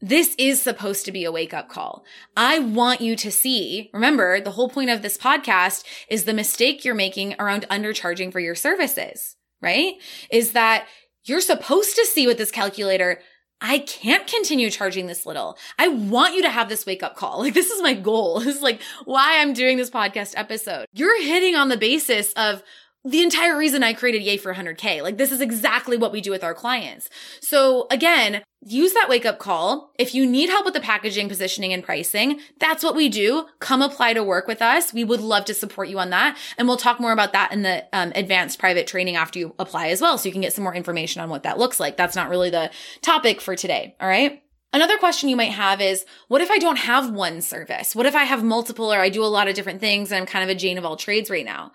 This 0.00 0.34
is 0.36 0.60
supposed 0.60 1.04
to 1.04 1.12
be 1.12 1.24
a 1.24 1.30
wake 1.30 1.54
up 1.54 1.68
call. 1.68 2.04
I 2.36 2.58
want 2.58 3.00
you 3.00 3.14
to 3.14 3.30
see, 3.30 3.88
remember, 3.94 4.40
the 4.40 4.50
whole 4.50 4.68
point 4.68 4.90
of 4.90 5.00
this 5.00 5.16
podcast 5.16 5.84
is 6.08 6.24
the 6.24 6.34
mistake 6.34 6.84
you're 6.84 6.94
making 6.94 7.36
around 7.38 7.68
undercharging 7.70 8.32
for 8.32 8.40
your 8.40 8.56
services, 8.56 9.36
right? 9.60 9.94
Is 10.28 10.52
that 10.52 10.88
you're 11.24 11.40
supposed 11.40 11.94
to 11.94 12.04
see 12.04 12.26
with 12.26 12.36
this 12.36 12.50
calculator, 12.50 13.20
I 13.60 13.78
can't 13.78 14.26
continue 14.26 14.70
charging 14.70 15.06
this 15.06 15.24
little. 15.24 15.56
I 15.78 15.86
want 15.86 16.34
you 16.34 16.42
to 16.42 16.50
have 16.50 16.68
this 16.68 16.84
wake 16.84 17.04
up 17.04 17.14
call. 17.14 17.38
Like, 17.42 17.54
this 17.54 17.70
is 17.70 17.80
my 17.80 17.94
goal. 17.94 18.40
This 18.44 18.56
is 18.56 18.62
like 18.62 18.80
why 19.04 19.38
I'm 19.40 19.52
doing 19.52 19.76
this 19.76 19.90
podcast 19.90 20.34
episode. 20.36 20.86
You're 20.92 21.22
hitting 21.22 21.54
on 21.54 21.68
the 21.68 21.76
basis 21.76 22.32
of, 22.32 22.64
the 23.04 23.22
entire 23.22 23.58
reason 23.58 23.82
I 23.82 23.94
created 23.94 24.22
Yay 24.22 24.36
for 24.36 24.54
100K. 24.54 25.02
Like 25.02 25.18
this 25.18 25.32
is 25.32 25.40
exactly 25.40 25.96
what 25.96 26.12
we 26.12 26.20
do 26.20 26.30
with 26.30 26.44
our 26.44 26.54
clients. 26.54 27.10
So 27.40 27.86
again, 27.90 28.42
use 28.64 28.92
that 28.92 29.08
wake 29.08 29.26
up 29.26 29.40
call. 29.40 29.92
If 29.98 30.14
you 30.14 30.24
need 30.24 30.48
help 30.48 30.64
with 30.64 30.74
the 30.74 30.80
packaging, 30.80 31.28
positioning 31.28 31.72
and 31.72 31.82
pricing, 31.82 32.38
that's 32.60 32.84
what 32.84 32.94
we 32.94 33.08
do. 33.08 33.46
Come 33.58 33.82
apply 33.82 34.14
to 34.14 34.22
work 34.22 34.46
with 34.46 34.62
us. 34.62 34.92
We 34.92 35.02
would 35.02 35.20
love 35.20 35.44
to 35.46 35.54
support 35.54 35.88
you 35.88 35.98
on 35.98 36.10
that. 36.10 36.38
And 36.56 36.68
we'll 36.68 36.76
talk 36.76 37.00
more 37.00 37.12
about 37.12 37.32
that 37.32 37.52
in 37.52 37.62
the 37.62 37.84
um, 37.92 38.12
advanced 38.14 38.60
private 38.60 38.86
training 38.86 39.16
after 39.16 39.40
you 39.40 39.54
apply 39.58 39.88
as 39.88 40.00
well. 40.00 40.16
So 40.16 40.28
you 40.28 40.32
can 40.32 40.42
get 40.42 40.52
some 40.52 40.64
more 40.64 40.74
information 40.74 41.20
on 41.20 41.28
what 41.28 41.42
that 41.42 41.58
looks 41.58 41.80
like. 41.80 41.96
That's 41.96 42.16
not 42.16 42.28
really 42.28 42.50
the 42.50 42.70
topic 43.00 43.40
for 43.40 43.56
today. 43.56 43.96
All 44.00 44.08
right. 44.08 44.42
Another 44.74 44.96
question 44.96 45.28
you 45.28 45.36
might 45.36 45.52
have 45.52 45.82
is, 45.82 46.06
what 46.28 46.40
if 46.40 46.50
I 46.50 46.56
don't 46.58 46.78
have 46.78 47.10
one 47.10 47.42
service? 47.42 47.94
What 47.94 48.06
if 48.06 48.14
I 48.14 48.24
have 48.24 48.42
multiple 48.42 48.90
or 48.90 49.00
I 49.00 49.10
do 49.10 49.22
a 49.22 49.26
lot 49.26 49.46
of 49.48 49.54
different 49.54 49.80
things 49.80 50.10
and 50.10 50.20
I'm 50.20 50.26
kind 50.26 50.48
of 50.48 50.48
a 50.48 50.58
Jane 50.58 50.78
of 50.78 50.86
all 50.86 50.96
trades 50.96 51.28
right 51.28 51.44
now? 51.44 51.72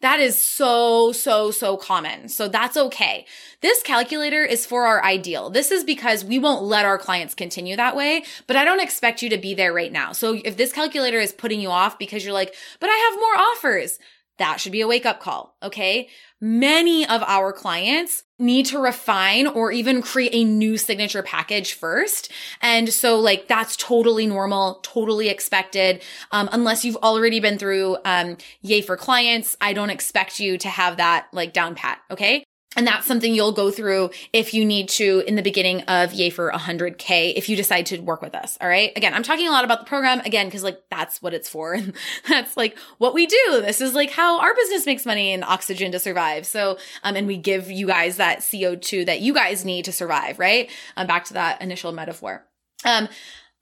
That 0.00 0.18
is 0.18 0.40
so, 0.40 1.12
so, 1.12 1.50
so 1.50 1.76
common. 1.76 2.28
So 2.28 2.48
that's 2.48 2.76
okay. 2.76 3.26
This 3.60 3.82
calculator 3.82 4.42
is 4.42 4.64
for 4.64 4.86
our 4.86 5.04
ideal. 5.04 5.50
This 5.50 5.70
is 5.70 5.84
because 5.84 6.24
we 6.24 6.38
won't 6.38 6.62
let 6.62 6.86
our 6.86 6.96
clients 6.96 7.34
continue 7.34 7.76
that 7.76 7.94
way, 7.94 8.24
but 8.46 8.56
I 8.56 8.64
don't 8.64 8.80
expect 8.80 9.20
you 9.20 9.28
to 9.28 9.36
be 9.36 9.52
there 9.52 9.74
right 9.74 9.92
now. 9.92 10.12
So 10.12 10.40
if 10.42 10.56
this 10.56 10.72
calculator 10.72 11.18
is 11.18 11.32
putting 11.32 11.60
you 11.60 11.68
off 11.68 11.98
because 11.98 12.24
you're 12.24 12.32
like, 12.32 12.54
but 12.80 12.88
I 12.88 13.10
have 13.10 13.20
more 13.20 13.46
offers, 13.48 13.98
that 14.40 14.58
should 14.58 14.72
be 14.72 14.80
a 14.80 14.88
wake 14.88 15.06
up 15.06 15.20
call. 15.20 15.54
Okay. 15.62 16.08
Many 16.40 17.06
of 17.06 17.22
our 17.24 17.52
clients 17.52 18.24
need 18.38 18.64
to 18.66 18.78
refine 18.78 19.46
or 19.46 19.70
even 19.70 20.00
create 20.00 20.34
a 20.34 20.44
new 20.44 20.78
signature 20.78 21.22
package 21.22 21.74
first. 21.74 22.32
And 22.62 22.88
so 22.88 23.20
like 23.20 23.48
that's 23.48 23.76
totally 23.76 24.26
normal, 24.26 24.80
totally 24.82 25.28
expected. 25.28 26.02
Um, 26.32 26.48
unless 26.52 26.86
you've 26.86 26.96
already 26.96 27.38
been 27.38 27.58
through, 27.58 27.98
um, 28.06 28.38
yay 28.62 28.80
for 28.80 28.96
clients. 28.96 29.58
I 29.60 29.74
don't 29.74 29.90
expect 29.90 30.40
you 30.40 30.56
to 30.58 30.68
have 30.68 30.96
that 30.96 31.28
like 31.32 31.52
down 31.52 31.74
pat. 31.74 32.00
Okay. 32.10 32.42
And 32.76 32.86
that's 32.86 33.04
something 33.04 33.34
you'll 33.34 33.50
go 33.50 33.72
through 33.72 34.10
if 34.32 34.54
you 34.54 34.64
need 34.64 34.88
to 34.90 35.24
in 35.26 35.34
the 35.34 35.42
beginning 35.42 35.82
of 35.82 36.12
Yay 36.12 36.30
for 36.30 36.52
100K 36.52 37.34
if 37.34 37.48
you 37.48 37.56
decide 37.56 37.86
to 37.86 37.98
work 37.98 38.22
with 38.22 38.32
us. 38.32 38.56
All 38.60 38.68
right. 38.68 38.92
Again, 38.96 39.12
I'm 39.12 39.24
talking 39.24 39.48
a 39.48 39.50
lot 39.50 39.64
about 39.64 39.80
the 39.80 39.86
program 39.86 40.20
again, 40.20 40.46
because 40.46 40.62
like 40.62 40.80
that's 40.88 41.20
what 41.20 41.34
it's 41.34 41.48
for. 41.48 41.74
And 41.74 41.94
that's 42.28 42.56
like 42.56 42.78
what 42.98 43.12
we 43.12 43.26
do. 43.26 43.62
This 43.62 43.80
is 43.80 43.94
like 43.94 44.10
how 44.10 44.40
our 44.40 44.54
business 44.54 44.86
makes 44.86 45.04
money 45.04 45.32
and 45.32 45.42
oxygen 45.42 45.90
to 45.92 45.98
survive. 45.98 46.46
So, 46.46 46.78
um, 47.02 47.16
and 47.16 47.26
we 47.26 47.36
give 47.36 47.72
you 47.72 47.88
guys 47.88 48.18
that 48.18 48.38
CO2 48.38 49.06
that 49.06 49.20
you 49.20 49.34
guys 49.34 49.64
need 49.64 49.86
to 49.86 49.92
survive, 49.92 50.38
right? 50.38 50.70
Um, 50.96 51.08
back 51.08 51.24
to 51.24 51.34
that 51.34 51.60
initial 51.60 51.90
metaphor. 51.90 52.46
Um, 52.84 53.08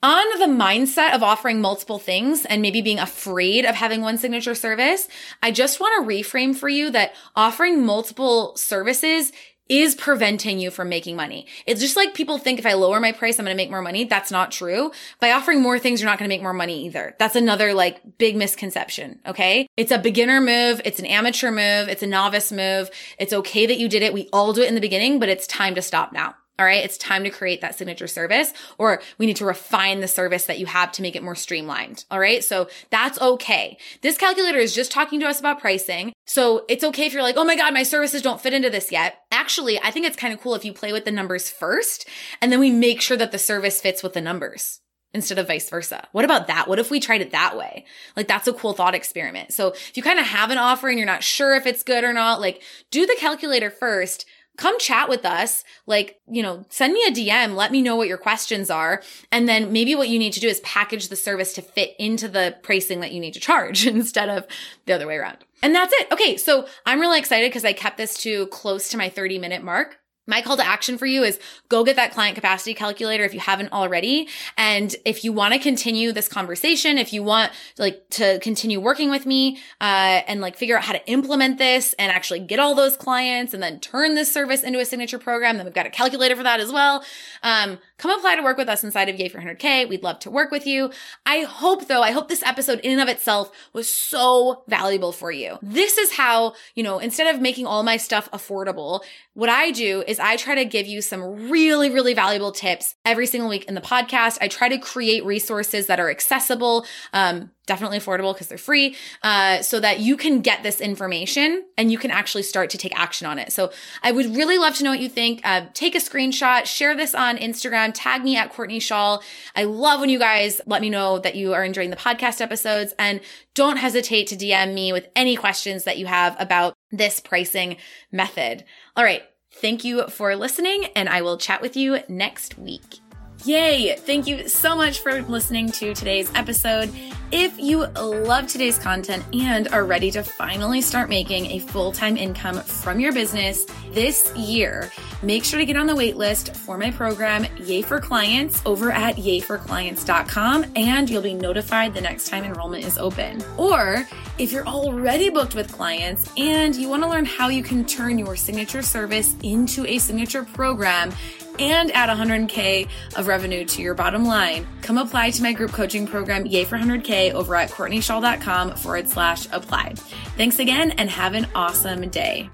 on 0.02 0.38
the 0.38 0.46
mindset 0.46 1.14
of 1.14 1.22
offering 1.22 1.60
multiple 1.60 1.98
things 1.98 2.44
and 2.44 2.62
maybe 2.62 2.80
being 2.80 2.98
afraid 2.98 3.64
of 3.64 3.74
having 3.74 4.00
one 4.00 4.18
signature 4.18 4.54
service, 4.54 5.08
I 5.42 5.50
just 5.50 5.80
want 5.80 6.08
to 6.08 6.14
reframe 6.14 6.54
for 6.54 6.68
you 6.68 6.90
that 6.90 7.14
offering 7.34 7.84
multiple 7.84 8.56
services 8.56 9.32
is 9.68 9.94
preventing 9.94 10.58
you 10.58 10.70
from 10.70 10.88
making 10.88 11.14
money. 11.14 11.46
It's 11.66 11.80
just 11.80 11.96
like 11.96 12.14
people 12.14 12.38
think 12.38 12.58
if 12.58 12.66
I 12.66 12.72
lower 12.72 13.00
my 13.00 13.12
price, 13.12 13.38
I'm 13.38 13.44
going 13.44 13.54
to 13.54 13.62
make 13.62 13.70
more 13.70 13.82
money. 13.82 14.04
That's 14.04 14.30
not 14.30 14.50
true. 14.50 14.92
By 15.20 15.32
offering 15.32 15.60
more 15.60 15.78
things, 15.78 16.00
you're 16.00 16.08
not 16.08 16.18
going 16.18 16.28
to 16.28 16.34
make 16.34 16.42
more 16.42 16.54
money 16.54 16.86
either. 16.86 17.14
That's 17.18 17.36
another 17.36 17.74
like 17.74 18.18
big 18.18 18.36
misconception. 18.36 19.20
Okay. 19.26 19.66
It's 19.76 19.92
a 19.92 19.98
beginner 19.98 20.40
move. 20.40 20.80
It's 20.84 20.98
an 20.98 21.06
amateur 21.06 21.50
move. 21.50 21.88
It's 21.88 22.02
a 22.02 22.06
novice 22.06 22.50
move. 22.50 22.90
It's 23.18 23.32
okay 23.32 23.66
that 23.66 23.78
you 23.78 23.88
did 23.88 24.02
it. 24.02 24.14
We 24.14 24.28
all 24.32 24.52
do 24.52 24.62
it 24.62 24.68
in 24.68 24.74
the 24.74 24.80
beginning, 24.80 25.18
but 25.18 25.28
it's 25.28 25.46
time 25.46 25.74
to 25.74 25.82
stop 25.82 26.12
now. 26.12 26.34
All 26.58 26.64
right. 26.64 26.84
It's 26.84 26.98
time 26.98 27.24
to 27.24 27.30
create 27.30 27.60
that 27.60 27.78
signature 27.78 28.08
service 28.08 28.52
or 28.78 29.00
we 29.16 29.26
need 29.26 29.36
to 29.36 29.44
refine 29.44 30.00
the 30.00 30.08
service 30.08 30.46
that 30.46 30.58
you 30.58 30.66
have 30.66 30.90
to 30.92 31.02
make 31.02 31.14
it 31.14 31.22
more 31.22 31.36
streamlined. 31.36 32.04
All 32.10 32.18
right. 32.18 32.42
So 32.42 32.68
that's 32.90 33.20
okay. 33.20 33.78
This 34.02 34.18
calculator 34.18 34.58
is 34.58 34.74
just 34.74 34.90
talking 34.90 35.20
to 35.20 35.26
us 35.26 35.38
about 35.38 35.60
pricing. 35.60 36.12
So 36.26 36.64
it's 36.68 36.84
okay 36.84 37.06
if 37.06 37.12
you're 37.12 37.22
like, 37.22 37.36
Oh 37.36 37.44
my 37.44 37.56
God, 37.56 37.72
my 37.74 37.84
services 37.84 38.22
don't 38.22 38.40
fit 38.40 38.54
into 38.54 38.70
this 38.70 38.90
yet. 38.90 39.20
Actually, 39.30 39.78
I 39.80 39.90
think 39.90 40.06
it's 40.06 40.16
kind 40.16 40.34
of 40.34 40.40
cool 40.40 40.54
if 40.54 40.64
you 40.64 40.72
play 40.72 40.92
with 40.92 41.04
the 41.04 41.12
numbers 41.12 41.48
first 41.48 42.08
and 42.40 42.50
then 42.50 42.58
we 42.58 42.70
make 42.70 43.00
sure 43.00 43.16
that 43.16 43.32
the 43.32 43.38
service 43.38 43.80
fits 43.80 44.02
with 44.02 44.14
the 44.14 44.20
numbers 44.20 44.80
instead 45.14 45.38
of 45.38 45.46
vice 45.46 45.70
versa. 45.70 46.06
What 46.12 46.24
about 46.24 46.48
that? 46.48 46.68
What 46.68 46.78
if 46.78 46.90
we 46.90 47.00
tried 47.00 47.22
it 47.22 47.30
that 47.30 47.56
way? 47.56 47.86
Like 48.16 48.28
that's 48.28 48.48
a 48.48 48.52
cool 48.52 48.74
thought 48.74 48.94
experiment. 48.94 49.52
So 49.52 49.68
if 49.68 49.96
you 49.96 50.02
kind 50.02 50.18
of 50.18 50.26
have 50.26 50.50
an 50.50 50.58
offer 50.58 50.88
and 50.88 50.98
you're 50.98 51.06
not 51.06 51.22
sure 51.22 51.54
if 51.54 51.66
it's 51.66 51.82
good 51.82 52.04
or 52.04 52.12
not, 52.12 52.40
like 52.40 52.62
do 52.90 53.06
the 53.06 53.16
calculator 53.18 53.70
first 53.70 54.26
come 54.58 54.78
chat 54.78 55.08
with 55.08 55.24
us. 55.24 55.64
Like, 55.86 56.20
you 56.28 56.42
know, 56.42 56.66
send 56.68 56.92
me 56.92 57.02
a 57.06 57.10
DM. 57.10 57.54
Let 57.54 57.72
me 57.72 57.80
know 57.80 57.96
what 57.96 58.08
your 58.08 58.18
questions 58.18 58.68
are. 58.68 59.02
And 59.32 59.48
then 59.48 59.72
maybe 59.72 59.94
what 59.94 60.10
you 60.10 60.18
need 60.18 60.34
to 60.34 60.40
do 60.40 60.48
is 60.48 60.60
package 60.60 61.08
the 61.08 61.16
service 61.16 61.54
to 61.54 61.62
fit 61.62 61.94
into 61.98 62.28
the 62.28 62.56
pricing 62.62 63.00
that 63.00 63.12
you 63.12 63.20
need 63.20 63.34
to 63.34 63.40
charge 63.40 63.86
instead 63.86 64.28
of 64.28 64.46
the 64.84 64.92
other 64.92 65.06
way 65.06 65.16
around. 65.16 65.38
And 65.62 65.74
that's 65.74 65.94
it. 65.94 66.12
Okay. 66.12 66.36
So 66.36 66.66
I'm 66.84 67.00
really 67.00 67.18
excited 67.18 67.48
because 67.48 67.64
I 67.64 67.72
kept 67.72 67.96
this 67.96 68.18
to 68.18 68.48
close 68.48 68.90
to 68.90 68.98
my 68.98 69.08
30 69.08 69.38
minute 69.38 69.62
mark. 69.62 69.98
My 70.28 70.42
call 70.42 70.56
to 70.58 70.64
action 70.64 70.98
for 70.98 71.06
you 71.06 71.24
is 71.24 71.40
go 71.68 71.82
get 71.82 71.96
that 71.96 72.12
client 72.12 72.34
capacity 72.34 72.74
calculator 72.74 73.24
if 73.24 73.34
you 73.34 73.40
haven't 73.40 73.72
already. 73.72 74.28
And 74.56 74.94
if 75.04 75.24
you 75.24 75.32
want 75.32 75.54
to 75.54 75.58
continue 75.58 76.12
this 76.12 76.28
conversation, 76.28 76.98
if 76.98 77.12
you 77.12 77.22
want 77.22 77.50
like 77.78 78.08
to 78.10 78.38
continue 78.40 78.78
working 78.78 79.10
with 79.10 79.26
me, 79.26 79.56
uh, 79.80 80.20
and 80.28 80.40
like 80.40 80.56
figure 80.56 80.76
out 80.76 80.84
how 80.84 80.92
to 80.92 81.04
implement 81.10 81.58
this 81.58 81.94
and 81.98 82.12
actually 82.12 82.40
get 82.40 82.58
all 82.58 82.74
those 82.74 82.96
clients 82.96 83.54
and 83.54 83.62
then 83.62 83.80
turn 83.80 84.14
this 84.14 84.32
service 84.32 84.62
into 84.62 84.78
a 84.78 84.84
signature 84.84 85.18
program, 85.18 85.56
then 85.56 85.64
we've 85.64 85.74
got 85.74 85.86
a 85.86 85.90
calculator 85.90 86.36
for 86.36 86.42
that 86.42 86.60
as 86.60 86.70
well. 86.70 87.02
Um, 87.42 87.78
come 87.98 88.10
apply 88.10 88.36
to 88.36 88.42
work 88.42 88.56
with 88.56 88.68
us 88.68 88.82
inside 88.82 89.08
of 89.08 89.16
Yay 89.16 89.28
for 89.28 89.40
100K. 89.40 89.88
We'd 89.88 90.02
love 90.02 90.18
to 90.20 90.30
work 90.30 90.50
with 90.50 90.66
you. 90.66 90.90
I 91.26 91.40
hope 91.40 91.86
though, 91.88 92.02
I 92.02 92.12
hope 92.12 92.28
this 92.28 92.42
episode 92.42 92.80
in 92.80 92.92
and 92.92 93.00
of 93.00 93.08
itself 93.08 93.50
was 93.72 93.90
so 93.90 94.62
valuable 94.68 95.12
for 95.12 95.30
you. 95.30 95.58
This 95.60 95.98
is 95.98 96.12
how, 96.12 96.54
you 96.74 96.82
know, 96.82 96.98
instead 96.98 97.34
of 97.34 97.40
making 97.40 97.66
all 97.66 97.82
my 97.82 97.96
stuff 97.96 98.30
affordable, 98.32 99.02
what 99.34 99.48
I 99.48 99.70
do 99.70 100.02
is 100.06 100.18
I 100.18 100.36
try 100.36 100.54
to 100.54 100.64
give 100.64 100.86
you 100.86 101.02
some 101.02 101.50
really, 101.50 101.90
really 101.90 102.14
valuable 102.14 102.52
tips 102.52 102.94
every 103.04 103.26
single 103.26 103.50
week 103.50 103.64
in 103.66 103.74
the 103.74 103.80
podcast. 103.80 104.38
I 104.40 104.48
try 104.48 104.68
to 104.68 104.78
create 104.78 105.24
resources 105.24 105.86
that 105.86 106.00
are 106.00 106.10
accessible, 106.10 106.86
um, 107.12 107.50
definitely 107.68 107.98
affordable 107.98 108.34
because 108.34 108.48
they're 108.48 108.58
free, 108.58 108.96
uh, 109.22 109.62
so 109.62 109.78
that 109.78 110.00
you 110.00 110.16
can 110.16 110.40
get 110.40 110.64
this 110.64 110.80
information 110.80 111.64
and 111.76 111.92
you 111.92 111.98
can 111.98 112.10
actually 112.10 112.42
start 112.42 112.70
to 112.70 112.78
take 112.78 112.98
action 112.98 113.26
on 113.26 113.38
it. 113.38 113.52
So 113.52 113.70
I 114.02 114.10
would 114.10 114.34
really 114.34 114.58
love 114.58 114.74
to 114.76 114.84
know 114.84 114.90
what 114.90 115.00
you 115.00 115.08
think. 115.08 115.40
Uh, 115.44 115.66
take 115.74 115.94
a 115.94 115.98
screenshot, 115.98 116.64
share 116.64 116.96
this 116.96 117.14
on 117.14 117.36
Instagram, 117.36 117.92
tag 117.94 118.24
me 118.24 118.36
at 118.36 118.52
Courtney 118.52 118.80
Shaw. 118.80 119.20
I 119.54 119.64
love 119.64 120.00
when 120.00 120.10
you 120.10 120.18
guys 120.18 120.60
let 120.66 120.80
me 120.80 120.90
know 120.90 121.20
that 121.20 121.36
you 121.36 121.54
are 121.54 121.64
enjoying 121.64 121.90
the 121.90 121.96
podcast 121.96 122.40
episodes 122.40 122.94
and 122.98 123.20
don't 123.54 123.76
hesitate 123.76 124.26
to 124.28 124.36
DM 124.36 124.74
me 124.74 124.92
with 124.92 125.08
any 125.14 125.36
questions 125.36 125.84
that 125.84 125.98
you 125.98 126.06
have 126.06 126.36
about 126.40 126.74
this 126.90 127.20
pricing 127.20 127.76
method. 128.10 128.64
All 128.96 129.04
right. 129.04 129.22
Thank 129.50 129.82
you 129.82 130.06
for 130.08 130.36
listening, 130.36 130.84
and 130.94 131.08
I 131.08 131.22
will 131.22 131.36
chat 131.36 131.60
with 131.60 131.76
you 131.76 132.00
next 132.08 132.58
week. 132.58 133.00
Yay! 133.44 133.94
Thank 133.96 134.26
you 134.26 134.48
so 134.48 134.74
much 134.74 134.98
for 134.98 135.22
listening 135.22 135.70
to 135.72 135.94
today's 135.94 136.30
episode. 136.34 136.92
If 137.30 137.58
you 137.58 137.86
love 137.86 138.46
today's 138.46 138.78
content 138.78 139.22
and 139.34 139.68
are 139.68 139.84
ready 139.84 140.10
to 140.12 140.22
finally 140.22 140.80
start 140.80 141.08
making 141.08 141.46
a 141.46 141.58
full 141.58 141.92
time 141.92 142.16
income 142.16 142.56
from 142.62 142.98
your 142.98 143.12
business 143.12 143.64
this 143.92 144.34
year, 144.34 144.90
make 145.22 145.44
sure 145.44 145.58
to 145.60 145.66
get 145.66 145.76
on 145.76 145.86
the 145.86 145.94
wait 145.94 146.16
list 146.16 146.56
for 146.56 146.78
my 146.78 146.90
program, 146.90 147.46
Yay 147.58 147.82
for 147.82 148.00
Clients, 148.00 148.60
over 148.66 148.90
at 148.90 149.16
yayforclients.com, 149.16 150.72
and 150.74 151.08
you'll 151.08 151.22
be 151.22 151.34
notified 151.34 151.94
the 151.94 152.00
next 152.00 152.28
time 152.28 152.44
enrollment 152.44 152.84
is 152.84 152.98
open. 152.98 153.42
Or 153.56 154.06
if 154.38 154.50
you're 154.50 154.66
already 154.66 155.28
booked 155.28 155.54
with 155.54 155.70
clients 155.70 156.32
and 156.36 156.74
you 156.74 156.88
want 156.88 157.02
to 157.02 157.08
learn 157.08 157.26
how 157.26 157.48
you 157.48 157.62
can 157.62 157.84
turn 157.84 158.18
your 158.18 158.36
signature 158.36 158.82
service 158.82 159.36
into 159.42 159.86
a 159.86 159.98
signature 159.98 160.44
program, 160.44 161.12
and 161.58 161.90
add 161.92 162.08
100K 162.08 162.88
of 163.16 163.26
revenue 163.26 163.64
to 163.64 163.82
your 163.82 163.94
bottom 163.94 164.24
line, 164.24 164.66
come 164.82 164.98
apply 164.98 165.30
to 165.30 165.42
my 165.42 165.52
group 165.52 165.72
coaching 165.72 166.06
program, 166.06 166.46
Yay 166.46 166.64
for 166.64 166.78
100K, 166.78 167.32
over 167.32 167.54
at 167.56 167.70
courtneyshaw.com 167.70 168.76
forward 168.76 169.08
slash 169.08 169.46
apply. 169.52 169.94
Thanks 170.36 170.58
again 170.58 170.92
and 170.92 171.10
have 171.10 171.34
an 171.34 171.46
awesome 171.54 172.08
day. 172.08 172.50